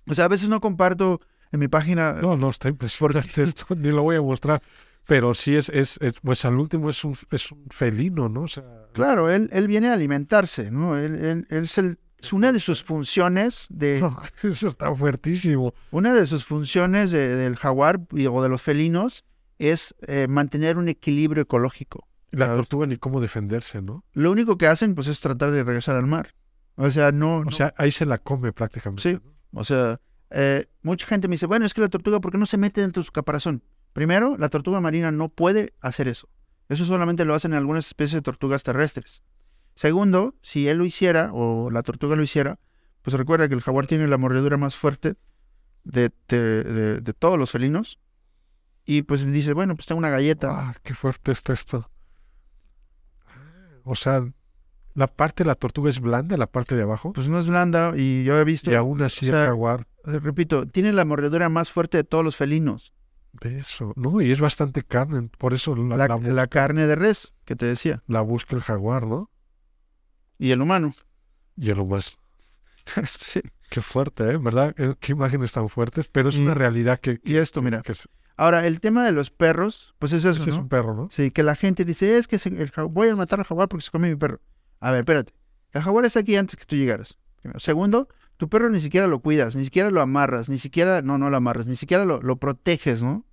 O 0.10 0.13
sea, 0.13 0.26
a 0.26 0.28
veces 0.30 0.50
no 0.50 0.62
comparto 0.62 1.20
en 1.52 1.60
mi 1.60 1.68
página, 1.68 2.13
No, 2.13 2.38
no, 2.38 2.50
está 2.50 2.70
impresionante 2.70 3.44
esto, 3.44 3.66
ni 3.76 3.90
lo 3.92 4.04
voy 4.04 4.16
a 4.18 4.22
mostrar. 4.22 4.62
Pero 5.06 5.34
sí 5.34 5.56
es, 5.56 5.70
es, 5.70 5.98
es- 6.02 6.20
pues 6.22 6.44
al 6.46 6.56
último 6.58 6.90
es 6.90 7.04
un, 7.06 7.16
es 7.32 7.52
un 7.52 7.66
felino, 7.70 8.28
¿no? 8.30 8.42
O 8.42 8.48
sea, 8.48 8.63
claro, 8.94 9.30
él, 9.32 9.50
él 9.54 9.68
viene 9.68 9.88
a 9.90 9.94
alimentarse, 9.94 10.70
¿no? 10.70 10.98
Él, 10.98 11.16
él- 11.16 11.48
él 11.50 11.63
es, 11.63 11.78
el- 11.78 11.98
es 12.19 12.34
una 12.34 12.51
de 12.51 12.60
sus 12.60 12.84
funciones 12.84 13.67
de... 13.69 13.99
no, 14.01 14.21
eso 14.43 14.69
está 14.69 14.93
fuertísimo. 14.95 15.73
Una 15.91 16.13
de 16.13 16.27
sus 16.27 16.45
funciones 16.45 17.12
de- 17.12 17.36
del 17.36 17.56
jaguar 17.56 17.99
y- 18.12 18.25
o 18.27 18.41
de 18.41 18.49
los 18.49 18.62
felinos 18.62 19.23
es 19.60 19.95
eh, 20.08 20.27
mantener 20.27 20.77
un 20.77 20.88
equilibrio 20.89 21.43
ecológico. 21.43 22.08
La 22.32 22.53
tortuga 22.53 22.86
ni 22.86 22.97
cómo 22.97 23.21
defenderse, 23.21 23.82
¿no? 23.82 24.03
Lo 24.13 24.32
único 24.32 24.58
que 24.58 24.67
hacen 24.67 24.93
pues 24.95 25.08
es 25.08 25.19
tratar 25.21 25.51
de 25.51 25.63
regresar 25.63 25.95
al 25.95 26.06
mar. 26.08 26.34
O 26.75 26.91
sea, 26.91 27.12
no... 27.12 27.38
O 27.38 27.43
no- 27.45 27.51
sea, 27.51 27.73
ahí 27.77 27.91
se 27.91 28.06
la 28.06 28.17
come 28.17 28.51
prácticamente. 28.53 29.01
Sí. 29.01 29.19
o 29.53 29.63
sea, 29.63 29.99
eh, 30.30 30.65
mucha 30.82 31.06
gente 31.08 31.27
me 31.27 31.36
dice, 31.36 31.45
bueno, 31.45 31.65
es 31.65 31.73
que 31.73 31.82
la 31.82 31.88
tortuga, 31.89 32.19
¿por 32.19 32.32
qué 32.32 32.38
no 32.38 32.45
se 32.45 32.58
mete 32.58 32.82
dentro 32.82 33.01
de 33.01 33.06
su 33.06 33.12
caparazón? 33.13 33.63
Primero, 33.93 34.36
la 34.38 34.49
tortuga 34.49 34.80
marina 34.82 35.12
no 35.12 35.30
puede 35.30 35.73
hacer 35.82 36.08
eso. 36.08 36.30
Eso 36.69 36.86
solamente 36.86 37.23
lo 37.25 37.34
hacen 37.34 37.53
algunas 37.53 37.88
especies 37.88 38.15
de 38.15 38.21
tortugas 38.21 38.62
terrestres. 38.62 39.23
Segundo, 39.78 40.34
si 40.42 40.68
él 40.68 40.80
lo 40.80 40.86
hiciera, 40.86 41.30
o 41.34 41.70
la 41.70 41.84
tortuga 41.84 42.16
lo 42.16 42.24
hiciera, 42.24 42.58
pues 43.04 43.16
recuerda 43.16 43.48
que 43.48 43.54
el 43.54 43.62
jaguar 43.62 43.86
tiene 43.86 44.08
la 44.08 44.18
mordedura 44.18 44.58
más 44.58 44.76
fuerte 44.76 45.18
de, 45.84 46.12
de- 46.28 46.63
de- 46.63 47.00
de 47.02 47.13
todos 47.13 47.38
los 47.38 47.52
felinos. 47.52 48.00
Y 48.86 49.04
pues 49.04 49.24
dice, 49.32 49.54
bueno, 49.54 49.76
pues 49.76 49.86
tengo 49.86 50.00
una 50.00 50.10
galleta. 50.10 50.50
Ah, 50.52 50.76
qué 50.82 50.96
fuerte 50.96 51.32
está 51.32 51.54
esto. 51.54 51.92
O 53.84 53.94
sea, 53.96 54.26
la 54.96 55.08
parte 55.08 55.44
de 55.44 55.48
la 55.48 55.54
tortuga 55.56 55.92
es 55.92 56.00
blanda, 56.00 56.38
la 56.38 56.48
parte 56.48 56.76
de 56.76 56.82
abajo. 56.82 57.13
Pues 57.13 57.30
no 57.30 57.38
es 57.38 57.46
blanda 57.48 57.94
y 57.96 58.24
yo 58.24 58.40
he 58.40 58.44
visto, 58.44 58.72
Y 58.72 58.74
aún 58.76 59.02
así 59.04 59.28
o 59.28 59.32
sea, 59.32 59.42
el 59.44 59.48
jaguar, 59.50 59.88
repito, 60.04 60.68
tiene 60.68 60.92
la 60.92 61.06
mordedura 61.06 61.50
más 61.50 61.70
fuerte 61.70 61.98
de 61.98 62.04
todos 62.04 62.26
los 62.26 62.36
felinos. 62.36 62.94
eso. 63.42 63.94
No, 63.96 64.22
y 64.22 64.32
es 64.32 64.40
bastante 64.42 64.82
carne, 64.84 65.30
por 65.38 65.54
eso 65.54 65.76
la, 65.76 65.96
La, 65.98 66.08
la 66.08 66.18
bu- 66.18 66.32
la 66.32 66.48
carne 66.48 66.88
de 66.88 66.96
res, 66.96 67.36
que 67.46 67.56
te 67.56 67.68
decía, 67.68 68.02
la 68.08 68.22
busca 68.22 68.56
el 68.56 68.63
jaguar, 68.63 69.06
¿no? 69.06 69.30
Y 70.39 70.52
el 70.52 70.62
humano. 70.62 70.93
Y 71.56 71.73
lo 71.73 71.86
más. 71.86 72.17
Sí. 73.06 73.41
Qué 73.69 73.82
fuerte, 73.82 74.23
¿eh? 74.32 74.38
¿Verdad? 74.38 74.73
Qué 75.02 75.12
imágenes 75.12 75.52
tan 75.52 75.67
fuertes, 75.67 76.08
pero 76.10 76.30
es 76.30 76.36
Y- 76.36 76.41
una 76.41 76.54
realidad 76.54 77.00
que, 77.02 77.19
Y 77.26 77.36
esto, 77.36 77.62
mira. 77.62 77.82
que 77.82 77.91
es, 77.91 78.08
Ahora, 78.38 78.65
el 78.67 78.80
tema 78.80 79.04
de 79.04 79.12
los 79.12 79.30
perros, 79.32 79.93
pues 80.00 80.13
es 80.13 80.23
eso, 80.23 80.39
ese 80.41 80.52
es 80.52 80.56
¿no? 80.56 80.62
un 80.62 80.69
perro, 80.69 80.93
¿no? 80.93 81.10
Sí, 81.12 81.32
que 81.32 81.41
la 81.43 81.56
gente 81.56 81.84
dice, 81.84 82.17
es 82.17 82.28
que 82.28 82.36
el 82.45 82.71
voy 82.89 83.10
a 83.10 83.15
matar 83.15 83.39
al 83.39 83.45
jaguar 83.45 83.67
porque 83.67 83.84
se 83.84 83.91
come 83.91 84.10
mi 84.10 84.15
perro. 84.15 84.39
A 84.80 84.91
ver, 84.91 85.00
espérate. 85.00 85.34
El 85.73 85.82
jaguar 85.82 86.06
está 86.06 86.19
aquí 86.19 86.36
antes 86.36 86.56
que 86.56 86.63
tú 86.65 86.76
llegaras. 86.76 87.17
Primero. 87.41 87.60
Segundo, 87.60 88.08
tu 88.38 88.47
perro 88.47 88.69
ni 88.69 88.80
siquiera 88.80 89.08
lo 89.08 89.19
cuidas, 89.19 89.56
ni 89.56 89.63
siquiera 89.65 89.89
lo 89.89 90.02
amarras, 90.02 90.50
ni 90.50 90.60
siquiera, 90.60 91.02
no, 91.02 91.17
no 91.17 91.30
lo 91.32 91.36
amarras, 91.38 91.65
ni 91.65 91.76
siquiera 91.76 92.06
lo, 92.06 92.21
lo 92.21 92.38
proteges, 92.38 93.02
¿no? 93.04 93.26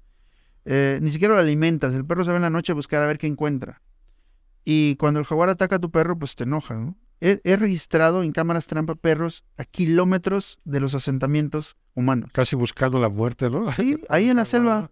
Eh, 0.65 0.99
ni 1.03 1.11
siquiera 1.11 1.35
lo 1.35 1.41
alimentas. 1.41 1.93
El 1.93 2.07
perro 2.07 2.25
se 2.25 2.31
va 2.31 2.37
en 2.37 2.43
la 2.43 2.51
noche 2.51 2.73
a 2.73 2.75
buscar 2.75 3.03
a 3.03 3.07
ver 3.07 3.19
qué 3.19 3.27
encuentra. 3.27 3.83
Y 4.65 4.97
cuando 4.97 5.21
el 5.21 5.27
jaguar 5.27 5.49
ataca 5.51 5.77
a 5.77 5.79
tu 5.79 5.91
perro, 5.91 6.19
pues 6.19 6.35
te 6.37 6.45
enoja, 6.45 6.75
¿no? 6.75 6.97
He, 7.21 7.41
he 7.45 7.57
registrado 7.57 8.23
en 8.23 8.33
cámaras 8.33 8.67
trampa 8.67 8.95
perros 8.97 9.45
a 9.57 9.65
kilómetros 9.65 10.59
de 10.65 10.81
los 10.81 10.95
asentamientos 10.95 11.77
humanos. 11.95 12.31
Casi 12.33 12.57
buscando 12.57 12.99
la 12.99 13.09
muerte, 13.09 13.51
¿no? 13.51 13.71
Sí, 13.73 13.99
ahí 14.09 14.29
en 14.29 14.37
la 14.37 14.45
selva. 14.45 14.91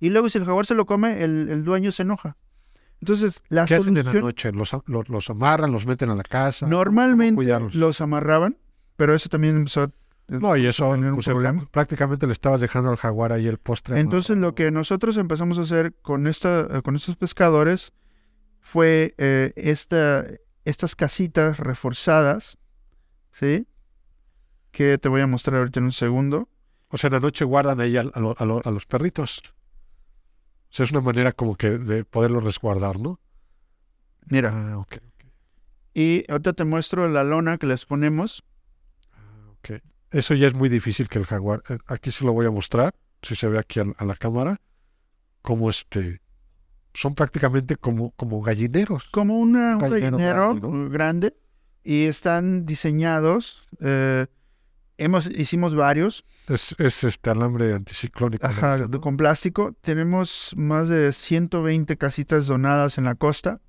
Y 0.00 0.10
luego 0.10 0.28
si 0.28 0.38
el 0.38 0.44
jaguar 0.44 0.66
se 0.66 0.74
lo 0.74 0.86
come, 0.86 1.22
el, 1.24 1.48
el 1.48 1.64
dueño 1.64 1.90
se 1.92 2.02
enoja. 2.02 2.36
Entonces, 3.00 3.42
la 3.48 3.66
¿Qué 3.66 3.74
hacen 3.74 3.96
en 3.96 4.06
la 4.06 4.12
noche? 4.14 4.52
¿Los, 4.52 4.72
a- 4.74 4.82
los, 4.86 5.08
los 5.08 5.28
amarran, 5.30 5.72
los 5.72 5.86
meten 5.86 6.10
a 6.10 6.14
la 6.14 6.22
casa? 6.22 6.66
Normalmente 6.66 7.42
los 7.72 8.00
amarraban, 8.00 8.56
pero 8.96 9.14
eso 9.14 9.28
también 9.28 9.56
empezó 9.56 9.82
a- 9.82 9.90
No, 10.28 10.56
y 10.56 10.66
eso 10.66 10.96
pues, 11.14 11.28
prácticamente 11.70 12.26
le 12.26 12.32
estabas 12.32 12.60
dejando 12.60 12.90
al 12.90 12.96
jaguar 12.96 13.32
ahí 13.32 13.46
el 13.46 13.58
postre. 13.58 13.98
Entonces 14.00 14.38
lo 14.38 14.54
que 14.54 14.70
nosotros 14.70 15.16
empezamos 15.16 15.58
a 15.58 15.62
hacer 15.62 15.94
con, 16.02 16.26
esta, 16.26 16.66
eh, 16.78 16.82
con 16.82 16.96
estos 16.96 17.16
pescadores 17.16 17.92
fue 18.64 19.14
eh, 19.18 19.52
esta, 19.56 20.24
estas 20.64 20.96
casitas 20.96 21.58
reforzadas, 21.58 22.56
¿sí? 23.30 23.68
Que 24.72 24.96
te 24.98 25.08
voy 25.10 25.20
a 25.20 25.26
mostrar 25.26 25.58
ahorita 25.58 25.80
en 25.80 25.84
un 25.86 25.92
segundo. 25.92 26.48
O 26.88 26.96
sea, 26.96 27.08
en 27.08 27.14
la 27.14 27.20
noche 27.20 27.44
guardan 27.44 27.80
ahí 27.80 27.96
a, 27.98 28.02
lo- 28.04 28.34
a 28.38 28.44
lo- 28.44 28.62
a 28.64 28.70
los 28.70 28.86
perritos. 28.86 29.38
O 30.70 30.76
sea, 30.76 30.84
es 30.84 30.90
una 30.92 31.02
manera 31.02 31.32
como 31.32 31.56
que 31.56 31.70
de 31.78 32.04
poderlos 32.04 32.42
resguardar, 32.42 32.98
¿no? 32.98 33.20
Mira, 34.26 34.50
Ah, 34.54 34.78
ok. 34.78 34.96
y 35.92 36.24
ahorita 36.30 36.54
te 36.54 36.64
muestro 36.64 37.06
la 37.08 37.22
lona 37.22 37.58
que 37.58 37.66
les 37.66 37.84
ponemos. 37.84 38.42
ok. 39.58 39.82
Eso 40.10 40.34
ya 40.34 40.46
es 40.46 40.54
muy 40.54 40.68
difícil 40.70 41.08
que 41.08 41.18
el 41.18 41.26
jaguar. 41.26 41.62
eh, 41.68 41.78
Aquí 41.86 42.10
se 42.10 42.24
lo 42.24 42.32
voy 42.32 42.46
a 42.46 42.50
mostrar, 42.50 42.94
si 43.22 43.36
se 43.36 43.46
ve 43.48 43.58
aquí 43.58 43.80
a, 43.80 43.84
a 43.98 44.04
la 44.06 44.16
cámara, 44.16 44.60
como 45.42 45.68
este. 45.68 46.22
Son 46.94 47.14
prácticamente 47.14 47.76
como, 47.76 48.12
como 48.12 48.40
gallineros. 48.40 49.04
como 49.10 49.38
una, 49.38 49.74
un 49.76 49.80
Gallinero 49.80 50.54
grande, 50.54 50.88
grande, 50.90 51.36
y 51.82 52.04
están 52.04 52.64
diseñados. 52.66 53.66
eh, 53.80 54.26
hemos, 54.96 55.26
hicimos 55.26 55.74
varios 55.74 56.24
Es, 56.46 56.76
es 56.78 57.02
este 57.04 57.30
alambre 57.30 57.74
anticiclónico. 57.74 58.46
ajá, 58.46 58.88
con 59.00 59.16
plástico. 59.16 59.72
Tenemos 59.80 60.54
más 60.56 60.88
de 60.88 61.12
120 61.12 61.96
casitas 61.96 62.46
donadas 62.46 62.96
en 62.96 63.04
la 63.04 63.16
costa. 63.16 63.60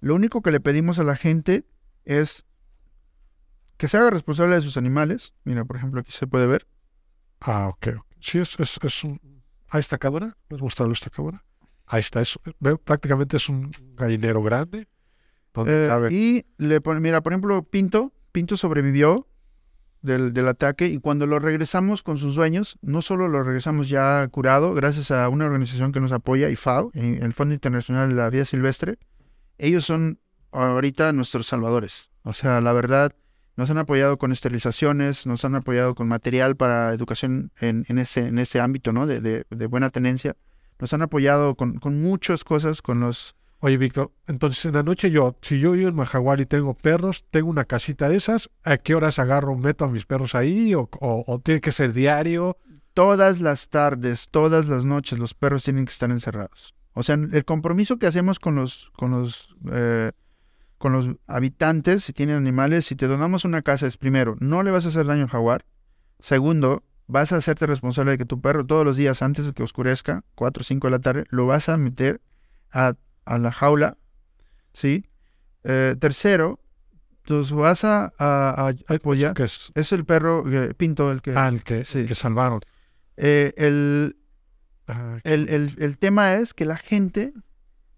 Lo 0.00 0.14
único 0.16 0.42
que 0.42 0.50
le 0.50 0.58
pedimos 0.58 0.98
a 0.98 1.04
la 1.04 1.14
gente 1.14 1.64
es 2.04 2.44
que 3.76 3.86
se 3.86 3.96
haga 3.96 4.10
responsable 4.10 4.56
de 4.56 4.62
sus 4.62 4.76
animales. 4.76 5.34
Mira, 5.44 5.64
por 5.64 5.76
ejemplo, 5.76 6.00
aquí 6.00 6.10
se 6.10 6.26
puede 6.26 6.46
ver. 6.48 6.66
Ah, 7.40 7.68
ok. 7.68 7.88
Sí, 8.20 8.38
es, 8.38 8.58
es, 8.58 8.78
es 8.82 9.04
un... 9.04 9.20
Ahí 9.70 9.80
está 9.80 9.98
cámara. 9.98 10.36
¿Me 10.48 10.56
has 10.56 10.62
mostrado 10.62 10.90
esta 10.92 11.10
cámara? 11.10 11.44
Ahí 11.92 12.00
está. 12.00 12.22
Es, 12.22 12.38
prácticamente 12.84 13.36
es 13.36 13.48
un 13.50 13.70
gallinero 13.96 14.42
grande. 14.42 14.88
Donde 15.52 15.84
Eh, 15.84 15.88
y 16.10 16.46
le 16.56 16.80
pone, 16.80 17.00
mira, 17.00 17.20
por 17.20 17.32
ejemplo, 17.34 17.62
Pinto, 17.64 18.12
Pinto 18.32 18.56
sobrevivió 18.56 19.28
del, 20.00 20.32
del 20.32 20.48
ataque 20.48 20.86
y 20.86 20.96
cuando 20.98 21.26
lo 21.26 21.38
regresamos 21.38 22.02
con 22.02 22.16
sus 22.16 22.34
dueños, 22.34 22.78
no 22.80 23.02
solo 23.02 23.28
lo 23.28 23.42
regresamos 23.42 23.90
ya 23.90 24.26
curado, 24.28 24.72
gracias 24.72 25.10
a 25.10 25.28
una 25.28 25.44
organización 25.44 25.92
que 25.92 26.00
nos 26.00 26.12
apoya, 26.12 26.48
IFAO, 26.48 26.90
el 26.94 27.32
Fondo 27.34 27.52
Internacional 27.52 28.08
de 28.08 28.14
la 28.14 28.30
Vida 28.30 28.46
Silvestre, 28.46 28.96
ellos 29.58 29.84
son 29.84 30.18
ahorita 30.50 31.12
nuestros 31.12 31.46
salvadores. 31.46 32.08
O 32.22 32.32
sea, 32.32 32.62
la 32.62 32.72
verdad, 32.72 33.12
nos 33.56 33.68
han 33.70 33.76
apoyado 33.76 34.16
con 34.16 34.32
esterilizaciones, 34.32 35.26
nos 35.26 35.44
han 35.44 35.54
apoyado 35.54 35.94
con 35.94 36.08
material 36.08 36.56
para 36.56 36.94
educación 36.94 37.52
en, 37.60 37.84
en 37.88 37.98
ese, 37.98 38.28
en 38.28 38.38
ese 38.38 38.60
ámbito, 38.60 38.92
¿no? 38.94 39.06
De, 39.06 39.20
de- 39.20 39.44
de 39.50 39.66
buena 39.66 39.90
tenencia. 39.90 40.34
Nos 40.82 40.92
han 40.92 41.02
apoyado 41.02 41.54
con, 41.54 41.78
con 41.78 42.02
muchas 42.02 42.42
cosas, 42.42 42.82
con 42.82 42.98
los 42.98 43.36
Oye, 43.60 43.78
Víctor, 43.78 44.10
entonces 44.26 44.64
en 44.64 44.72
la 44.74 44.82
noche 44.82 45.12
yo, 45.12 45.36
si 45.40 45.60
yo 45.60 45.70
vivo 45.70 45.88
en 45.88 45.94
Majagual 45.94 46.40
y 46.40 46.46
tengo 46.46 46.74
perros, 46.74 47.24
tengo 47.30 47.48
una 47.48 47.64
casita 47.64 48.08
de 48.08 48.16
esas, 48.16 48.50
¿a 48.64 48.76
qué 48.78 48.96
horas 48.96 49.20
agarro, 49.20 49.54
meto 49.56 49.84
a 49.84 49.88
mis 49.88 50.04
perros 50.04 50.34
ahí? 50.34 50.74
¿O, 50.74 50.88
o- 51.00 51.24
o 51.24 51.38
tiene 51.38 51.60
que 51.60 51.70
ser 51.70 51.92
diario? 51.92 52.58
todas 52.94 53.40
las 53.40 53.68
tardes, 53.68 54.28
todas 54.30 54.66
las 54.66 54.84
noches, 54.84 55.18
los 55.20 55.32
perros 55.34 55.62
tienen 55.64 55.84
que 55.86 55.92
estar 55.92 56.10
encerrados. 56.10 56.74
O 56.92 57.02
sea, 57.04 57.14
el 57.14 57.44
compromiso 57.44 57.98
que 57.98 58.06
hacemos 58.08 58.38
con 58.40 58.56
los, 58.56 58.90
con 58.96 59.12
los, 59.12 59.54
eh, 59.72 60.10
con 60.78 60.92
los 60.92 61.08
habitantes, 61.28 62.02
si 62.04 62.12
tienen 62.12 62.36
animales, 62.36 62.84
si 62.86 62.96
te 62.96 63.06
donamos 63.06 63.44
una 63.44 63.62
casa, 63.62 63.86
es 63.86 63.96
primero, 63.96 64.36
no 64.40 64.62
le 64.64 64.72
vas 64.72 64.84
a 64.84 64.88
hacer 64.88 65.06
daño 65.06 65.22
al 65.22 65.28
jaguar. 65.30 65.64
Segundo, 66.18 66.82
vas 67.06 67.32
a 67.32 67.36
hacerte 67.36 67.66
responsable 67.66 68.12
de 68.12 68.18
que 68.18 68.24
tu 68.24 68.40
perro 68.40 68.64
todos 68.66 68.84
los 68.84 68.96
días 68.96 69.22
antes 69.22 69.46
de 69.46 69.52
que 69.52 69.62
oscurezca, 69.62 70.24
4 70.34 70.60
o 70.62 70.64
5 70.64 70.86
de 70.86 70.90
la 70.92 70.98
tarde, 71.00 71.24
lo 71.30 71.46
vas 71.46 71.68
a 71.68 71.76
meter 71.76 72.20
a, 72.70 72.94
a 73.24 73.38
la 73.38 73.52
jaula, 73.52 73.98
¿sí? 74.72 75.06
Eh, 75.64 75.94
tercero, 76.00 76.60
entonces 77.22 77.52
vas 77.52 77.84
a, 77.84 78.12
a- 78.18 78.68
a 78.88 78.94
apoyar. 78.94 79.34
Que 79.34 79.44
es, 79.44 79.70
Es 79.74 79.92
el 79.92 80.04
perro 80.04 80.44
eh, 80.50 80.74
Pinto 80.74 81.10
el 81.12 81.22
que... 81.22 81.32
ah, 81.36 81.48
el 81.48 81.62
que, 81.62 81.84
Sí. 81.84 82.00
el 82.00 82.06
que 82.08 82.14
salvaron. 82.14 82.60
eh, 83.16 83.52
el, 83.56 84.16
Ah, 84.88 85.18
el, 85.22 85.48
el- 85.48 85.74
el 85.78 85.96
tema 85.98 86.34
es 86.34 86.54
que 86.54 86.64
la 86.64 86.76
gente, 86.76 87.32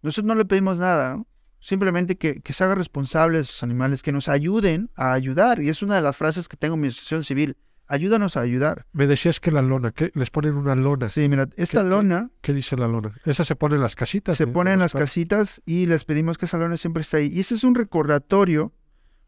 nosotros 0.03 0.27
no 0.27 0.35
le 0.35 0.45
pedimos 0.45 0.79
nada, 0.79 1.15
¿no? 1.17 1.27
simplemente 1.59 2.17
que, 2.19 2.43
que 2.43 2.53
se 2.53 2.63
haga 2.63 2.75
responsable 2.75 3.39
de 3.39 3.45
sus 3.45 3.63
animales, 3.63 4.03
que 4.03 4.13
nos 4.13 4.29
ayuden 4.29 4.91
a 4.97 5.15
ayudar. 5.15 5.63
Y 5.63 5.71
es 5.71 5.83
una 5.83 5.95
de 5.95 6.03
las 6.03 6.15
frases 6.15 6.47
que 6.47 6.59
tengo 6.59 6.75
en 6.75 6.83
mi 6.83 6.89
asociación 6.89 7.25
civil. 7.25 7.57
Ayúdanos 7.87 8.37
a 8.37 8.41
ayudar. 8.41 8.87
me 8.93 9.07
decías 9.07 9.41
que 9.41 9.51
la 9.51 9.61
lona, 9.63 9.91
que 9.93 10.11
les 10.15 10.31
ponen 10.31 10.55
una 10.55 10.75
lona. 10.75 11.09
Sí, 11.11 11.29
mira, 11.29 11.49
esta 11.57 11.83
¿Qué- 11.83 11.89
lona 11.89 12.31
¿Qué 12.41 12.53
dice 12.55 12.77
la 12.77 12.89
lona? 12.89 13.13
Esa 13.25 13.45
se 13.45 13.57
pone 13.57 13.75
en 13.77 13.83
las 13.83 13.95
casitas. 13.95 14.37
se 14.39 14.47
de- 14.47 14.53
pone 14.53 14.73
en 14.73 14.79
las 14.79 14.93
casitas 14.95 15.61
y 15.67 15.87
les 15.87 16.05
pedimos 16.05 16.39
que 16.39 16.47
esa 16.47 16.57
lona 16.59 16.77
siempre 16.79 17.03
esté 17.03 17.19
ahí. 17.19 17.29
Y 17.33 17.41
ese 17.41 17.55
es 17.55 17.63
un 17.65 17.75
recordatorio 17.75 18.73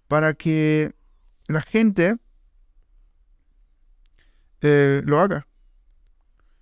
para 0.08 0.34
que 0.34 0.94
la 1.48 1.60
gente 1.60 2.16
eh, 4.62 5.02
lo 5.04 5.20
haga. 5.20 5.46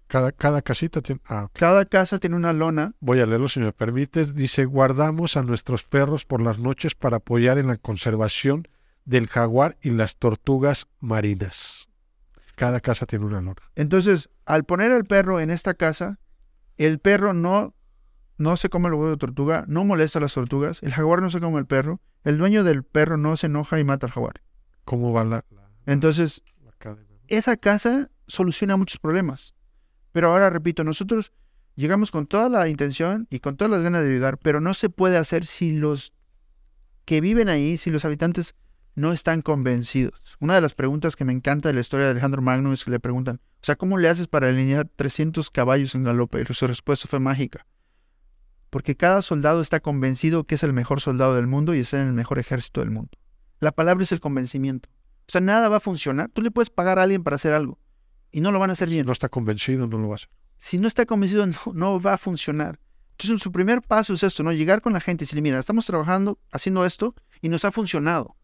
Cada, 0.07 0.33
cada 0.33 0.63
casita 0.63 1.01
tiene... 1.01 1.21
Ah. 1.27 1.49
Cada 1.55 1.85
casa 1.87 2.19
tiene 2.19 2.37
una 2.37 2.53
lona 2.53 2.93
Voy 3.01 3.21
a 3.21 3.27
leerlo 3.27 3.49
si 3.49 3.61
me 3.61 3.73
permites. 3.73 4.35
Dice, 4.35 4.65
guardamos 4.65 5.37
a 5.37 5.43
nuestros 5.43 5.85
perros 5.85 6.25
por 6.25 6.43
las 6.43 6.59
noches 6.59 6.95
para 6.95 7.17
apoyar 7.19 7.59
en 7.59 7.67
la 7.69 7.77
conservación 7.77 8.69
del 9.05 9.29
jaguar 9.29 9.77
y 9.83 9.91
las 9.91 10.17
tortugas 10.17 10.87
marinas. 11.01 11.89
Cada 12.57 12.81
casa 12.81 13.07
tiene 13.07 13.25
una 13.25 13.41
lona. 13.41 13.57
Entonces, 13.75 14.31
al 14.47 14.65
poner 14.65 14.93
al 14.93 15.05
perro 15.05 15.41
en 15.41 15.51
esta 15.51 15.75
casa, 15.75 16.19
el 16.77 16.99
perro 16.99 17.35
no, 17.35 17.75
no 18.39 18.57
se 18.57 18.69
come 18.69 18.89
el 18.89 18.95
huevo 18.95 19.11
de 19.11 19.17
tortuga, 19.17 19.65
no 19.69 19.85
molesta 19.85 20.19
a 20.19 20.23
las 20.23 20.35
tortugas, 20.35 20.83
el 20.83 20.93
jaguar 20.93 21.21
no 21.21 21.31
se 21.31 21.41
come 21.41 21.59
el 21.59 21.67
perro, 21.67 22.01
el 22.23 22.39
dueño 22.39 22.65
del 22.65 22.85
perro 22.85 23.17
no 23.17 23.37
se 23.37 23.47
enoja 23.47 23.79
y 23.79 23.85
mata 23.85 24.07
al 24.07 24.13
jaguar. 24.13 24.43
¿Cómo 24.85 25.13
va 25.13 25.25
la, 25.25 25.45
Entonces, 25.87 26.43
esa 27.29 27.57
casa 27.57 28.11
soluciona 28.27 28.77
muchos 28.77 29.01
problemas. 29.01 29.55
Pero 30.13 30.29
ahora, 30.29 30.51
repito, 30.51 30.85
nosotros 30.85 31.33
llegamos 31.75 32.11
con 32.11 32.27
toda 32.27 32.49
la 32.49 32.69
intención 32.69 33.27
y 33.31 33.41
con 33.41 33.57
todas 33.57 33.71
las 33.71 33.83
ganas 33.83 34.03
de 34.03 34.11
ayudar, 34.11 34.39
pero 34.39 34.61
no 34.61 34.75
se 34.75 34.91
puede 34.91 35.17
hacer 35.17 35.47
si 35.47 35.77
los 35.77 36.13
que 37.05 37.21
viven 37.21 37.49
ahí, 37.49 37.77
si 37.77 37.91
los 37.91 38.05
habitantes 38.05 38.55
no 38.95 39.13
están 39.13 39.43
convencidos. 39.43 40.37
Una 40.41 40.55
de 40.55 40.61
las 40.61 40.75
preguntas 40.75 41.17
que 41.17 41.25
me 41.25 41.33
encanta 41.33 41.69
de 41.69 41.75
la 41.75 41.81
historia 41.81 42.07
de 42.07 42.13
Alejandro 42.13 42.43
Magno 42.43 42.73
es 42.73 42.85
que 42.85 42.91
le 42.91 43.01
preguntan, 43.01 43.41
o 43.57 43.65
sea, 43.65 43.77
¿cómo 43.77 43.99
le 43.99 44.09
haces 44.09 44.29
para 44.29 44.49
alinear 44.49 44.89
300 44.95 45.51
caballos 45.51 45.95
en 45.95 46.05
galope? 46.05 46.41
Y 46.41 46.55
su 46.55 46.67
respuesta 46.67 47.09
fue 47.09 47.21
mágica. 47.21 47.67
Porque 48.71 48.97
cada 48.97 49.23
soldado 49.23 49.61
está 49.61 49.81
convencido 49.81 50.45
que 50.45 50.57
es 50.57 50.63
el 50.63 50.73
mejor 50.73 51.01
soldado 51.01 51.35
del 51.35 51.47
mundo 51.47 51.75
y 51.75 51.85
en 51.93 52.01
el 52.01 52.13
mejor 52.13 52.39
ejército 52.39 52.81
del 52.81 52.91
mundo. 52.91 53.11
La 53.61 53.73
palabra 53.73 54.03
es 54.03 54.13
el 54.13 54.21
convencimiento. 54.21 54.89
O 55.27 55.33
sea, 55.33 55.41
nada 55.41 55.69
va 55.69 55.77
a 55.77 55.81
funcionar. 55.81 56.31
Tú 56.31 56.43
le 56.43 56.51
puedes 56.51 56.71
pagar 56.71 56.99
a 56.99 57.03
alguien 57.05 57.23
para 57.23 57.37
hacer 57.37 57.53
algo 57.53 57.79
y 58.35 58.41
no 58.41 58.51
lo 58.51 58.59
van 58.59 58.71
a 58.71 58.73
hacer 58.73 58.89
Si 58.89 58.95
bien. 58.95 59.07
no 59.07 59.13
está 59.13 59.29
convencido, 59.29 59.87
no 59.87 59.97
lo 59.97 60.09
va 60.09 60.15
a 60.15 60.17
hacer. 60.17 60.29
Si 60.57 60.77
no 60.79 60.89
está 60.89 61.07
convencido, 61.07 61.47
no, 61.47 61.55
no 61.73 62.01
va 62.01 62.15
a 62.15 62.19
funcionar. 62.19 62.81
Entonces, 63.13 63.41
su 63.41 63.53
primer 63.53 63.81
paso 63.81 64.13
es 64.13 64.25
esto, 64.25 64.43
¿no? 64.43 64.53
Llegar 64.53 64.83
con 64.83 64.93
la 64.93 65.01
gente 65.01 65.23
y 65.23 65.25
decirle, 65.25 65.43
mira, 65.43 65.61
estamos 65.61 65.87
trabajando, 65.87 66.41
haciendo 66.51 66.85
esto 66.85 67.15
y 67.41 67.49
nos 67.49 67.65
ha 67.65 67.71
funcionado. 67.71 68.37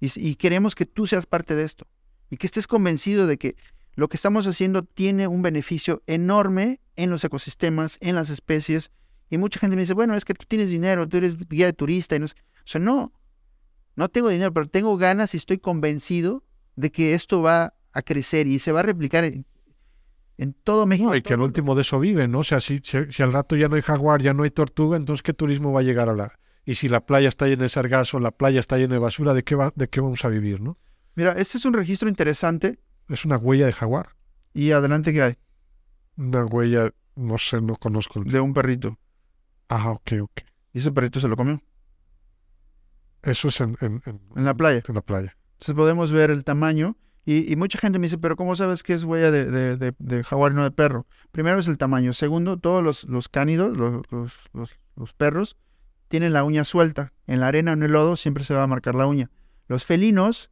Y, 0.00 0.10
y 0.16 0.34
queremos 0.36 0.74
que 0.74 0.86
tú 0.86 1.06
seas 1.06 1.26
parte 1.26 1.54
de 1.54 1.64
esto. 1.64 1.86
Y 2.30 2.36
que 2.36 2.46
estés 2.46 2.66
convencido 2.66 3.26
de 3.26 3.38
que 3.38 3.56
lo 3.94 4.08
que 4.08 4.16
estamos 4.16 4.46
haciendo 4.46 4.82
tiene 4.82 5.28
un 5.28 5.42
beneficio 5.42 6.02
enorme 6.06 6.80
en 6.96 7.10
los 7.10 7.22
ecosistemas, 7.24 7.98
en 8.00 8.14
las 8.14 8.30
especies. 8.30 8.90
Y 9.30 9.38
mucha 9.38 9.60
gente 9.60 9.76
me 9.76 9.82
dice, 9.82 9.94
bueno, 9.94 10.14
es 10.14 10.24
que 10.24 10.34
tú 10.34 10.44
tienes 10.46 10.70
dinero, 10.70 11.08
tú 11.08 11.16
eres 11.16 11.36
guía 11.48 11.66
de 11.66 11.72
turista. 11.72 12.16
Y 12.16 12.20
no 12.20 12.28
sé". 12.28 12.34
O 12.58 12.66
sea, 12.66 12.80
no, 12.80 13.12
no 13.96 14.08
tengo 14.08 14.28
dinero, 14.28 14.52
pero 14.52 14.66
tengo 14.66 14.96
ganas 14.96 15.34
y 15.34 15.36
estoy 15.36 15.58
convencido 15.58 16.44
de 16.76 16.90
que 16.90 17.14
esto 17.14 17.42
va 17.42 17.74
a 17.92 18.02
crecer 18.02 18.46
y 18.46 18.58
se 18.58 18.72
va 18.72 18.80
a 18.80 18.82
replicar 18.82 19.24
en, 19.24 19.46
en 20.38 20.54
todo 20.54 20.86
México. 20.86 21.10
No, 21.10 21.16
y 21.16 21.22
que 21.22 21.34
al 21.34 21.40
último 21.40 21.74
de 21.76 21.82
eso 21.82 22.00
vive, 22.00 22.26
¿no? 22.26 22.40
O 22.40 22.44
sea, 22.44 22.60
si, 22.60 22.80
si, 22.82 22.98
si 23.10 23.22
al 23.22 23.32
rato 23.32 23.54
ya 23.54 23.68
no 23.68 23.76
hay 23.76 23.82
jaguar, 23.82 24.20
ya 24.20 24.34
no 24.34 24.42
hay 24.42 24.50
tortuga, 24.50 24.96
entonces 24.96 25.22
¿qué 25.22 25.32
turismo 25.32 25.72
va 25.72 25.80
a 25.80 25.84
llegar 25.84 26.08
a 26.08 26.14
la...? 26.14 26.32
Y 26.64 26.76
si 26.76 26.88
la 26.88 27.04
playa 27.04 27.28
está 27.28 27.46
llena 27.46 27.62
de 27.64 27.68
sargazo, 27.68 28.18
la 28.20 28.30
playa 28.30 28.60
está 28.60 28.78
llena 28.78 28.94
de 28.94 28.98
basura, 29.00 29.34
¿de 29.34 29.44
qué, 29.44 29.54
va, 29.54 29.72
de 29.74 29.88
qué 29.88 30.00
vamos 30.00 30.24
a 30.24 30.28
vivir, 30.28 30.60
no? 30.60 30.78
Mira, 31.14 31.32
este 31.32 31.58
es 31.58 31.64
un 31.64 31.74
registro 31.74 32.08
interesante. 32.08 32.78
Es 33.08 33.24
una 33.24 33.36
huella 33.36 33.66
de 33.66 33.72
jaguar. 33.72 34.16
Y 34.54 34.70
adelante 34.72 35.12
que 35.12 35.22
hay, 35.22 35.34
Una 36.16 36.44
huella, 36.46 36.90
no 37.16 37.36
sé, 37.38 37.60
no 37.60 37.74
conozco. 37.76 38.20
el- 38.20 38.30
de 38.30 38.40
un 38.40 38.54
perrito. 38.54 38.98
Ah, 39.68 39.90
ok, 39.90 40.12
ok. 40.22 40.40
Y 40.72 40.78
ese 40.78 40.90
perrito 40.92 41.20
se 41.20 41.28
lo 41.28 41.36
comió 41.36 41.60
Eso 43.22 43.48
es 43.48 43.60
en, 43.60 43.76
en, 43.80 44.02
en- 44.06 44.20
en 44.36 44.44
la 44.44 44.54
playa. 44.54 44.82
en 44.86 44.94
la 44.94 45.00
playa. 45.00 45.36
Entonces 45.54 45.74
podemos 45.74 46.12
ver 46.12 46.30
el 46.30 46.44
tamaño. 46.44 46.96
Y, 47.26 47.50
y 47.50 47.56
mucha 47.56 47.78
gente 47.78 47.98
me 47.98 48.06
dice, 48.06 48.18
pero 48.18 48.36
¿cómo 48.36 48.54
sabes 48.54 48.82
que 48.82 48.92
es 48.92 49.04
huella 49.04 49.30
de, 49.30 49.46
de, 49.50 49.76
de- 49.78 49.94
de 49.98 50.24
jaguar 50.24 50.52
y 50.52 50.56
no 50.56 50.62
de 50.64 50.70
perro? 50.70 51.06
Primero 51.32 51.58
es 51.58 51.68
el 51.68 51.78
tamaño. 51.78 52.12
Segundo, 52.12 52.58
todos 52.58 52.84
los, 52.84 53.04
los 53.04 53.28
cánidos, 53.30 53.76
los- 53.76 54.02
los- 54.52 54.78
los 54.94 55.12
perros, 55.14 55.56
tienen 56.08 56.32
la 56.32 56.44
uña 56.44 56.64
suelta. 56.64 57.12
En 57.26 57.40
la 57.40 57.48
arena 57.48 57.70
o 57.72 57.74
en 57.74 57.82
el 57.82 57.92
lodo 57.92 58.16
siempre 58.16 58.44
se 58.44 58.54
va 58.54 58.62
a 58.62 58.66
marcar 58.66 58.94
la 58.94 59.06
uña. 59.06 59.30
Los 59.68 59.84
felinos 59.84 60.50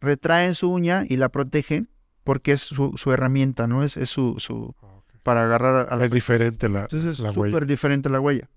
retraen 0.00 0.54
su 0.54 0.70
uña 0.70 1.04
y 1.08 1.16
la 1.16 1.28
protegen 1.28 1.90
porque 2.24 2.52
es 2.52 2.60
su, 2.60 2.94
su 2.96 3.12
herramienta, 3.12 3.66
¿no? 3.66 3.82
Es, 3.82 3.96
es 3.96 4.10
su, 4.10 4.36
su... 4.38 4.74
para 5.22 5.44
agarrar 5.44 5.88
a 5.90 5.96
la... 5.96 6.04
Es 6.06 6.10
diferente 6.10 6.68
la, 6.68 6.82
Entonces 6.82 7.18
la 7.20 7.30
es 7.30 7.36
huella. 7.36 7.52
súper 7.54 7.66
diferente 7.66 8.08
la 8.08 8.20
huella. 8.20 8.48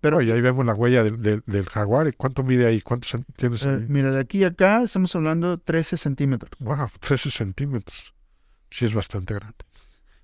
Pero 0.00 0.18
Oye, 0.18 0.32
ahí 0.32 0.40
vemos 0.40 0.64
la 0.66 0.74
huella 0.74 1.02
del, 1.02 1.20
del, 1.22 1.42
del 1.46 1.68
jaguar. 1.68 2.06
¿Y 2.06 2.12
¿Cuánto 2.12 2.42
mide 2.42 2.66
ahí? 2.66 2.80
¿Cuántos 2.82 3.18
tienes 3.36 3.64
Eh, 3.64 3.70
ahí? 3.70 3.86
mira, 3.88 4.10
de 4.12 4.20
aquí 4.20 4.44
a 4.44 4.48
acá 4.48 4.82
estamos 4.82 5.14
hablando 5.16 5.58
13 5.58 5.96
centímetros. 5.96 6.50
Wow, 6.60 6.88
13 7.00 7.30
centímetros. 7.30 8.14
Sí, 8.70 8.84
es 8.84 8.94
bastante 8.94 9.34
grande. 9.34 9.56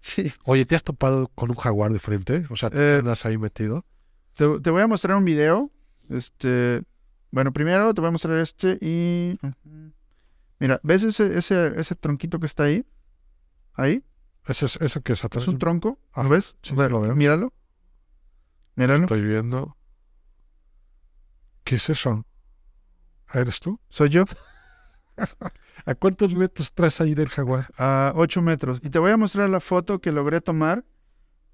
Sí. 0.00 0.32
Oye, 0.44 0.66
¿te 0.66 0.76
has 0.76 0.82
topado 0.84 1.28
con 1.34 1.50
un 1.50 1.56
jaguar 1.56 1.92
de 1.92 1.98
frente? 2.00 2.44
O 2.50 2.56
sea, 2.56 2.70
¿te 2.70 2.76
Eh, 2.96 2.98
andas 2.98 3.24
ahí 3.24 3.38
metido? 3.38 3.84
Te, 4.34 4.60
te 4.60 4.70
voy 4.70 4.82
a 4.82 4.86
mostrar 4.86 5.16
un 5.16 5.24
video. 5.24 5.70
Este, 6.08 6.82
bueno, 7.30 7.52
primero 7.52 7.92
te 7.94 8.00
voy 8.00 8.08
a 8.08 8.12
mostrar 8.12 8.38
este 8.38 8.78
y... 8.80 9.38
Mira, 10.58 10.80
¿ves 10.82 11.02
ese, 11.02 11.36
ese, 11.36 11.80
ese 11.80 11.94
tronquito 11.94 12.38
que 12.38 12.46
está 12.46 12.64
ahí? 12.64 12.86
Ahí. 13.74 14.04
¿Ese 14.46 14.66
es, 14.66 14.76
¿Eso 14.76 15.00
que 15.00 15.14
es 15.14 15.24
atrás? 15.24 15.42
Es 15.42 15.48
un 15.48 15.58
tronco. 15.58 15.98
Ah, 16.12 16.22
¿Lo 16.22 16.28
ves? 16.28 16.54
sí, 16.62 16.74
lo 16.74 17.00
veo. 17.00 17.14
Míralo. 17.14 17.52
Míralo. 18.76 19.02
Estoy 19.02 19.22
viendo. 19.22 19.76
¿Qué 21.64 21.76
es 21.76 21.88
eso? 21.90 22.26
¿Ah, 23.26 23.40
¿Eres 23.40 23.60
tú? 23.60 23.80
Soy 23.88 24.08
yo. 24.10 24.24
¿A 25.86 25.94
cuántos 25.94 26.34
metros 26.34 26.72
traes 26.72 27.00
ahí 27.00 27.14
del 27.14 27.28
jaguar? 27.28 27.72
A 27.76 28.12
8 28.14 28.42
metros. 28.42 28.80
Y 28.82 28.90
te 28.90 28.98
voy 28.98 29.10
a 29.10 29.16
mostrar 29.16 29.48
la 29.48 29.60
foto 29.60 30.00
que 30.00 30.12
logré 30.12 30.40
tomar. 30.40 30.84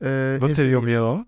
Eh, 0.01 0.39
¿No 0.41 0.47
te 0.47 0.53
ese 0.53 0.65
dio 0.65 0.83
miedo? 0.83 1.27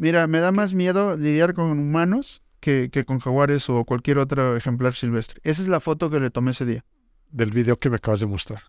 Mira, 0.00 0.26
me 0.26 0.40
da 0.40 0.50
más 0.50 0.72
miedo 0.72 1.14
lidiar 1.14 1.52
con 1.52 1.78
humanos 1.78 2.40
que, 2.58 2.88
que 2.90 3.04
con 3.04 3.18
jaguares 3.18 3.68
o 3.68 3.84
cualquier 3.84 4.16
otro 4.16 4.56
ejemplar 4.56 4.94
silvestre. 4.94 5.42
Esa 5.44 5.60
es 5.60 5.68
la 5.68 5.78
foto 5.78 6.08
que 6.08 6.18
le 6.18 6.30
tomé 6.30 6.52
ese 6.52 6.64
día. 6.64 6.86
Del 7.30 7.50
video 7.50 7.78
que 7.78 7.90
me 7.90 7.96
acabas 7.96 8.20
de 8.20 8.24
mostrar. 8.24 8.62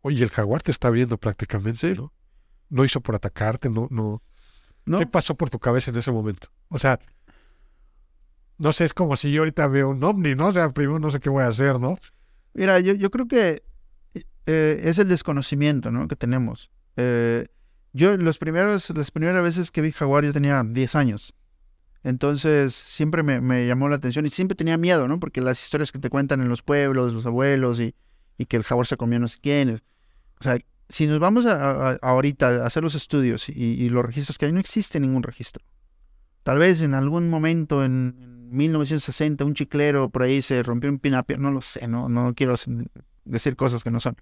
Oye, 0.00 0.24
el 0.24 0.30
jaguar 0.30 0.60
te 0.60 0.72
está 0.72 0.90
viendo 0.90 1.18
prácticamente, 1.18 1.94
¿no? 1.94 2.12
No 2.68 2.84
hizo 2.84 3.00
por 3.00 3.14
atacarte, 3.14 3.70
no, 3.70 3.86
no. 3.92 4.24
¿No? 4.84 4.98
¿Qué 4.98 5.06
pasó 5.06 5.36
por 5.36 5.50
tu 5.50 5.60
cabeza 5.60 5.92
en 5.92 5.98
ese 5.98 6.10
momento? 6.10 6.48
O 6.68 6.80
sea, 6.80 6.98
no 8.58 8.72
sé, 8.72 8.82
es 8.82 8.92
como 8.92 9.14
si 9.14 9.30
yo 9.30 9.42
ahorita 9.42 9.68
veo 9.68 9.90
un 9.90 10.02
ovni, 10.02 10.34
¿no? 10.34 10.48
O 10.48 10.52
sea, 10.52 10.70
primero 10.70 10.98
no 10.98 11.10
sé 11.10 11.20
qué 11.20 11.30
voy 11.30 11.44
a 11.44 11.46
hacer, 11.46 11.78
¿no? 11.78 11.96
Mira, 12.54 12.80
yo, 12.80 12.94
yo 12.94 13.08
creo 13.12 13.28
que 13.28 13.62
eh, 14.46 14.80
es 14.82 14.98
el 14.98 15.08
desconocimiento, 15.08 15.92
¿no? 15.92 16.08
Que 16.08 16.16
tenemos. 16.16 16.72
Eh, 16.96 17.46
yo 17.92 18.16
los 18.16 18.38
primeros, 18.38 18.90
las 18.90 19.10
primeras 19.10 19.42
veces 19.42 19.70
que 19.70 19.82
vi 19.82 19.92
jaguar 19.92 20.24
yo 20.24 20.32
tenía 20.32 20.62
10 20.64 20.94
años. 20.94 21.34
Entonces 22.04 22.74
siempre 22.74 23.22
me, 23.22 23.40
me 23.40 23.66
llamó 23.66 23.88
la 23.88 23.96
atención 23.96 24.26
y 24.26 24.30
siempre 24.30 24.56
tenía 24.56 24.76
miedo, 24.76 25.06
¿no? 25.06 25.20
Porque 25.20 25.40
las 25.40 25.62
historias 25.62 25.92
que 25.92 25.98
te 25.98 26.10
cuentan 26.10 26.40
en 26.40 26.48
los 26.48 26.62
pueblos, 26.62 27.12
los 27.12 27.26
abuelos 27.26 27.78
y, 27.78 27.94
y 28.38 28.46
que 28.46 28.56
el 28.56 28.64
jaguar 28.64 28.86
se 28.86 28.96
comió 28.96 29.20
no 29.20 29.28
sé 29.28 29.38
quién. 29.40 29.80
O 30.40 30.42
sea, 30.42 30.58
si 30.88 31.06
nos 31.06 31.20
vamos 31.20 31.46
a, 31.46 31.92
ahorita 32.02 32.64
a 32.64 32.66
hacer 32.66 32.82
los 32.82 32.94
estudios 32.94 33.48
y, 33.48 33.88
los 33.88 34.04
registros 34.04 34.36
que 34.36 34.46
hay, 34.46 34.52
no 34.52 34.60
existe 34.60 34.98
ningún 35.00 35.22
registro. 35.22 35.64
Tal 36.42 36.58
vez 36.58 36.82
en 36.82 36.94
algún 36.94 37.30
momento 37.30 37.84
en, 37.84 38.16
en 38.20 38.56
1960 38.56 39.44
un 39.44 39.54
chiclero 39.54 40.10
por 40.10 40.22
ahí 40.22 40.42
se 40.42 40.62
rompió 40.62 40.90
un 40.90 40.98
pinapier, 40.98 41.38
no 41.38 41.50
lo 41.50 41.62
sé, 41.62 41.88
no, 41.88 42.08
no 42.08 42.34
quiero 42.34 42.54
decir 43.24 43.56
cosas 43.56 43.82
que 43.82 43.90
no 43.90 44.00
son. 44.00 44.16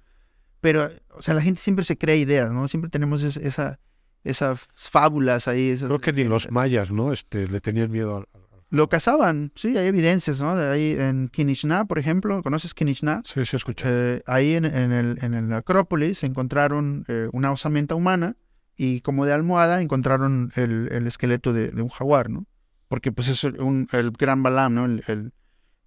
Pero, 0.61 0.91
o 1.11 1.23
sea, 1.23 1.35
la 1.35 1.43
gente 1.43 1.61
siempre 1.61 1.85
se 1.85 1.97
crea 1.97 2.17
ideas, 2.17 2.53
¿no? 2.53 2.69
Siempre 2.69 2.91
tenemos 2.91 3.23
es- 3.23 3.37
esa, 3.39 3.79
esas 4.25 4.67
fábulas 4.75 5.49
ahí. 5.49 5.71
esas- 5.71 5.87
Creo 5.89 6.01
que 6.01 6.13
ni 6.13 6.25
los 6.25 6.51
mayas, 6.51 6.91
¿no? 6.91 7.13
Este, 7.13 7.47
le 7.49 7.61
tenían 7.61 7.91
miedo 7.91 8.19
al... 8.19 8.27
Lo 8.73 8.89
cazaban, 8.89 9.51
sí, 9.57 9.77
hay 9.77 9.89
evidencias, 9.89 10.41
¿no? 10.41 10.55
De 10.57 10.69
ahí 10.71 10.95
en 10.97 11.29
Kinishna, 11.29 11.87
por 11.87 11.99
ejemplo, 11.99 12.41
¿conoces 12.43 12.73
Kinishna? 12.73 13.21
Sí, 13.25 13.45
sí, 13.45 13.57
escuché. 13.57 13.85
Eh, 13.89 14.23
ahí 14.27 14.55
en, 14.55 14.65
en 14.65 14.93
el, 14.93 15.19
en 15.23 15.35
el 15.35 15.53
Acrópolis 15.53 16.23
encontraron 16.23 17.05
eh, 17.09 17.29
una 17.33 17.51
osamenta 17.51 17.97
humana 17.97 18.37
y 18.77 19.01
como 19.01 19.27
de 19.27 19.33
almohada 19.33 19.83
encontraron 19.83 20.53
el, 20.55 20.89
el 20.93 21.09
esqueleto 21.09 21.53
de, 21.53 21.71
de 21.73 21.83
un 21.83 21.89
jaguar, 21.89 22.31
¿no? 22.31 22.47
Porque 22.87 23.11
pues 23.11 23.27
es 23.29 23.43
un, 23.43 23.89
el 23.91 24.13
gran 24.13 24.45
Balam, 24.45 24.75
¿no? 24.75 24.85
El, 24.85 25.03
el, 25.09 25.33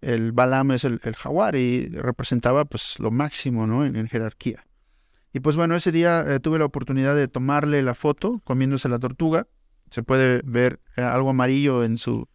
el 0.04 0.32
Balam 0.32 0.72
es 0.72 0.84
el, 0.84 1.00
el 1.04 1.16
jaguar 1.16 1.56
y 1.56 1.88
representaba 1.90 2.66
pues 2.66 3.00
lo 3.00 3.12
máximo, 3.12 3.66
¿no? 3.68 3.86
En, 3.86 3.96
en 3.96 4.08
jerarquía. 4.08 4.66
Y 5.34 5.40
pues 5.40 5.56
bueno, 5.56 5.76
ese 5.76 5.92
día 5.92 6.24
eh, 6.28 6.40
tuve 6.40 6.60
la 6.60 6.66
oportunidad 6.66 7.16
de 7.16 7.28
tomarle 7.28 7.82
la 7.82 7.96
foto 7.96 8.40
comiéndose 8.44 8.88
la 8.90 9.00
tortuga. 9.00 9.48
Se 9.90 10.04
puede 10.04 10.42
ver 10.46 10.80
eh, 10.96 11.02
algo 11.02 11.32
amarillo 11.32 11.84
en 11.84 11.98
su... 11.98 12.28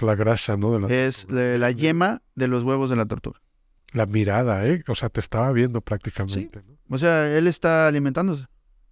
La 0.00 0.16
grasa, 0.16 0.56
¿no? 0.56 0.72
De 0.72 0.80
la, 0.80 0.92
Es 1.06 1.28
de 1.28 1.58
la 1.58 1.70
yema 1.70 2.22
de 2.34 2.48
los 2.48 2.64
huevos 2.64 2.90
de 2.90 2.96
la 2.96 3.06
tortuga. 3.06 3.40
la 3.92 4.06
mirada, 4.06 4.66
¿eh? 4.66 4.82
O 4.88 4.96
sea, 4.96 5.08
te 5.08 5.20
estaba 5.20 5.52
viendo 5.52 5.80
prácticamente. 5.80 6.62
¿no? 6.66 6.76
O 6.90 6.98
sea, 6.98 7.32
él 7.36 7.46
está 7.46 7.86
alimentándose. 7.86 8.46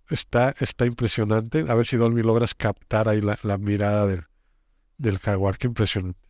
Está, 0.09 0.55
está 0.61 0.87
impresionante. 0.87 1.65
A 1.69 1.75
ver 1.75 1.87
si 1.87 1.97
Dolby 1.97 2.23
logras 2.23 2.55
captar 2.55 3.09
ahí 3.09 3.21
la, 3.21 3.37
la 3.43 3.59
mirada 3.59 4.07
del, 4.07 4.25
del 4.97 5.19
jaguar. 5.19 5.59
Qué 5.59 5.67
impresionante. 5.67 6.21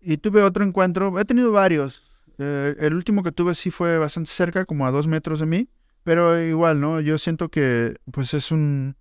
Y 0.00 0.18
tuve 0.18 0.42
otro 0.42 0.64
encuentro, 0.64 1.18
he 1.18 1.24
tenido 1.24 1.50
varios. 1.52 2.10
Eh, 2.38 2.76
el 2.78 2.94
último 2.94 3.22
que 3.22 3.32
tuve 3.32 3.54
sí 3.54 3.70
fue 3.70 3.98
bastante 3.98 4.30
cerca, 4.30 4.64
como 4.64 4.86
a 4.86 4.90
dos 4.90 5.06
metros 5.06 5.40
de 5.40 5.46
mí, 5.46 5.68
pero 6.04 6.40
igual, 6.40 6.80
¿no? 6.80 7.00
Yo 7.00 7.18
siento 7.18 7.48
que 7.48 7.96
pues 8.12 8.32
es 8.34 8.52
un, 8.52 8.96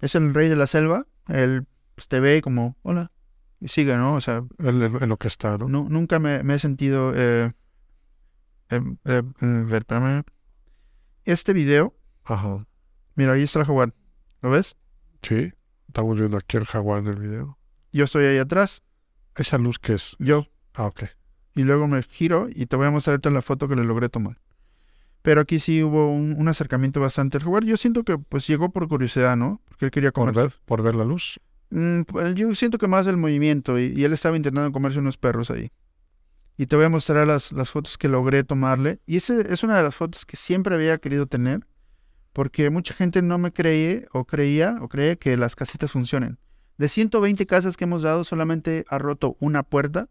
es 0.00 0.14
el 0.14 0.32
rey 0.34 0.48
de 0.48 0.56
la 0.56 0.66
selva, 0.68 1.06
él 1.28 1.66
pues, 1.96 2.06
te 2.08 2.20
ve 2.20 2.40
como, 2.42 2.76
hola, 2.82 3.10
y 3.60 3.68
sigue, 3.68 3.96
¿no? 3.96 4.14
O 4.14 4.20
sea, 4.20 4.44
En, 4.58 5.08
lo 5.08 5.16
que 5.16 5.26
está, 5.28 5.58
¿no? 5.58 5.68
nu- 5.68 5.88
nunca 5.90 6.20
me, 6.20 6.42
me 6.44 6.54
he 6.54 6.58
sentido, 6.60 7.12
eh, 7.16 7.52
em, 8.68 8.98
eh, 9.04 9.22
eh, 9.40 9.44
a 9.44 9.62
ver, 9.64 9.82
espérame. 9.82 10.22
Este 11.24 11.52
video, 11.52 11.94
Ajá. 12.24 12.66
mira, 13.16 13.32
ahí 13.32 13.42
está 13.42 13.58
el 13.60 13.64
jaguar, 13.66 13.92
¿lo 14.42 14.50
ves? 14.50 14.76
Sí. 15.22 15.52
Estamos 15.88 16.18
viendo 16.18 16.36
aquí 16.36 16.56
el 16.56 16.66
jaguar 16.66 17.00
en 17.00 17.06
el 17.08 17.16
video. 17.16 17.58
Yo 17.92 18.04
estoy 18.04 18.26
ahí 18.26 18.38
atrás, 18.38 18.82
Esa 19.36 19.58
luz 19.58 19.78
que 19.78 19.94
es. 19.94 20.16
yo, 20.18 20.46
Ah, 20.74 20.86
ok. 20.86 21.04
y 21.54 21.62
luego 21.64 21.86
me 21.88 22.02
giro 22.02 22.48
y 22.52 22.66
te 22.66 22.76
voy 22.76 22.86
a 22.86 22.90
mostrar 22.90 23.12
ahorita 23.14 23.30
la 23.30 23.42
foto 23.42 23.68
que 23.68 23.76
le 23.76 23.84
logré 23.84 24.08
tomar. 24.08 24.38
Pero 25.22 25.40
aquí 25.40 25.58
sí 25.58 25.82
hubo 25.82 26.12
un, 26.12 26.36
un 26.38 26.48
acercamiento 26.48 27.00
bastante 27.00 27.36
al 27.38 27.42
jugar. 27.44 27.64
Yo 27.64 27.76
siento 27.76 28.04
que 28.04 28.16
pues 28.18 28.46
llegó 28.46 28.70
por 28.70 28.86
curiosidad, 28.88 29.36
¿no? 29.36 29.60
Porque 29.66 29.86
él 29.86 29.90
quería 29.90 30.12
Por 30.12 30.26
comer. 30.32 30.34
ver, 30.50 30.52
por 30.64 30.82
ver 30.82 30.94
la 30.94 31.04
luz. 31.04 31.40
Mm, 31.70 32.02
pues, 32.02 32.34
yo 32.36 32.54
siento 32.54 32.78
que 32.78 32.86
más 32.86 33.06
el 33.08 33.16
movimiento 33.16 33.78
y, 33.78 33.86
y 33.96 34.04
él 34.04 34.12
estaba 34.12 34.36
intentando 34.36 34.70
comerse 34.72 35.00
unos 35.00 35.16
perros 35.16 35.50
ahí. 35.50 35.72
Y 36.56 36.66
te 36.66 36.76
voy 36.76 36.84
a 36.84 36.88
mostrar 36.88 37.26
las, 37.26 37.50
las 37.52 37.68
fotos 37.70 37.98
que 37.98 38.08
logré 38.08 38.44
tomarle. 38.44 39.00
Y 39.04 39.16
esa 39.16 39.40
es 39.40 39.62
una 39.64 39.76
de 39.76 39.82
las 39.82 39.94
fotos 39.94 40.24
que 40.24 40.36
siempre 40.36 40.74
había 40.76 40.96
querido 40.98 41.26
tener. 41.26 41.66
Porque 42.32 42.70
mucha 42.70 42.94
gente 42.94 43.20
no 43.20 43.36
me 43.38 43.52
cree 43.52 44.06
o 44.12 44.26
creía 44.26 44.78
o 44.80 44.88
cree 44.88 45.18
que 45.18 45.36
las 45.36 45.56
casitas 45.56 45.90
funcionen. 45.90 46.38
De 46.78 46.88
120 46.88 47.46
casas 47.46 47.76
que 47.76 47.84
hemos 47.84 48.02
dado, 48.02 48.24
solamente 48.24 48.84
ha 48.88 48.98
roto 48.98 49.36
una 49.40 49.62
puerta 49.62 50.08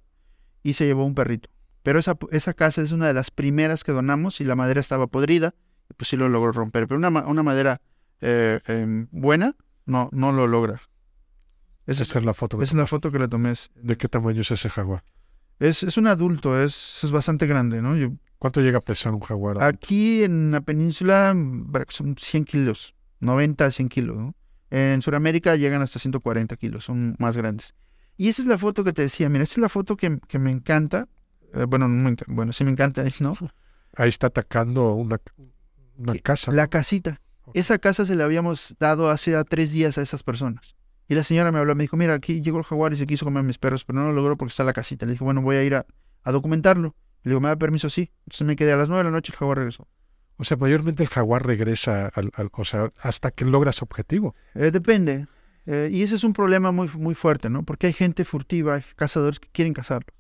y 0.64 0.74
se 0.74 0.86
llevó 0.86 1.06
un 1.06 1.14
perrito. 1.16 1.50
Pero 1.84 2.00
esa, 2.00 2.18
esa 2.32 2.54
casa 2.56 2.82
es 2.82 2.92
una 2.92 3.06
de 3.08 3.14
las 3.14 3.30
primeras 3.30 3.84
que 3.84 3.92
donamos 3.92 4.42
y 4.42 4.46
la 4.46 4.56
madera 4.56 4.80
estaba 4.80 5.06
podrida. 5.08 5.54
Pues 5.98 6.08
sí 6.10 6.18
lo 6.18 6.28
logró 6.30 6.52
romper. 6.52 6.88
Pero 6.88 6.98
una, 6.98 7.12
ma- 7.12 7.28
una 7.28 7.44
madera 7.44 7.80
eh, 8.22 8.60
em, 8.68 9.08
buena 9.12 9.56
no, 9.86 10.10
no 10.12 10.32
lo 10.32 10.48
logra. 10.48 10.82
Esa 11.86 12.02
Esa 12.04 12.18
es 12.20 12.26
la 12.26 12.34
foto. 12.34 12.58
que 12.58 12.64
esa 12.64 12.74
es 12.74 12.78
la 12.80 12.88
foto 12.88 13.12
que 13.12 13.20
le 13.20 13.28
tomé. 13.28 13.54
¿De 13.76 13.96
qué 13.98 14.08
tamaño 14.08 14.42
es 14.42 14.50
ese 14.52 14.70
jaguar? 14.70 15.04
es, 15.60 15.84
es 15.84 15.98
un 15.98 16.08
adulto, 16.08 16.60
es, 16.62 17.02
es 17.04 17.12
bastante 17.12 17.46
grande, 17.48 17.82
¿no? 17.82 17.96
Yo- 17.96 18.10
¿Cuánto 18.40 18.60
llega 18.62 18.80
a 18.80 18.82
pesar 18.82 19.14
un 19.14 19.22
jaguar? 19.22 19.62
aquí 19.64 20.24
en 20.24 20.52
la 20.52 20.62
península 20.62 21.34
mm, 21.34 21.72
son 21.88 22.16
100 22.18 22.44
kilos, 22.46 22.94
90 23.22 23.66
a 23.66 23.72
100 23.72 23.88
kilos, 23.90 24.18
¿no? 24.18 24.36
En 24.78 25.02
Sudamérica 25.02 25.56
llegan 25.56 25.82
hasta 25.82 26.00
140 26.00 26.56
kilos, 26.58 26.84
son 26.86 27.16
más 27.18 27.38
grandes. 27.38 27.76
Y 28.18 28.28
esa 28.30 28.42
es 28.42 28.48
la 28.48 28.58
foto 28.58 28.84
que 28.84 28.92
te 28.94 29.04
decía, 29.04 29.30
mira, 29.30 29.44
esta 29.44 29.54
es 29.56 29.60
la 29.60 29.70
foto 29.70 29.96
que, 29.96 30.20
que 30.28 30.38
me 30.40 30.52
encanta. 30.52 31.08
Eh, 31.54 31.64
bueno, 31.66 31.88
no 31.88 32.04
me 32.04 32.16
enca- 32.16 32.26
bueno, 32.28 32.52
sí 32.52 32.64
me 32.66 32.72
encanta, 32.72 33.04
¿no? 33.22 33.38
Ahí 33.96 34.10
está 34.10 34.28
atacando 34.28 34.94
una, 34.96 35.20
una 35.98 36.14
casa. 36.20 36.52
La 36.52 36.68
casita. 36.68 37.22
Esa 37.54 37.78
casa 37.78 38.06
se 38.06 38.16
la 38.16 38.26
habíamos 38.26 38.76
dado 38.80 39.10
hace 39.10 39.42
tres 39.46 39.72
días 39.72 39.98
a 39.98 40.02
esas 40.02 40.24
personas. 40.24 40.76
Y 41.08 41.16
la 41.16 41.24
señora 41.24 41.52
me 41.54 41.60
habló, 41.60 41.76
me 41.76 41.84
dijo, 41.84 41.96
mira, 41.96 42.14
aquí 42.16 42.42
llegó 42.42 42.58
el 42.58 42.64
jaguar 42.66 42.92
y 42.92 42.98
se 42.98 43.06
quiso 43.06 43.24
comer 43.24 43.44
mis 43.44 43.58
perros, 43.60 43.86
pero 43.86 44.00
no 44.00 44.08
lo 44.08 44.14
logró 44.14 44.36
porque 44.38 44.50
está 44.52 44.64
la 44.66 44.74
casita. 44.74 45.06
Le 45.06 45.14
dije, 45.14 45.24
bueno, 45.24 45.42
voy 45.42 45.56
a 45.56 45.64
ir 45.64 45.76
a, 45.76 45.86
a 46.24 46.32
documentarlo. 46.34 46.96
Le 47.24 47.30
digo, 47.30 47.40
¿me 47.40 47.48
da 47.48 47.56
permiso? 47.56 47.90
Sí. 47.90 48.12
Entonces 48.26 48.46
me 48.46 48.56
quedé 48.58 48.74
a 48.74 48.76
las 48.78 48.90
nueve 48.90 49.04
de 49.06 49.10
la 49.12 49.16
noche, 49.16 49.32
el 49.32 49.38
jaguar 49.38 49.58
regresó. 49.60 49.88
O 50.38 50.44
sea, 50.44 50.58
mayormente 50.58 51.04
el 51.04 51.10
jaguar 51.10 51.46
regresa 51.46 52.08
al, 52.08 52.32
o 52.52 52.66
sea, 52.66 52.92
hasta 53.00 53.32
que 53.32 53.46
logra 53.46 53.72
su 53.72 53.86
objetivo. 53.86 54.36
Eh, 54.54 54.72
depende. 54.72 55.28
Eh, 55.66 55.90
y 55.92 56.04
ese 56.04 56.16
es 56.16 56.24
un 56.24 56.34
problema 56.34 56.72
muy, 56.72 56.90
muy 56.98 57.16
fuerte, 57.16 57.50
¿no? 57.50 57.64
Porque 57.64 57.88
hay 57.88 57.94
gente 57.94 58.26
furtiva, 58.26 58.76
hay 58.76 58.84
cazadores 58.96 59.40
que 59.40 59.50
quieren 59.52 59.74
cazarlo. 59.74 60.14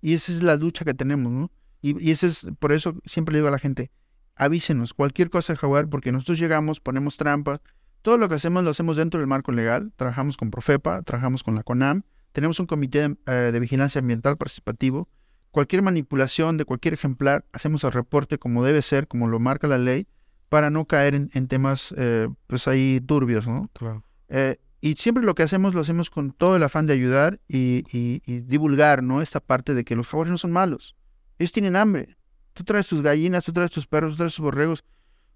Y 0.00 0.14
esa 0.14 0.32
es 0.32 0.42
la 0.42 0.56
lucha 0.56 0.84
que 0.84 0.94
tenemos, 0.94 1.32
¿no? 1.32 1.50
Y, 1.82 2.02
y 2.04 2.12
ese 2.12 2.28
es, 2.28 2.46
por 2.58 2.72
eso 2.72 2.96
siempre 3.04 3.32
le 3.32 3.38
digo 3.38 3.48
a 3.48 3.52
la 3.52 3.58
gente, 3.58 3.90
avísenos, 4.34 4.94
cualquier 4.94 5.30
cosa 5.30 5.52
de 5.52 5.58
jaguar, 5.58 5.88
porque 5.88 6.12
nosotros 6.12 6.38
llegamos, 6.38 6.80
ponemos 6.80 7.16
trampas, 7.16 7.60
todo 8.02 8.16
lo 8.16 8.28
que 8.28 8.36
hacemos 8.36 8.64
lo 8.64 8.70
hacemos 8.70 8.96
dentro 8.96 9.20
del 9.20 9.26
marco 9.26 9.52
legal, 9.52 9.92
trabajamos 9.96 10.36
con 10.36 10.50
Profepa, 10.50 11.02
trabajamos 11.02 11.42
con 11.42 11.54
la 11.56 11.62
CONAM, 11.62 12.02
tenemos 12.32 12.60
un 12.60 12.66
comité 12.66 13.16
eh, 13.26 13.32
de 13.52 13.60
vigilancia 13.60 14.00
ambiental 14.00 14.36
participativo, 14.36 15.08
cualquier 15.50 15.82
manipulación 15.82 16.56
de 16.56 16.64
cualquier 16.64 16.94
ejemplar, 16.94 17.44
hacemos 17.52 17.84
el 17.84 17.92
reporte 17.92 18.38
como 18.38 18.64
debe 18.64 18.82
ser, 18.82 19.08
como 19.08 19.26
lo 19.28 19.38
marca 19.40 19.66
la 19.66 19.78
ley, 19.78 20.06
para 20.48 20.70
no 20.70 20.86
caer 20.86 21.14
en, 21.14 21.30
en 21.34 21.46
temas, 21.48 21.94
eh, 21.96 22.28
pues 22.46 22.68
ahí 22.68 23.00
turbios, 23.06 23.46
¿no? 23.46 23.68
Claro. 23.74 24.02
Eh, 24.28 24.56
y 24.80 24.94
siempre 24.94 25.24
lo 25.24 25.34
que 25.34 25.42
hacemos 25.42 25.74
lo 25.74 25.80
hacemos 25.80 26.08
con 26.10 26.30
todo 26.32 26.56
el 26.56 26.62
afán 26.62 26.86
de 26.86 26.92
ayudar 26.94 27.40
y, 27.48 27.84
y- 27.92 28.22
y 28.24 28.40
divulgar, 28.40 29.02
¿no? 29.02 29.20
Esta 29.22 29.40
parte 29.40 29.74
de 29.74 29.84
que 29.84 29.96
los 29.96 30.06
jaguares 30.08 30.30
no 30.30 30.38
son 30.38 30.52
malos. 30.52 30.94
Ellos 31.38 31.52
tienen 31.52 31.76
hambre. 31.76 32.16
Tú 32.54 32.64
traes 32.64 32.86
tus 32.86 33.02
gallinas, 33.02 33.44
tú 33.44 33.52
traes 33.52 33.70
tus 33.70 33.86
perros, 33.86 34.12
tú 34.12 34.18
traes 34.18 34.34
tus 34.34 34.42
borregos. 34.44 34.84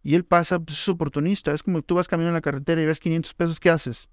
Y 0.02 0.14
él 0.14 0.24
pasa, 0.24 0.58
pues 0.60 0.78
es 0.78 0.88
oportunista. 0.88 1.52
Es 1.52 1.62
como 1.62 1.82
tú 1.82 1.94
vas 1.96 2.08
caminando 2.08 2.30
en 2.30 2.34
la 2.34 2.40
carretera 2.40 2.80
y 2.82 2.86
ves 2.86 2.98
500 3.00 3.34
pesos, 3.34 3.60
¿qué 3.60 3.70
haces? 3.70 4.08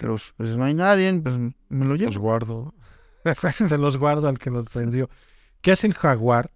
Los, 0.00 0.32
pues 0.36 0.56
no 0.56 0.64
hay 0.64 0.74
nadie, 0.74 1.12
pues 1.20 1.38
me 1.68 1.84
lo 1.84 1.94
llevo. 1.96 2.10
Los 2.10 2.18
guardo. 2.18 2.74
Se 3.68 3.78
los 3.78 3.96
guardo 3.96 4.28
al 4.28 4.38
que 4.38 4.50
los 4.50 4.66
vendió. 4.72 5.08
¿Qué 5.60 5.72
hace 5.72 5.86
el 5.86 5.94
jaguar? 5.94 6.52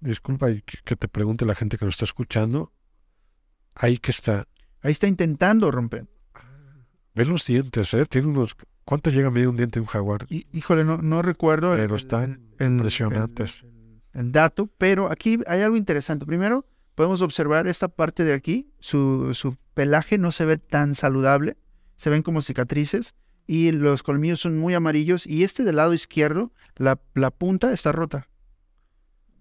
Disculpa 0.00 0.48
que 0.84 0.96
te 0.96 1.08
pregunte 1.08 1.44
la 1.46 1.54
gente 1.54 1.78
que 1.78 1.84
nos 1.84 1.94
está 1.94 2.04
escuchando. 2.04 2.72
Ahí 3.74 3.98
que 3.98 4.10
está. 4.10 4.46
Ahí 4.82 4.92
está 4.92 5.06
intentando 5.06 5.70
romper. 5.70 6.06
Ve 7.14 7.24
los 7.24 7.46
dientes, 7.46 7.92
¿eh? 7.94 8.04
Tiene 8.06 8.28
unos. 8.28 8.56
¿Cuánto 8.84 9.10
llega 9.10 9.28
a 9.28 9.30
medir 9.30 9.48
un 9.48 9.56
diente 9.56 9.74
de 9.78 9.82
un 9.82 9.86
jaguar? 9.86 10.26
Y, 10.28 10.46
híjole, 10.52 10.84
no, 10.84 10.98
no 10.98 11.22
recuerdo 11.22 11.72
el- 11.74 11.80
Pero 11.80 11.94
el- 11.94 12.00
están 12.00 12.40
el- 12.58 12.72
impresionantes. 12.72 13.62
el- 13.62 14.00
el 14.20 14.32
dato, 14.32 14.68
pero 14.78 15.10
aquí 15.10 15.38
hay 15.46 15.60
algo 15.60 15.76
interesante. 15.76 16.26
Primero, 16.26 16.66
podemos 16.96 17.22
observar 17.22 17.68
esta 17.68 17.88
parte 17.88 18.24
de 18.24 18.34
aquí, 18.34 18.72
su, 18.80 19.32
su 19.34 19.56
pelaje 19.74 20.18
no 20.18 20.32
se 20.32 20.44
ve 20.46 20.58
tan 20.58 20.94
saludable, 20.96 21.56
se 21.96 22.10
ven 22.10 22.22
como 22.22 22.42
cicatrices. 22.42 23.14
Y 23.46 23.72
los 23.72 24.02
colmillos 24.02 24.40
son 24.40 24.58
muy 24.58 24.74
amarillos 24.74 25.26
y 25.26 25.44
este 25.44 25.64
del 25.64 25.76
lado 25.76 25.94
izquierdo, 25.94 26.52
la, 26.76 26.98
la 27.14 27.30
punta 27.30 27.72
está 27.72 27.92
rota. 27.92 28.28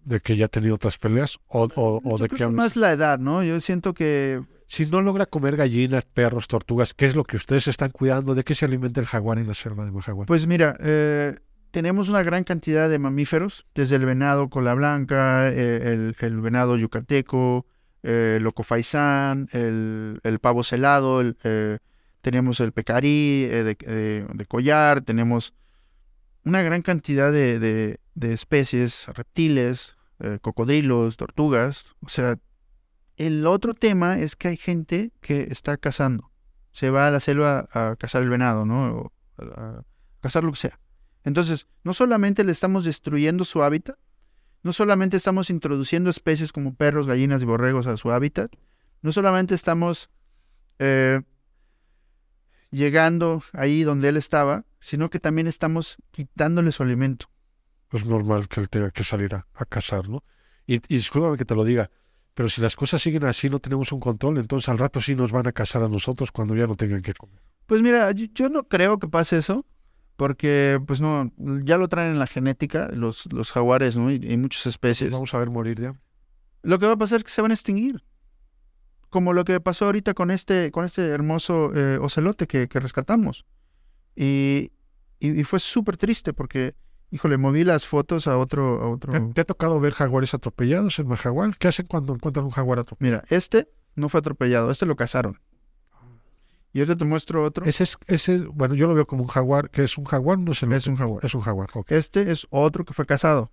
¿De 0.04 0.20
que 0.20 0.36
ya 0.36 0.46
ha 0.46 0.50
tenido 0.50 0.76
otras 0.76 0.98
peleas? 0.98 1.38
¿O, 1.48 1.68
o, 1.76 2.18
de 2.18 2.28
que 2.28 2.44
aún- 2.44 2.56
más 2.56 2.76
la 2.76 2.92
edad, 2.92 3.20
¿no? 3.20 3.44
Yo 3.44 3.60
siento 3.62 3.94
que 3.94 4.42
si 4.66 4.86
no 4.88 5.02
logra 5.02 5.28
comer 5.28 5.56
gallinas, 5.56 6.06
perros, 6.06 6.48
tortugas, 6.48 6.94
¿qué 6.96 7.06
es 7.06 7.16
lo 7.16 7.24
que 7.24 7.38
ustedes 7.38 7.68
están 7.68 7.92
cuidando? 7.92 8.34
¿De 8.34 8.44
qué 8.44 8.56
se 8.56 8.66
alimenta 8.66 9.00
el 9.00 9.06
jaguar 9.06 9.38
en 9.38 9.48
la 9.48 9.54
selva 9.54 9.86
de 9.86 9.92
Majagual? 9.92 10.26
Pues 10.26 10.48
mira, 10.48 10.76
eh, 10.80 11.36
tenemos 11.70 12.10
una 12.10 12.24
gran 12.24 12.44
cantidad 12.44 12.90
de 12.90 12.98
mamíferos, 12.98 13.68
desde 13.76 13.98
el 13.98 14.06
venado 14.06 14.50
cola 14.50 14.74
blanca, 14.74 15.50
eh, 15.50 15.92
el, 15.94 16.16
el 16.20 16.42
venado 16.42 16.78
yucateco, 16.78 17.68
eh, 18.02 18.36
el 18.38 18.44
loco 18.44 18.64
faisán, 18.64 19.50
el, 19.52 20.20
el 20.24 20.40
pavo 20.40 20.64
celado, 20.64 21.22
el, 21.22 21.38
tenemos 22.22 22.60
el 22.60 22.72
pecarí 22.72 23.48
eh, 23.52 23.64
de, 23.64 23.76
de- 23.76 24.28
de 24.34 24.46
collar, 24.46 25.02
tenemos 25.02 25.54
una 26.44 26.62
gran 26.62 26.82
cantidad 26.82 27.32
de, 27.32 27.60
de- 27.60 28.00
especies, 28.34 29.08
reptiles, 29.08 29.96
eh, 30.20 30.38
cocodrilos, 30.42 31.18
tortugas. 31.18 31.86
O 32.02 32.10
sea, 32.10 32.38
el 33.18 33.46
otro 33.48 33.74
tema 33.74 34.20
es 34.20 34.36
que 34.36 34.48
hay 34.50 34.58
gente 34.58 35.12
que 35.22 35.48
está 35.52 35.78
cazando. 35.78 36.32
Se 36.72 36.90
va 36.90 37.08
a 37.08 37.12
la 37.12 37.20
selva 37.20 37.68
a 37.74 37.96
cazar 37.98 38.24
el 38.24 38.30
venado, 38.30 38.66
¿no? 38.66 38.96
O 38.96 39.12
a- 39.44 39.84
cazar 40.22 40.44
lo 40.44 40.52
que 40.52 40.58
sea. 40.58 40.80
Entonces, 41.24 41.68
no 41.84 41.94
solamente 41.94 42.44
le 42.44 42.52
estamos 42.52 42.86
destruyendo 42.86 43.44
su 43.46 43.62
hábitat, 43.64 43.98
no 44.64 44.74
solamente 44.74 45.18
estamos 45.18 45.50
introduciendo 45.50 46.10
especies 46.10 46.52
como 46.52 46.76
perros, 46.76 47.08
gallinas 47.08 47.42
y 47.42 47.46
borregos 47.46 47.88
a 47.88 47.98
su 47.98 48.12
hábitat, 48.12 48.52
no 49.02 49.12
solamente 49.12 49.56
estamos 49.56 50.10
eh, 50.80 51.22
llegando 52.72 53.44
ahí 53.54 53.84
donde 53.84 54.10
él 54.10 54.18
estaba, 54.18 54.66
sino 54.80 55.10
que 55.10 55.20
también 55.20 55.48
estamos 55.48 55.98
quitándole 56.12 56.72
su 56.72 56.84
alimento. 56.84 57.28
Es 57.92 58.06
normal 58.06 58.48
que 58.48 58.62
él 58.62 58.70
tenga 58.70 58.92
que 58.92 59.04
salir 59.04 59.36
a, 59.36 59.48
a 59.54 59.66
cazar, 59.66 60.10
¿no? 60.10 60.24
Y, 60.66 60.76
y 60.76 60.96
discúlpame 60.96 61.38
que 61.38 61.46
te 61.46 61.56
lo 61.56 61.64
diga, 61.66 61.92
pero 62.34 62.50
si 62.50 62.62
las 62.62 62.76
cosas 62.76 63.02
siguen 63.02 63.26
así, 63.26 63.50
no 63.50 63.60
tenemos 63.60 63.92
un 63.92 64.00
control, 64.00 64.38
entonces 64.38 64.70
al 64.70 64.78
rato 64.78 65.02
sí 65.02 65.16
nos 65.16 65.32
van 65.32 65.48
a 65.48 65.52
cazar 65.52 65.84
a 65.84 65.88
nosotros 65.90 66.32
cuando 66.32 66.56
ya 66.56 66.66
no 66.66 66.76
tengan 66.76 67.02
que 67.02 67.14
comer. 67.14 67.42
Pues 67.66 67.82
mira, 67.82 68.12
yo, 68.12 68.26
yo 68.34 68.50
no 68.50 68.64
creo 68.64 69.00
que 69.00 69.08
pase 69.08 69.38
eso, 69.38 69.66
porque 70.16 70.80
pues 70.88 71.02
no, 71.02 71.32
ya 71.64 71.78
lo 71.78 71.88
traen 71.90 72.12
en 72.12 72.20
la 72.20 72.28
genética, 72.28 72.90
los, 72.94 73.32
los 73.34 73.52
jaguares, 73.52 73.98
¿no? 73.98 74.12
Y, 74.12 74.16
y 74.16 74.38
muchas 74.38 74.66
especies. 74.66 75.12
Vamos 75.12 75.34
a 75.34 75.40
ver 75.40 75.50
morir 75.50 75.86
hambre. 75.86 76.02
Lo 76.64 76.80
que 76.80 76.86
va 76.86 76.94
a 76.94 76.98
pasar 76.98 77.18
es 77.18 77.24
que 77.24 77.32
se 77.32 77.42
van 77.42 77.52
a 77.52 77.56
extinguir. 77.56 78.04
Como 79.12 79.34
lo 79.34 79.46
que 79.46 79.60
pasó 79.62 79.86
ahorita 79.86 80.16
con 80.16 80.32
este, 80.32 80.72
con 80.72 80.86
este 80.86 81.06
hermoso 81.06 81.72
eh, 81.76 82.00
ocelote 82.02 82.48
que, 82.48 82.68
que 82.68 82.80
rescatamos. 82.80 83.46
Y, 84.16 84.72
y, 85.20 85.40
y 85.40 85.44
fue 85.44 85.60
súper 85.60 85.98
triste 85.98 86.34
porque, 86.34 86.76
híjole, 87.12 87.38
moví 87.38 87.64
las 87.64 87.86
fotos 87.86 88.26
a 88.28 88.38
otro, 88.40 88.82
a 88.82 88.90
otro. 88.90 89.12
¿Te, 89.12 89.20
te 89.34 89.42
ha 89.42 89.44
tocado 89.44 89.80
ver 89.80 89.94
jaguares 89.94 90.34
atropellados 90.34 90.98
en 90.98 91.08
Majagual? 91.08 91.58
¿Qué 91.58 91.68
hacen 91.68 91.86
cuando 91.86 92.14
encuentran 92.16 92.46
un 92.46 92.52
jaguar 92.52 92.80
atropellado? 92.80 93.22
Mira, 93.22 93.36
este 93.36 93.70
no 93.96 94.10
fue 94.10 94.20
atropellado, 94.22 94.72
este 94.72 94.86
lo 94.88 94.96
cazaron. 94.96 95.40
Y 96.74 96.80
ahorita 96.80 96.96
te 96.96 97.04
muestro 97.04 97.44
otro. 97.44 97.66
Ese 97.66 97.84
es, 97.84 97.98
ese, 98.08 98.38
bueno, 98.38 98.76
yo 98.76 98.88
lo 98.88 98.96
veo 98.96 99.06
como 99.06 99.24
un 99.24 99.28
jaguar, 99.28 99.70
que 99.70 99.84
es 99.84 99.98
un 99.98 100.06
jaguar, 100.06 100.40
no 100.40 100.54
sé. 100.54 100.74
Es 100.74 100.88
un 100.88 100.96
jaguar. 100.96 101.24
Es 101.26 101.36
un 101.36 101.42
jaguar, 101.42 101.70
ok. 101.74 101.92
Este 101.92 102.32
es 102.32 102.48
otro 102.50 102.86
que 102.86 102.94
fue 102.94 103.06
cazado. 103.06 103.52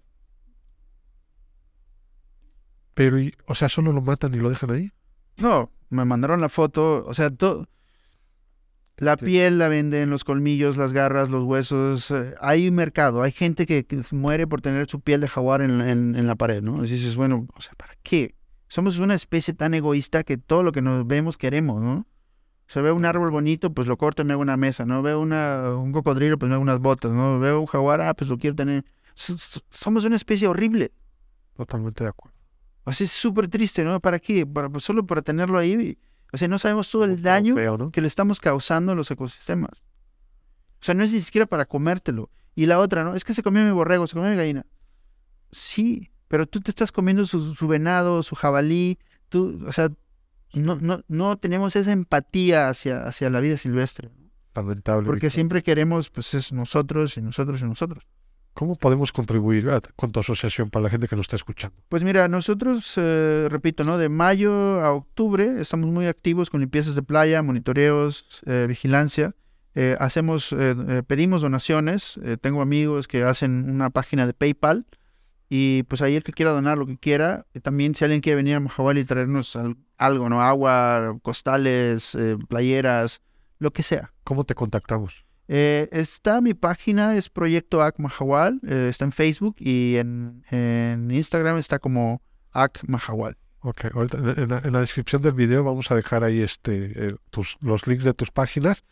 Pero, 2.95 3.19
y- 3.21 3.35
o 3.47 3.55
sea, 3.55 3.69
solo 3.69 3.91
lo 3.93 4.01
matan 4.03 4.33
y 4.35 4.39
lo 4.39 4.51
dejan 4.51 4.71
ahí. 4.71 4.93
No, 5.39 5.71
me 5.91 6.05
mandaron 6.05 6.41
la 6.41 6.49
foto, 6.49 7.05
o 7.07 7.15
sea, 7.15 7.31
todo. 7.31 7.67
La 8.97 9.17
Sí. 9.17 9.27
piel 9.27 9.59
la 9.59 9.69
venden, 9.69 10.11
los 10.11 10.25
colmillos, 10.25 10.77
las 10.77 10.93
garras, 10.93 11.31
los 11.31 11.45
huesos. 11.45 12.11
eh, 12.11 12.35
hay 12.41 12.69
un 12.69 12.75
mercado, 12.75 13.23
hay 13.23 13.31
gente 13.31 13.65
que, 13.67 13.87
que 13.87 14.03
muere 14.11 14.47
por 14.49 14.61
tener 14.61 14.91
su 14.91 15.01
piel 15.01 15.21
de 15.21 15.29
jaguar 15.29 15.63
en, 15.63 15.81
en- 15.81 16.17
en 16.17 16.27
la 16.27 16.35
pared, 16.35 16.63
¿no? 16.63 16.85
Y 16.85 16.89
dices, 16.89 17.15
bueno, 17.15 17.47
o 17.55 17.61
sea, 17.61 17.75
¿para 17.77 17.95
qué? 18.03 18.35
Somos 18.67 18.99
una 18.99 19.15
especie 19.15 19.55
tan 19.55 19.73
egoísta 19.75 20.25
que 20.25 20.37
todo 20.37 20.63
lo 20.65 20.73
que 20.73 20.83
nos 20.83 21.07
vemos 21.07 21.37
queremos, 21.37 21.81
¿no? 21.83 21.95
O 22.01 22.71
sea, 22.71 22.83
veo 22.83 22.95
un 22.95 23.05
árbol 23.07 23.31
bonito, 23.31 23.73
pues 23.73 23.87
lo 23.87 23.97
corto 23.97 24.23
y 24.23 24.25
me 24.27 24.33
hago 24.33 24.43
una 24.43 24.57
mesa, 24.59 24.85
¿no? 24.85 25.01
Veo 25.01 25.21
una, 25.21 25.71
un 25.77 25.93
cocodrilo, 25.93 26.37
pues 26.39 26.49
me 26.49 26.55
hago 26.55 26.63
unas 26.63 26.81
botas, 26.81 27.13
¿no? 27.13 27.39
Veo 27.39 27.61
un 27.61 27.67
jaguar, 27.67 28.01
ah, 28.03 28.13
pues 28.15 28.29
lo 28.29 28.37
quiero 28.37 28.57
tener. 28.57 28.85
S- 29.17 29.33
s- 29.35 29.61
Somos 29.71 30.05
una 30.05 30.17
especie 30.17 30.49
horrible. 30.49 30.93
Totalmente 31.57 32.03
de 32.05 32.11
acuerdo. 32.11 32.37
O 32.89 32.93
sea, 32.93 33.05
es 33.05 33.13
súper 33.13 33.49
triste, 33.49 33.85
¿no? 33.85 34.01
¿Para 34.01 34.19
qué? 34.19 34.47
Para, 34.47 34.71
pues, 34.71 34.83
solo 34.83 35.07
para 35.07 35.21
tenerlo 35.21 35.59
ahí. 35.59 35.99
O 36.33 36.39
sea, 36.39 36.49
no 36.49 36.59
sabemos 36.59 36.91
todo 36.91 37.05
el 37.05 37.21
daño 37.21 37.55
Feo, 37.55 37.77
¿no? 37.77 37.91
que 37.91 38.01
le 38.01 38.07
estamos 38.07 38.41
causando 38.41 38.93
a 38.93 38.95
los 38.95 39.11
ecosistemas. 39.11 39.83
O 40.81 40.85
sea, 40.85 40.95
no 40.95 41.05
es 41.05 41.13
ni 41.13 41.21
siquiera 41.21 41.45
para 41.47 41.67
comértelo. 41.67 42.31
Y 42.55 42.65
la 42.65 42.79
otra, 42.79 43.05
¿no? 43.05 43.15
Es 43.15 43.25
que 43.25 43.35
se 43.35 43.43
comió 43.43 43.63
mi 43.63 43.73
borrego, 43.73 44.07
se 44.07 44.15
comió 44.15 44.31
mi 44.31 44.37
gallina. 44.37 44.65
Sí, 45.53 46.11
pero 46.29 46.47
tú 46.47 46.61
te 46.61 46.71
estás 46.71 46.91
comiendo 46.91 47.27
su, 47.27 47.55
su 47.55 47.69
venado, 47.69 48.23
su 48.23 48.35
jabalí. 48.35 48.99
Tú, 49.29 49.63
o 49.67 49.73
sea, 49.73 49.91
no, 50.55 50.77
no, 50.77 51.03
no 51.09 51.37
tenemos 51.37 51.77
esa 51.77 51.93
empatía 51.93 52.71
hacia, 52.71 53.07
hacia 53.07 53.29
la 53.29 53.41
vida 53.41 53.59
silvestre. 53.59 54.09
Lamentable. 54.55 55.05
Porque 55.05 55.29
siempre 55.29 55.63
queremos, 55.63 56.09
pues, 56.09 56.33
es 56.33 56.55
nosotros 56.55 57.19
y 57.19 57.21
nosotros 57.21 57.61
y 57.61 57.65
nosotros. 57.65 58.07
¿Cómo 58.59 58.75
podemos 58.75 59.13
contribuir 59.13 59.71
con 59.95 60.11
tu 60.11 60.19
asociación 60.19 60.69
para 60.69 60.83
la 60.83 60.91
gente 60.91 61.07
que 61.07 61.15
nos 61.15 61.27
está 61.27 61.37
escuchando? 61.37 61.77
Pues 61.89 62.03
mira, 62.03 62.27
nosotros, 62.27 62.93
eh, 62.97 63.47
repito, 63.49 63.85
¿no? 63.85 63.99
De 63.99 64.09
mayo 64.09 64.81
a 64.85 64.91
octubre 64.93 65.61
estamos 65.61 65.89
muy 65.91 66.07
activos 66.07 66.51
con 66.51 66.59
limpiezas 66.59 66.97
de 66.97 67.05
playa, 67.05 67.41
monitoreos, 67.41 68.43
eh, 68.47 68.65
vigilancia. 68.69 69.37
Eh, 69.77 69.97
hacemos, 70.01 70.53
eh, 70.59 71.05
pedimos 71.07 71.41
donaciones. 71.43 72.19
Tengo 72.41 72.61
amigos 72.61 73.07
que 73.07 73.23
hacen 73.23 73.71
una 73.71 73.91
página 73.91 74.27
de 74.27 74.35
PayPal 74.35 74.87
y 75.49 75.85
pues 75.85 76.03
ahí 76.03 76.17
el 76.17 76.25
que 76.25 76.33
quiera 76.33 76.51
donar 76.51 76.79
lo 76.79 76.87
que 76.87 76.99
quiera. 76.99 77.47
También 77.63 77.95
si 77.95 78.03
alguien 78.03 78.21
quiere 78.21 78.39
venir 78.39 78.57
a 78.57 78.61
Mahahual 78.61 78.99
y 78.99 79.05
traernos 79.05 79.55
al- 79.55 79.77
algo, 79.99 80.29
¿no? 80.29 80.43
Agua, 80.43 81.17
costales, 81.23 82.19
playeras, 82.49 83.21
lo 83.61 83.71
que 83.73 83.85
sea. 83.85 84.13
¿Cómo 84.25 84.43
te 84.43 84.57
contactamos? 84.57 85.28
Eh, 85.49 85.89
está 85.93 86.41
mi 86.43 86.53
página, 86.55 87.17
es 87.17 87.31
Proyecto 87.31 87.81
AC 87.83 87.99
Mahahual, 87.99 88.61
eh, 88.67 88.89
está 88.91 89.07
en 89.07 89.13
Facebook 89.13 89.57
y 89.59 89.97
en, 89.97 90.45
en 90.51 91.11
Instagram 91.11 91.57
está 91.57 91.79
como 91.79 92.21
AC 92.53 92.81
Mahahual. 92.87 93.37
Ok, 93.61 93.87
ahorita 93.95 94.19
en, 94.19 94.49
la, 94.51 94.59
en 94.59 94.73
la 94.73 94.81
descripción 94.81 95.21
del 95.23 95.33
video 95.33 95.65
vamos 95.65 95.91
a 95.91 95.97
dejar 95.97 96.23
ahí 96.23 96.41
este 96.43 97.07
eh, 97.09 97.15
tus, 97.31 97.57
los 97.61 97.87
links 97.87 98.05
de 98.05 98.15
tus 98.15 98.31
páginas 98.31 98.85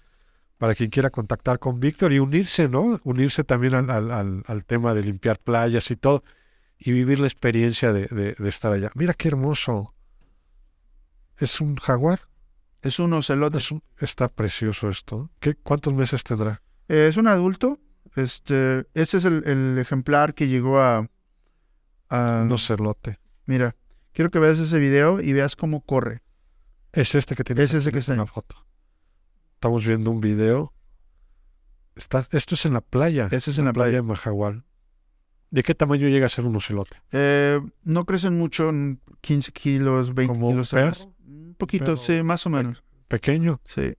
para 0.58 0.74
quien 0.74 0.88
quiera 0.90 1.10
contactar 1.10 1.58
con 1.58 1.78
Víctor 1.78 2.12
y 2.12 2.18
unirse, 2.18 2.68
¿no? 2.68 2.98
Unirse 3.04 3.44
también 3.44 3.74
al, 3.74 3.90
al- 3.90 4.42
al- 4.46 4.64
tema 4.64 4.94
de 4.94 5.02
limpiar 5.02 5.38
playas 5.38 5.90
y 5.90 5.96
todo 5.96 6.24
y 6.78 6.92
vivir 6.92 7.20
la 7.20 7.26
experiencia 7.26 7.92
de- 7.92 8.06
de 8.06 8.48
estar 8.48 8.72
allá. 8.72 8.90
Mira 8.94 9.12
qué 9.12 9.28
hermoso. 9.28 9.94
¿Es 11.38 11.60
un 11.60 11.76
jaguar? 11.76 12.20
Es 12.82 12.98
un 12.98 13.12
ocelote. 13.12 13.58
Es 13.58 13.70
un- 13.70 13.82
está 13.98 14.28
precioso 14.28 14.88
esto. 14.88 15.30
¿Qué, 15.40 15.54
¿Cuántos 15.54 15.92
meses 15.94 16.22
tendrá? 16.24 16.62
Eh, 16.88 17.08
es 17.08 17.16
un 17.16 17.26
adulto. 17.28 17.80
Este, 18.14 18.86
este 18.94 19.16
es 19.18 19.24
el, 19.24 19.42
el 19.46 19.78
ejemplar 19.78 20.34
que 20.34 20.48
llegó 20.48 20.78
a, 20.80 21.08
a- 22.08 22.44
No 22.46 22.58
celote. 22.58 23.18
Mira, 23.46 23.76
quiero 24.12 24.30
que 24.30 24.38
veas 24.38 24.58
ese 24.58 24.78
video 24.78 25.20
y 25.20 25.32
veas 25.32 25.56
cómo 25.56 25.80
corre. 25.82 26.22
Es 26.92 27.14
este 27.14 27.34
que 27.34 27.44
tiene 27.44 27.62
Es 27.62 27.74
ese 27.74 27.92
que 27.92 27.98
está 27.98 28.12
en 28.12 28.18
la 28.20 28.26
foto. 28.26 28.56
Estamos 29.54 29.84
viendo 29.86 30.10
un 30.10 30.20
video. 30.20 30.72
Está, 31.94 32.26
esto 32.30 32.54
es 32.54 32.64
en 32.66 32.74
la 32.74 32.80
playa. 32.80 33.28
Ese 33.30 33.50
es 33.50 33.58
en 33.58 33.64
la 33.66 33.72
playa 33.72 33.86
playa. 33.90 33.96
de 33.98 34.02
Majagual. 34.02 34.64
¿De 35.50 35.62
qué 35.62 35.74
tamaño 35.74 36.08
llega 36.08 36.26
a 36.26 36.28
ser 36.28 36.44
un 36.44 36.56
ocelote? 36.56 36.98
Eh, 37.12 37.60
no 37.84 38.04
crecen 38.04 38.36
mucho, 38.36 38.68
en 38.68 39.00
15 39.20 39.52
kilos, 39.52 40.12
20 40.14 40.32
¿Como 40.34 40.48
un 40.48 40.54
kilos. 40.54 40.70
perro? 40.70 41.15
Un 41.46 41.54
poquito, 41.54 41.96
sí, 41.96 42.22
más 42.22 42.46
o 42.46 42.50
menos. 42.50 42.82
Pequeño. 43.08 43.60
Sí. 43.66 43.94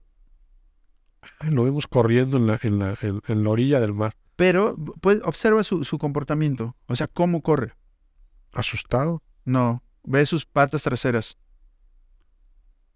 Ay, 1.40 1.50
Lo 1.50 1.64
vemos 1.64 1.86
corriendo 1.86 2.36
en 2.36 2.46
la, 2.46 2.58
en 2.62 2.78
la, 2.78 2.94
en- 3.02 3.22
en 3.26 3.44
la 3.44 3.50
orilla 3.50 3.80
del 3.80 3.94
mar. 3.94 4.14
Pero 4.36 4.74
pues, 5.00 5.20
observa 5.24 5.64
su, 5.64 5.82
su 5.84 5.98
comportamiento. 5.98 6.76
O 6.86 6.94
sea, 6.94 7.08
cómo 7.08 7.42
corre. 7.42 7.74
Asustado. 8.52 9.22
No, 9.44 9.82
ve 10.04 10.24
sus 10.26 10.46
patas 10.46 10.82
traseras. 10.82 11.36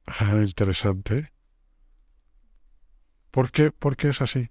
Ah, 0.07 0.41
interesante. 0.43 1.33
¿Por 3.31 3.51
qué, 3.51 3.71
¿Por 3.71 3.97
qué 3.97 4.09
es 4.09 4.21
así? 4.21 4.51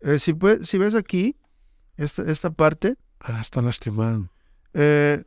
Eh, 0.00 0.18
si, 0.18 0.32
pue- 0.32 0.64
si 0.64 0.78
ves 0.78 0.94
aquí, 0.94 1.36
esta, 1.96 2.22
esta 2.30 2.50
parte, 2.50 2.96
Ah, 3.20 3.40
está 3.40 3.60
lastimado. 3.62 4.30
eh, 4.74 5.24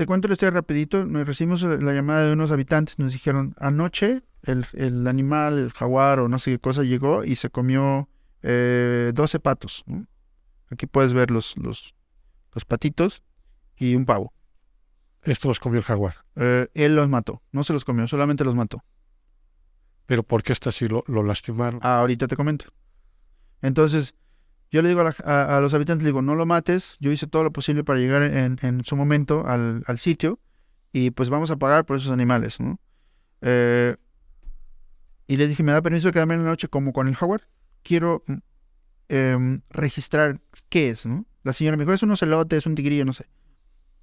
te 0.00 0.06
cuento 0.06 0.28
la 0.28 0.32
historia 0.32 0.52
rapidito. 0.52 1.04
Nos 1.04 1.26
recibimos 1.26 1.60
la 1.60 1.76
la 1.76 1.92
llamada 1.92 2.24
de 2.24 2.32
unos 2.32 2.50
habitantes. 2.50 2.98
Nos 2.98 3.12
dijeron, 3.12 3.54
anoche 3.58 4.22
el, 4.44 4.64
el 4.72 5.06
animal, 5.06 5.58
el 5.58 5.72
jaguar 5.74 6.20
o 6.20 6.28
no 6.28 6.38
sé 6.38 6.52
qué 6.52 6.58
cosa, 6.58 6.84
llegó 6.84 7.22
y 7.22 7.36
se 7.36 7.50
comió 7.50 8.08
eh, 8.42 9.12
12 9.14 9.40
patos. 9.40 9.84
¿no? 9.86 10.06
Aquí 10.70 10.86
puedes 10.86 11.12
ver 11.12 11.30
los, 11.30 11.54
los, 11.58 11.94
los 12.54 12.64
patitos 12.64 13.22
y 13.76 13.94
un 13.94 14.06
pavo. 14.06 14.32
Esto 15.22 15.48
los 15.48 15.60
comió 15.60 15.80
el 15.80 15.84
jaguar. 15.84 16.24
Eh, 16.36 16.68
él 16.72 16.96
los 16.96 17.06
mató. 17.10 17.42
No 17.52 17.62
se 17.62 17.74
los 17.74 17.84
comió, 17.84 18.06
solamente 18.06 18.42
los 18.42 18.54
mató. 18.54 18.82
Pero 20.06 20.22
¿por 20.22 20.42
qué 20.42 20.54
está 20.54 20.70
así? 20.70 20.88
Lo, 20.88 21.04
lo 21.08 21.22
lastimaron. 21.22 21.78
Ah, 21.82 21.98
ahorita 22.00 22.26
te 22.26 22.36
comento. 22.36 22.72
Entonces, 23.60 24.14
yo 24.70 24.82
le 24.82 24.88
digo 24.88 25.00
a, 25.00 25.04
la- 25.04 25.56
a- 25.56 25.60
los 25.60 25.74
habitantes, 25.74 26.04
digo, 26.06 26.22
no 26.22 26.34
lo 26.34 26.46
mates, 26.46 26.96
yo 27.00 27.10
hice 27.10 27.26
todo 27.26 27.42
lo 27.44 27.52
posible 27.52 27.84
para 27.84 27.98
llegar 27.98 28.22
en, 28.22 28.84
su 28.84 28.96
momento 28.96 29.46
al, 29.46 29.84
sitio 29.98 30.38
y 30.92 31.10
pues 31.10 31.30
vamos 31.30 31.50
a 31.50 31.56
pagar 31.56 31.84
por 31.84 31.96
esos 31.96 32.10
animales, 32.10 32.60
¿no? 32.60 32.78
Eh, 33.42 33.96
y 35.26 35.36
les 35.36 35.48
dije, 35.48 35.62
¿me 35.62 35.72
da 35.72 35.82
permiso 35.82 36.08
de 36.08 36.12
quedarme 36.12 36.34
en 36.34 36.44
la 36.44 36.50
noche 36.50 36.68
como 36.68 36.92
con 36.92 37.06
el 37.08 37.14
jaguar? 37.14 37.48
Quiero 37.82 38.24
em, 39.08 39.60
registrar 39.70 40.40
qué 40.68 40.90
es, 40.90 41.06
¿no? 41.06 41.24
La 41.42 41.52
señora 41.52 41.76
me 41.76 41.84
dijo, 41.84 41.94
es 41.94 42.02
un 42.02 42.10
ocelote, 42.10 42.56
es 42.56 42.66
un 42.66 42.74
tigrillo, 42.74 43.04
no 43.04 43.12
sé. 43.12 43.26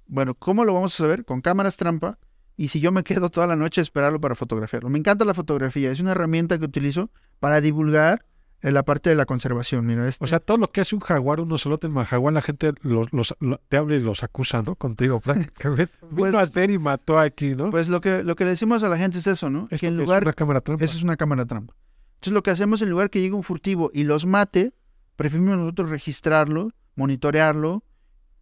Bueno, 0.06 0.34
¿cómo 0.34 0.64
lo 0.64 0.72
vamos 0.74 0.94
a 0.94 0.98
saber? 0.98 1.24
Con 1.24 1.40
cámaras 1.42 1.76
trampa. 1.76 2.18
Y 2.56 2.68
si 2.68 2.80
yo 2.80 2.90
me 2.90 3.04
quedo 3.04 3.30
toda 3.30 3.46
la 3.46 3.54
noche 3.54 3.80
a 3.80 3.82
esperarlo 3.82 4.20
para 4.20 4.34
fotografiarlo. 4.34 4.88
Me 4.88 4.98
encanta 4.98 5.24
la 5.24 5.34
fotografía. 5.34 5.92
Es 5.92 6.00
una 6.00 6.12
herramienta 6.12 6.58
que 6.58 6.64
utilizo 6.64 7.10
para 7.38 7.60
divulgar 7.60 8.24
eh, 8.62 8.72
la 8.72 8.82
parte 8.84 9.10
de 9.10 9.16
la 9.16 9.24
conservación. 9.26 9.86
Mira, 9.86 10.08
este- 10.08 10.24
O 10.24 10.28
sea, 10.28 10.40
todo 10.40 10.56
lo 10.58 10.68
que 10.68 10.80
hace 10.80 10.94
un 10.94 11.00
jaguar, 11.00 11.40
un 11.40 11.52
ocelote 11.52 11.86
en 11.86 11.94
Majagual, 11.94 12.34
la 12.34 12.42
gente 12.42 12.72
los, 12.82 13.12
los- 13.12 13.34
lo- 13.40 13.58
te 13.68 13.76
habla 13.76 13.96
y 13.96 14.00
los 14.00 14.22
acusa, 14.22 14.62
¿no? 14.62 14.74
Contigo, 14.74 15.20
prácticamente. 15.24 15.92
Pues- 16.00 16.32
Vino 16.32 16.38
a 16.38 16.42
hacer 16.42 16.70
y 16.70 16.78
mató 16.78 17.18
aquí, 17.18 17.54
¿no? 17.54 17.70
pues 17.70 17.88
lo 17.88 18.00
que, 18.00 18.22
lo 18.24 18.34
que 18.36 18.44
le 18.44 18.50
decimos 18.50 18.82
a 18.82 18.88
la 18.88 18.98
gente 18.98 19.18
es 19.18 19.26
eso, 19.26 19.48
¿no? 19.50 19.64
Esto 19.70 19.78
que 19.78 19.86
en 19.86 19.94
es 19.94 19.98
lugar... 20.00 20.22
una 20.22 20.32
cámara 20.32 20.60
trampa. 20.60 20.84
Eso 20.84 20.96
es 20.96 21.02
una 21.02 21.16
cámara 21.16 21.44
trampa. 21.46 21.74
Entonces 22.14 22.32
lo 22.32 22.42
que 22.42 22.50
hacemos 22.50 22.82
en 22.82 22.90
lugar 22.90 23.10
que 23.10 23.20
llegue 23.20 23.34
un 23.34 23.44
furtivo 23.44 23.90
y 23.94 24.02
los 24.04 24.26
mate, 24.26 24.72
preferimos 25.14 25.56
nosotros 25.56 25.90
registrarlo, 25.90 26.70
monitorearlo 26.96 27.84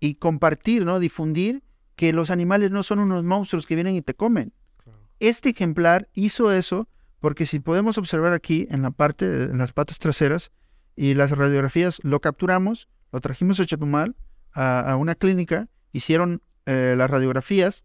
y 0.01 0.15
compartir, 0.17 0.85
¿no? 0.85 0.99
Difundir 0.99 1.63
que 1.95 2.13
los 2.13 2.31
animales 2.31 2.71
no 2.71 2.83
son 2.83 2.99
unos 3.01 3.25
monstruos 3.25 3.67
que 3.67 3.75
vienen 3.75 3.95
y 3.97 4.03
te 4.03 4.15
comen. 4.15 4.53
Claro. 4.83 4.99
Este 5.21 5.51
ejemplar 5.51 6.09
hizo 6.15 6.53
eso 6.53 6.89
porque 7.21 7.47
si 7.47 7.61
podemos 7.61 7.99
observar 7.99 8.33
aquí 8.33 8.67
en 8.71 8.83
la 8.83 8.91
parte, 8.91 9.27
en 9.27 9.59
las 9.59 9.73
patas 9.73 9.99
traseras 9.99 10.53
y 10.95 11.15
las 11.15 11.31
radiografías, 11.31 11.99
lo 12.03 12.21
capturamos, 12.21 12.89
lo 13.13 13.21
trajimos 13.21 13.61
a 13.61 13.67
Chetumal, 13.67 14.17
a, 14.53 14.97
una 14.97 15.15
clínica, 15.15 15.69
hicieron 15.93 16.43
eh, 16.65 16.95
las 16.97 17.11
radiografías, 17.11 17.85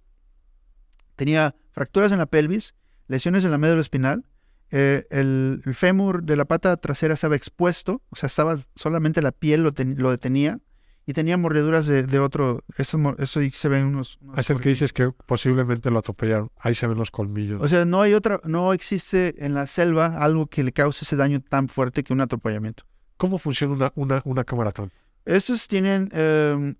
tenía 1.15 1.55
fracturas 1.71 2.11
en 2.11 2.17
la 2.17 2.25
pelvis, 2.25 2.75
lesiones 3.07 3.43
en 3.43 3.51
la 3.51 3.57
médula 3.57 3.81
espinal, 3.81 4.25
eh, 4.69 5.05
el, 5.09 5.61
fémur 5.73 6.23
de 6.23 6.37
la 6.37 6.45
pata 6.45 6.77
trasera 6.77 7.13
estaba 7.13 7.35
expuesto, 7.35 8.01
o 8.09 8.15
sea, 8.15 8.27
estaba 8.27 8.57
solamente 8.75 9.21
la 9.21 9.33
piel 9.33 9.63
lo 9.63 10.11
detenía 10.11 10.59
y 11.05 11.13
tenía 11.13 11.37
mordeduras 11.37 11.85
de, 11.85 12.03
de 12.03 12.19
otro, 12.19 12.63
eso, 12.77 12.97
eso 13.17 13.39
ahí 13.39 13.49
se 13.49 13.67
ven 13.69 13.85
unos... 13.85 14.17
unos 14.21 14.37
Es 14.37 14.49
el 14.49 14.59
que 14.59 14.69
dices 14.69 14.93
que 14.93 15.11
posiblemente 15.25 15.89
lo 15.89 15.99
atropellaron. 15.99 16.51
Ahí 16.57 16.75
se 16.75 16.87
ven 16.87 16.97
los 16.97 17.11
colmillos. 17.11 17.61
O 17.61 17.67
sea, 17.67 17.85
no 17.85 18.01
hay 18.01 18.13
otra, 18.13 18.39
no 18.43 18.73
existe 18.73 19.43
en 19.43 19.53
la 19.53 19.65
selva 19.65 20.17
algo 20.17 20.47
que 20.47 20.63
le 20.63 20.71
cause 20.71 21.03
ese 21.03 21.15
daño 21.15 21.41
tan 21.41 21.69
fuerte 21.69 22.03
que 22.03 22.13
un 22.13 22.21
atropellamiento. 22.21 22.83
¿Cómo 23.17 23.37
funciona 23.37 23.73
una, 23.73 23.91
una, 23.95 24.21
una 24.25 24.43
cámara 24.43 24.71
trampa? 24.71 24.95
Estos 25.25 25.67
tienen 25.67 26.09
eh, 26.13 26.75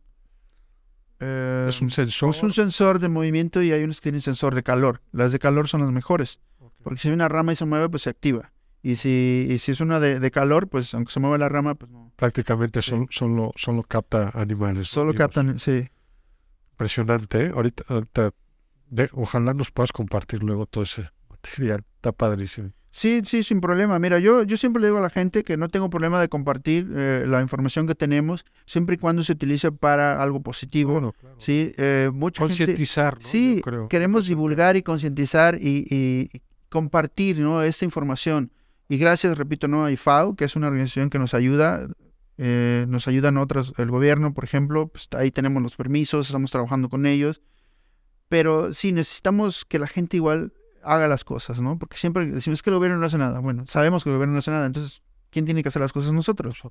eh, 1.22 1.68
es 1.70 1.80
un 1.82 1.92
sensor. 1.92 2.32
es 2.32 2.42
un 2.42 2.52
sensor 2.52 3.00
de 3.00 3.08
movimiento 3.08 3.62
y 3.62 3.72
hay 3.72 3.84
unos 3.84 4.02
que 4.02 4.06
tienen 4.06 4.22
sensor 4.22 4.56
de 4.56 4.64
calor. 4.64 5.02
Las 5.12 5.32
de 5.32 5.40
calor 5.40 5.68
son 5.68 5.82
las 5.82 5.92
mejores, 5.92 6.40
porque 6.84 7.00
si 7.00 7.10
hay 7.10 7.14
una 7.14 7.30
rama 7.30 7.54
y 7.54 7.56
se 7.56 7.66
mueve, 7.66 7.90
pues 7.90 8.04
se 8.04 8.10
activa. 8.10 8.52
Y 8.84 8.96
si, 8.96 9.48
y 9.50 9.60
si 9.60 9.72
es 9.72 9.80
una 9.82 10.00
de, 10.00 10.20
de 10.20 10.32
calor, 10.32 10.68
pues 10.68 10.94
aunque 10.96 11.12
se 11.12 11.20
mueva 11.20 11.38
la 11.38 11.50
rama, 11.50 11.76
pues 11.76 11.92
no. 11.92 12.12
Prácticamente 12.16 12.82
Sí. 12.82 12.90
solo, 12.92 13.08
solo, 13.12 13.52
solo 13.56 13.84
capta 13.84 14.32
animales. 14.34 14.88
Solo 14.88 15.12
vivos. 15.12 15.20
captan, 15.28 15.60
sí. 15.60 15.88
Impresionante, 16.74 17.46
¿eh? 17.46 17.52
Ahorita, 17.54 17.84
ahorita 17.88 18.32
de- 18.90 19.10
ojalá 19.14 19.54
nos 19.54 19.72
puedas 19.72 19.92
compartir 19.92 20.42
luego 20.44 20.66
todo 20.66 20.84
ese 20.84 21.10
material. 21.30 21.84
Está 21.96 22.12
padrísimo. 22.12 22.72
Sí, 22.94 23.22
sí, 23.26 23.44
sin 23.44 23.62
problema. 23.62 24.00
Mira, 24.00 24.20
yo, 24.20 24.44
yo 24.44 24.58
siempre 24.58 24.82
le 24.82 24.88
digo 24.88 24.98
a 24.98 25.02
la 25.02 25.10
gente 25.10 25.44
que 25.44 25.56
no 25.56 25.70
tengo 25.70 25.90
problema 25.90 26.20
de 26.20 26.28
compartir 26.28 26.92
eh, 26.94 27.24
la 27.26 27.42
información 27.42 27.88
que 27.88 27.96
tenemos, 27.96 28.44
siempre 28.66 28.96
y 28.96 28.98
cuando 28.98 29.24
se 29.24 29.32
utilice 29.32 29.72
para 29.72 30.22
algo 30.22 30.42
positivo. 30.42 30.94
Bueno, 30.94 31.14
claro. 31.14 31.36
Sí, 31.40 31.72
eh, 31.78 32.10
mucha 32.12 32.42
gente... 32.48 32.58
Concientizar, 32.58 33.14
¿no? 33.16 33.22
Sí, 33.22 33.62
creo. 33.64 33.88
queremos 33.88 34.26
divulgar 34.28 34.76
y 34.76 34.82
concientizar 34.84 35.58
y 35.62 36.30
compartir 36.68 37.40
¿no? 37.40 37.62
esta 37.62 37.86
información. 37.86 38.52
Y 38.92 38.98
gracias, 38.98 39.38
repito, 39.38 39.70
¿no? 39.70 39.86
a 39.86 39.92
IFAO, 39.94 40.36
que 40.36 40.44
es 40.44 40.58
una 40.58 40.68
organización 40.68 41.10
que 41.10 41.18
nos 41.18 41.34
ayuda, 41.34 41.88
eh, 42.38 42.86
nos 42.90 43.08
ayudan 43.08 43.38
otras, 43.38 43.72
el 43.78 43.90
gobierno, 43.90 44.34
por 44.34 44.44
ejemplo, 44.44 44.90
pues 44.90 45.08
ahí 45.18 45.32
tenemos 45.32 45.64
los 45.64 45.78
permisos, 45.78 46.26
estamos 46.26 46.52
trabajando 46.52 46.90
con 46.90 47.06
ellos. 47.06 47.42
Pero 48.28 48.74
sí, 48.74 48.92
necesitamos 48.92 49.64
que 49.64 49.80
la 49.80 49.88
gente 49.88 50.18
igual 50.18 50.52
haga 50.84 51.08
las 51.08 51.24
cosas, 51.24 51.62
¿no? 51.62 51.80
Porque 51.80 51.96
siempre 51.96 52.26
decimos 52.26 52.58
"Es 52.58 52.64
que 52.64 52.70
el 52.70 52.76
gobierno 52.76 52.98
no 52.98 53.06
hace 53.06 53.18
nada. 53.18 53.40
Bueno, 53.40 53.66
sabemos 53.66 54.04
que 54.04 54.10
el 54.10 54.16
gobierno 54.16 54.34
no 54.34 54.40
hace 54.40 54.52
nada, 54.52 54.66
entonces, 54.66 55.02
¿quién 55.30 55.46
tiene 55.46 55.64
que 55.64 55.70
hacer 55.70 55.82
las 55.82 55.94
cosas? 55.94 56.12
Nosotros. 56.12 56.62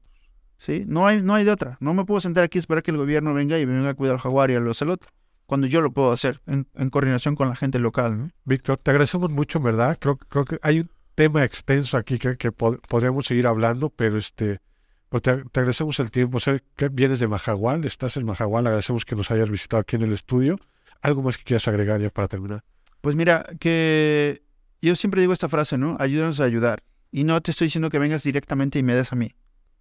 ¿Sí? 0.59 0.85
No 0.87 1.07
hay, 1.07 1.23
no 1.23 1.35
hay 1.35 1.47
de 1.47 1.53
otra. 1.53 1.79
No 1.81 1.95
me 1.95 2.05
puedo 2.05 2.21
sentar 2.21 2.45
aquí 2.45 2.59
y 2.59 2.61
esperar 2.61 2.83
que 2.83 2.91
el 2.91 2.99
gobierno 2.99 3.33
venga 3.33 3.59
y 3.59 3.65
venga 3.65 3.89
a 3.89 3.95
cuidar 3.95 4.17
al 4.17 4.21
jaguar 4.21 4.51
y 4.51 4.57
al 4.57 4.69
ocelote 4.69 5.07
cuando 5.47 5.67
yo 5.67 5.81
lo 5.81 5.91
puedo 5.91 6.13
hacer 6.13 6.43
en, 6.47 6.69
en 6.75 6.91
coordinación 6.91 7.35
con 7.35 7.49
la 7.49 7.57
gente 7.57 7.79
local. 7.79 8.19
¿no? 8.19 8.31
Víctor, 8.45 8.79
te 8.79 8.91
agradecemos 8.91 9.31
mucho, 9.31 9.59
¿verdad? 9.59 9.97
Creo, 9.99 10.17
creo 10.17 10.45
que 10.45 10.59
hay 10.63 10.81
un 10.81 10.91
tema 11.15 11.45
extenso 11.45 11.97
aquí 11.97 12.19
que, 12.19 12.37
que 12.37 12.53
pod- 12.53 12.81
podríamos 12.89 13.27
seguir 13.27 13.47
hablando, 13.47 13.91
pero 13.91 14.19
este, 14.19 14.61
pues 15.09 15.23
te, 15.23 15.31
agradecemos 15.31 15.99
el 16.01 16.11
tiempo. 16.11 16.39
Que 16.77 16.89
vienes 16.89 17.21
de 17.21 17.29
Majagual, 17.29 17.85
estás 17.85 18.17
en 18.17 18.25
Majagual, 18.25 18.67
agradecemos 18.67 19.05
que 19.05 19.17
nos 19.17 19.31
hayas 19.31 19.51
visitado 19.51 19.81
aquí 19.81 19.97
en 19.97 20.03
el 20.03 20.13
estudio. 20.13 20.59
¿Algo 21.03 21.23
más 21.23 21.39
que 21.39 21.45
quieras 21.45 21.67
agregar 21.69 22.01
ya 22.01 22.11
para 22.11 22.29
terminar? 22.29 22.63
Pues 23.01 23.17
mira, 23.17 23.47
que 23.59 24.43
yo 24.83 24.95
siempre 24.97 25.21
digo 25.21 25.33
esta 25.33 25.49
frase, 25.49 25.79
¿no? 25.79 25.97
Ayúdanos 25.99 26.41
a 26.41 26.45
ayudar. 26.45 26.83
Y 27.11 27.25
no 27.25 27.41
te 27.41 27.51
estoy 27.51 27.67
diciendo 27.67 27.91
que 27.91 27.99
vengas 27.99 28.23
directamente 28.23 28.79
y 28.79 28.83
me 28.83 28.95
des 28.95 29.13
a 29.13 29.17
mí, 29.17 29.35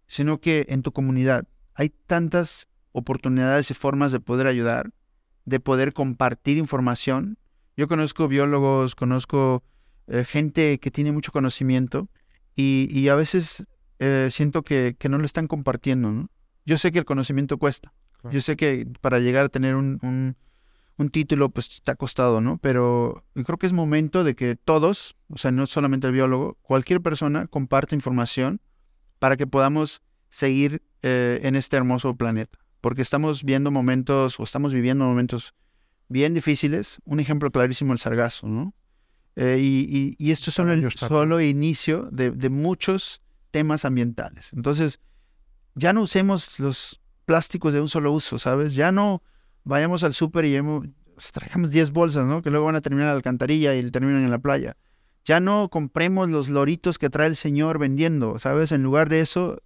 sino 0.08 0.40
que 0.40 0.66
en 0.70 0.82
tu 0.82 0.92
comunidad 0.92 1.46
hay 1.76 1.90
tantas 1.90 2.68
oportunidades 2.92 3.70
y 3.70 3.74
formas 3.74 4.12
de 4.12 4.20
poder 4.20 4.48
ayudar, 4.48 4.92
de 5.46 5.60
poder 5.60 5.94
compartir 5.94 6.58
información. 6.58 7.38
Yo 7.78 7.88
conozco 7.88 8.28
biólogos, 8.28 8.96
conozco 8.96 9.64
eh, 10.10 10.26
gente 10.26 10.80
que 10.80 10.92
tiene 10.92 11.12
mucho 11.12 11.32
conocimiento 11.32 12.10
y, 12.56 12.88
y 12.92 13.08
a 13.10 13.16
veces 13.16 13.66
eh, 14.00 14.30
siento 14.32 14.64
que, 14.64 14.96
que 15.00 15.10
no 15.10 15.18
lo 15.18 15.26
están 15.26 15.48
compartiendo, 15.48 16.12
¿no? 16.12 16.30
Yo 16.66 16.78
sé 16.78 16.92
que 16.92 17.00
el 17.00 17.06
conocimiento 17.06 17.58
cuesta. 17.58 17.94
Claro. 18.22 18.34
Yo 18.34 18.42
sé 18.42 18.56
que 18.58 18.86
para 19.02 19.20
llegar 19.20 19.46
a 19.46 19.50
tener 19.50 19.76
un, 19.76 20.00
un- 20.02 20.36
un 20.98 21.10
título, 21.10 21.50
pues 21.50 21.68
está 21.72 21.96
costado, 21.96 22.42
¿no? 22.42 22.58
Pero 22.58 23.24
yo 23.34 23.44
creo 23.46 23.58
que 23.58 23.66
es 23.68 23.72
momento 23.72 24.26
de 24.26 24.36
que 24.36 24.58
todos, 24.58 25.16
o 25.30 25.38
sea, 25.38 25.50
no 25.52 25.66
solamente 25.66 26.08
el 26.08 26.14
biólogo, 26.14 26.58
cualquier 26.62 27.00
persona 27.02 27.48
comparte 27.48 27.96
información 27.96 28.60
para 29.18 29.38
que 29.38 29.48
podamos 29.48 30.02
seguir 30.28 30.84
eh, 31.02 31.40
en 31.44 31.56
este 31.56 31.78
hermoso 31.78 32.16
planeta. 32.16 32.60
Porque 32.82 33.02
estamos 33.02 33.44
viendo 33.46 33.72
momentos, 33.72 34.40
o 34.42 34.44
estamos 34.44 34.74
viviendo 34.74 35.06
momentos 35.06 35.54
bien 36.10 36.34
difíciles. 36.34 37.00
Un 37.06 37.22
ejemplo 37.22 37.50
clarísimo, 37.50 37.94
el 37.94 38.00
sargazo, 38.00 38.48
¿no? 38.48 38.74
Eh, 39.42 39.58
y, 39.58 39.88
y- 39.90 40.16
y 40.18 40.32
esto 40.32 40.50
es 40.50 40.56
solo 40.56 40.74
el 40.74 40.92
solo 40.92 41.40
inicio 41.40 42.10
de, 42.12 42.32
de 42.32 42.50
muchos 42.50 43.22
temas 43.52 43.86
ambientales. 43.86 44.50
Entonces, 44.52 45.00
ya 45.76 45.94
no 45.94 46.02
usemos 46.02 46.60
los 46.60 47.00
plásticos 47.24 47.72
de 47.72 47.80
un 47.80 47.88
solo 47.88 48.12
uso, 48.12 48.38
¿sabes? 48.38 48.74
Ya 48.74 48.92
no 48.92 49.24
vayamos 49.64 50.04
al 50.04 50.14
súper 50.14 50.44
y 50.44 50.50
llevemos- 50.52 50.90
traigamos 51.32 51.72
10 51.72 51.92
bolsas, 51.92 52.26
¿no? 52.28 52.42
Que 52.42 52.50
luego 52.50 52.66
van 52.66 52.76
a 52.76 52.82
terminar 52.82 53.06
en 53.06 53.12
la 53.12 53.16
alcantarilla 53.16 53.76
y 53.76 53.90
terminan 53.92 54.24
en 54.24 54.32
la 54.32 54.40
playa. 54.40 54.76
Ya 55.24 55.40
no 55.40 55.70
compremos 55.70 56.30
los 56.30 56.50
loritos 56.50 56.98
que 56.98 57.10
trae 57.10 57.28
el 57.28 57.38
señor 57.38 57.80
vendiendo, 57.80 58.40
¿sabes? 58.40 58.74
En 58.74 58.84
lugar 58.84 59.08
de 59.08 59.22
eso, 59.22 59.62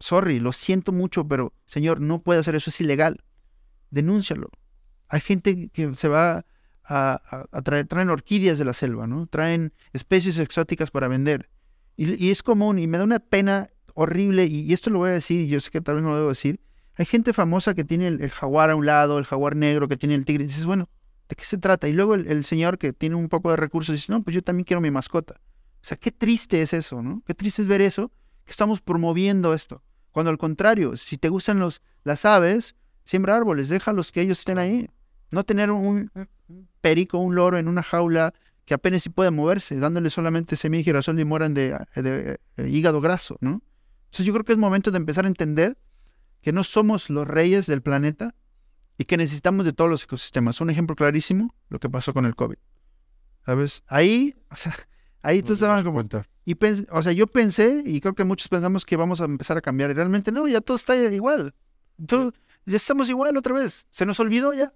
sorry, 0.00 0.40
lo 0.40 0.52
siento 0.52 0.90
mucho, 0.90 1.28
pero 1.28 1.52
señor, 1.66 2.00
no 2.00 2.22
puede 2.22 2.40
hacer 2.40 2.54
eso, 2.54 2.70
es 2.70 2.80
ilegal. 2.80 3.22
Denúncialo. 3.90 4.48
Hay 5.08 5.20
gente 5.20 5.68
que 5.68 5.92
se 5.92 6.08
va 6.08 6.46
a, 6.84 7.22
traen 7.62 8.10
orquídeas 8.10 8.58
de 8.58 8.64
la 8.64 8.72
selva, 8.72 9.06
¿no? 9.06 9.26
Traen 9.26 9.72
especies 9.92 10.38
exóticas 10.38 10.90
para 10.90 11.08
vender. 11.08 11.48
Y, 11.96 12.30
es 12.30 12.42
común, 12.42 12.78
y 12.78 12.86
me 12.86 12.98
da 12.98 13.04
una 13.04 13.20
pena 13.20 13.68
horrible, 13.94 14.46
y, 14.46 14.72
esto 14.72 14.90
lo 14.90 14.98
voy 14.98 15.10
a 15.10 15.14
decir, 15.14 15.40
y 15.40 15.48
yo 15.48 15.60
sé 15.60 15.70
que 15.70 15.80
tal 15.80 15.96
vez 15.96 16.04
no 16.04 16.10
lo 16.10 16.16
debo 16.16 16.28
decir. 16.28 16.60
Hay 16.96 17.06
gente 17.06 17.32
famosa 17.32 17.74
que 17.74 17.84
tiene 17.84 18.08
el, 18.08 18.30
jaguar 18.30 18.70
a 18.70 18.76
un 18.76 18.86
lado, 18.86 19.18
el 19.18 19.24
jaguar 19.24 19.56
negro 19.56 19.88
que 19.88 19.96
tiene 19.96 20.14
el 20.14 20.24
tigre, 20.24 20.44
y 20.44 20.46
dices, 20.48 20.64
bueno, 20.64 20.88
¿de 21.28 21.36
qué 21.36 21.44
se 21.44 21.58
trata? 21.58 21.88
Y 21.88 21.92
luego 21.92 22.14
el, 22.14 22.26
el 22.26 22.44
señor 22.44 22.78
que 22.78 22.92
tiene 22.92 23.14
un 23.14 23.28
poco 23.28 23.50
de 23.50 23.56
recursos 23.56 23.94
dice, 23.94 24.12
no, 24.12 24.22
pues 24.22 24.34
yo 24.34 24.42
también 24.42 24.64
quiero 24.64 24.80
mi 24.80 24.90
mascota. 24.90 25.40
O 25.82 25.84
sea, 25.84 25.96
qué 25.96 26.12
triste 26.12 26.62
es 26.62 26.72
eso, 26.72 27.02
¿no? 27.02 27.22
Qué 27.26 27.34
triste 27.34 27.62
es 27.62 27.68
ver 27.68 27.80
eso, 27.80 28.12
que 28.44 28.50
estamos 28.50 28.80
promoviendo 28.80 29.54
esto. 29.54 29.82
Cuando 30.12 30.30
al 30.30 30.38
contrario, 30.38 30.96
si 30.96 31.18
te 31.18 31.28
gustan 31.28 31.58
los, 31.58 31.82
las 32.04 32.24
aves, 32.24 32.76
siembra 33.04 33.36
árboles, 33.36 33.68
déjalos 33.68 34.12
que 34.12 34.20
ellos 34.20 34.38
estén 34.40 34.58
ahí. 34.58 34.88
No 35.32 35.42
tener 35.44 35.70
un, 35.72 36.10
un 36.48 36.68
perico, 36.80 37.18
un 37.18 37.34
loro 37.34 37.58
en 37.58 37.66
una 37.66 37.82
jaula 37.82 38.32
que 38.64 38.74
apenas 38.74 39.02
si 39.02 39.08
puede 39.10 39.30
moverse, 39.32 39.76
dándole 39.80 40.08
solamente 40.10 40.54
semilla 40.56 40.82
y 40.82 40.84
girasol 40.84 41.18
y 41.18 41.24
mueran 41.24 41.52
de, 41.54 41.76
de, 41.96 42.38
de 42.56 42.70
hígado 42.70 43.00
graso, 43.00 43.36
¿no? 43.40 43.60
Entonces 44.04 44.26
yo 44.26 44.32
creo 44.32 44.44
que 44.44 44.52
es 44.52 44.58
momento 44.58 44.90
de 44.92 44.98
empezar 44.98 45.24
a 45.24 45.28
entender 45.28 45.76
que 46.42 46.52
no 46.52 46.62
somos 46.62 47.10
los 47.10 47.26
reyes 47.26 47.66
del 47.66 47.82
planeta 47.82 48.34
y 48.98 49.04
que 49.04 49.16
necesitamos 49.16 49.64
de 49.64 49.72
todos 49.72 49.90
los 49.90 50.04
ecosistemas. 50.04 50.60
Un 50.60 50.70
ejemplo 50.70 50.94
clarísimo, 50.94 51.54
lo 51.70 51.80
que 51.80 51.88
pasó 51.90 52.12
con 52.12 52.26
el 52.26 52.36
COVID. 52.36 52.56
¿Sabes? 53.44 53.82
Ahí, 53.88 54.36
o 54.50 54.56
sea, 54.56 54.74
Ahí 55.22 55.40
tú 55.40 55.50
Nos 55.50 55.58
estabas 55.58 55.82
como... 55.82 55.94
cuenta. 55.94 56.24
Y 56.44 56.56
o 56.90 57.02
sea, 57.02 57.12
yo 57.12 57.28
pensé, 57.28 57.82
y 57.86 58.00
creo 58.00 58.14
que 58.14 58.24
muchos 58.24 58.48
pensamos 58.48 58.84
que 58.84 58.96
vamos 58.96 59.20
a 59.20 59.24
empezar 59.24 59.56
a 59.56 59.60
cambiar, 59.60 59.90
y 59.90 59.94
realmente 59.94 60.32
no, 60.32 60.48
ya 60.48 60.60
todo 60.60 60.76
está 60.76 60.96
igual. 60.96 61.54
Todo- 62.06 62.32
ya 62.66 62.76
estamos 62.76 63.08
igual 63.08 63.36
otra 63.36 63.54
vez. 63.54 63.86
Se 63.90 64.04
nos 64.04 64.18
olvidó 64.20 64.52
ya. 64.52 64.72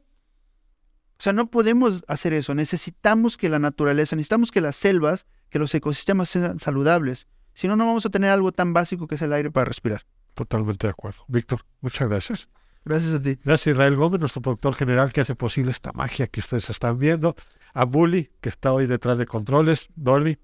O 1.19 1.23
sea, 1.23 1.33
no 1.33 1.51
podemos 1.51 2.05
hacer 2.09 2.33
eso. 2.33 2.55
Necesitamos 2.55 3.37
que 3.37 3.49
la 3.49 3.59
naturaleza, 3.59 4.17
necesitamos 4.17 4.51
que 4.51 4.61
las 4.61 4.77
selvas, 4.77 5.27
que 5.49 5.59
los 5.59 5.75
ecosistemas 5.75 6.29
sean 6.29 6.59
saludables. 6.59 7.27
Si 7.55 7.69
no, 7.69 7.77
no 7.77 7.87
vamos 7.87 8.05
a 8.05 8.11
tener 8.11 8.31
algo 8.31 8.53
tan 8.53 8.75
básico 8.75 9.07
que 9.07 9.14
es 9.14 9.23
el 9.23 9.33
aire 9.33 9.51
para 9.51 9.64
respirar. 9.64 10.05
Totalmente 10.35 10.87
de 10.87 10.91
acuerdo. 10.91 11.25
Víctor, 11.29 11.61
muchas 11.81 12.09
gracias. 12.09 12.49
Gracias 12.85 13.14
a 13.14 13.23
ti. 13.23 13.39
Gracias 13.43 13.75
Israel 13.75 13.97
Gómez, 13.97 14.21
nuestro 14.21 14.43
productor 14.43 14.75
general, 14.75 15.12
que 15.12 15.23
hace 15.23 15.35
posible 15.35 15.71
esta 15.71 15.93
magia 15.93 16.27
que 16.27 16.41
ustedes 16.41 16.69
están 16.69 16.99
viendo. 16.99 17.35
A 17.73 17.85
Bully, 17.85 18.31
que 18.41 18.51
está 18.51 18.73
hoy 18.73 18.87
detrás 18.87 19.17
de 19.17 19.27
controles. 19.27 19.89
Dolby, 19.97 20.39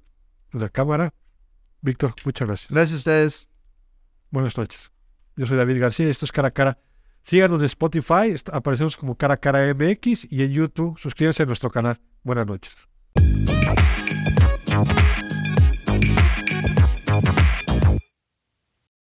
de 0.52 0.58
la 0.58 0.70
cámara. 0.70 1.12
Víctor, 1.82 2.14
muchas 2.24 2.48
gracias. 2.48 2.70
Gracias 2.70 2.94
a 2.94 2.98
ustedes. 2.98 3.48
Buenas 4.30 4.56
noches. 4.56 4.90
Yo 5.36 5.46
soy 5.46 5.56
David 5.56 5.80
García 5.80 6.06
y 6.06 6.10
esto 6.10 6.24
es 6.24 6.32
Cara 6.32 6.48
a 6.48 6.50
Cara. 6.50 6.78
Síganos 7.24 7.60
en 7.60 7.66
Spotify, 7.66 8.34
aparecemos 8.52 8.96
como 8.96 9.16
Cara 9.16 9.36
Cara 9.36 9.72
MX 9.74 10.30
y 10.30 10.42
en 10.42 10.52
YouTube. 10.52 10.98
Suscríbanse 10.98 11.44
a 11.44 11.46
nuestro 11.46 11.70
canal. 11.70 11.98
Buenas 12.22 12.46
noches. 12.46 12.74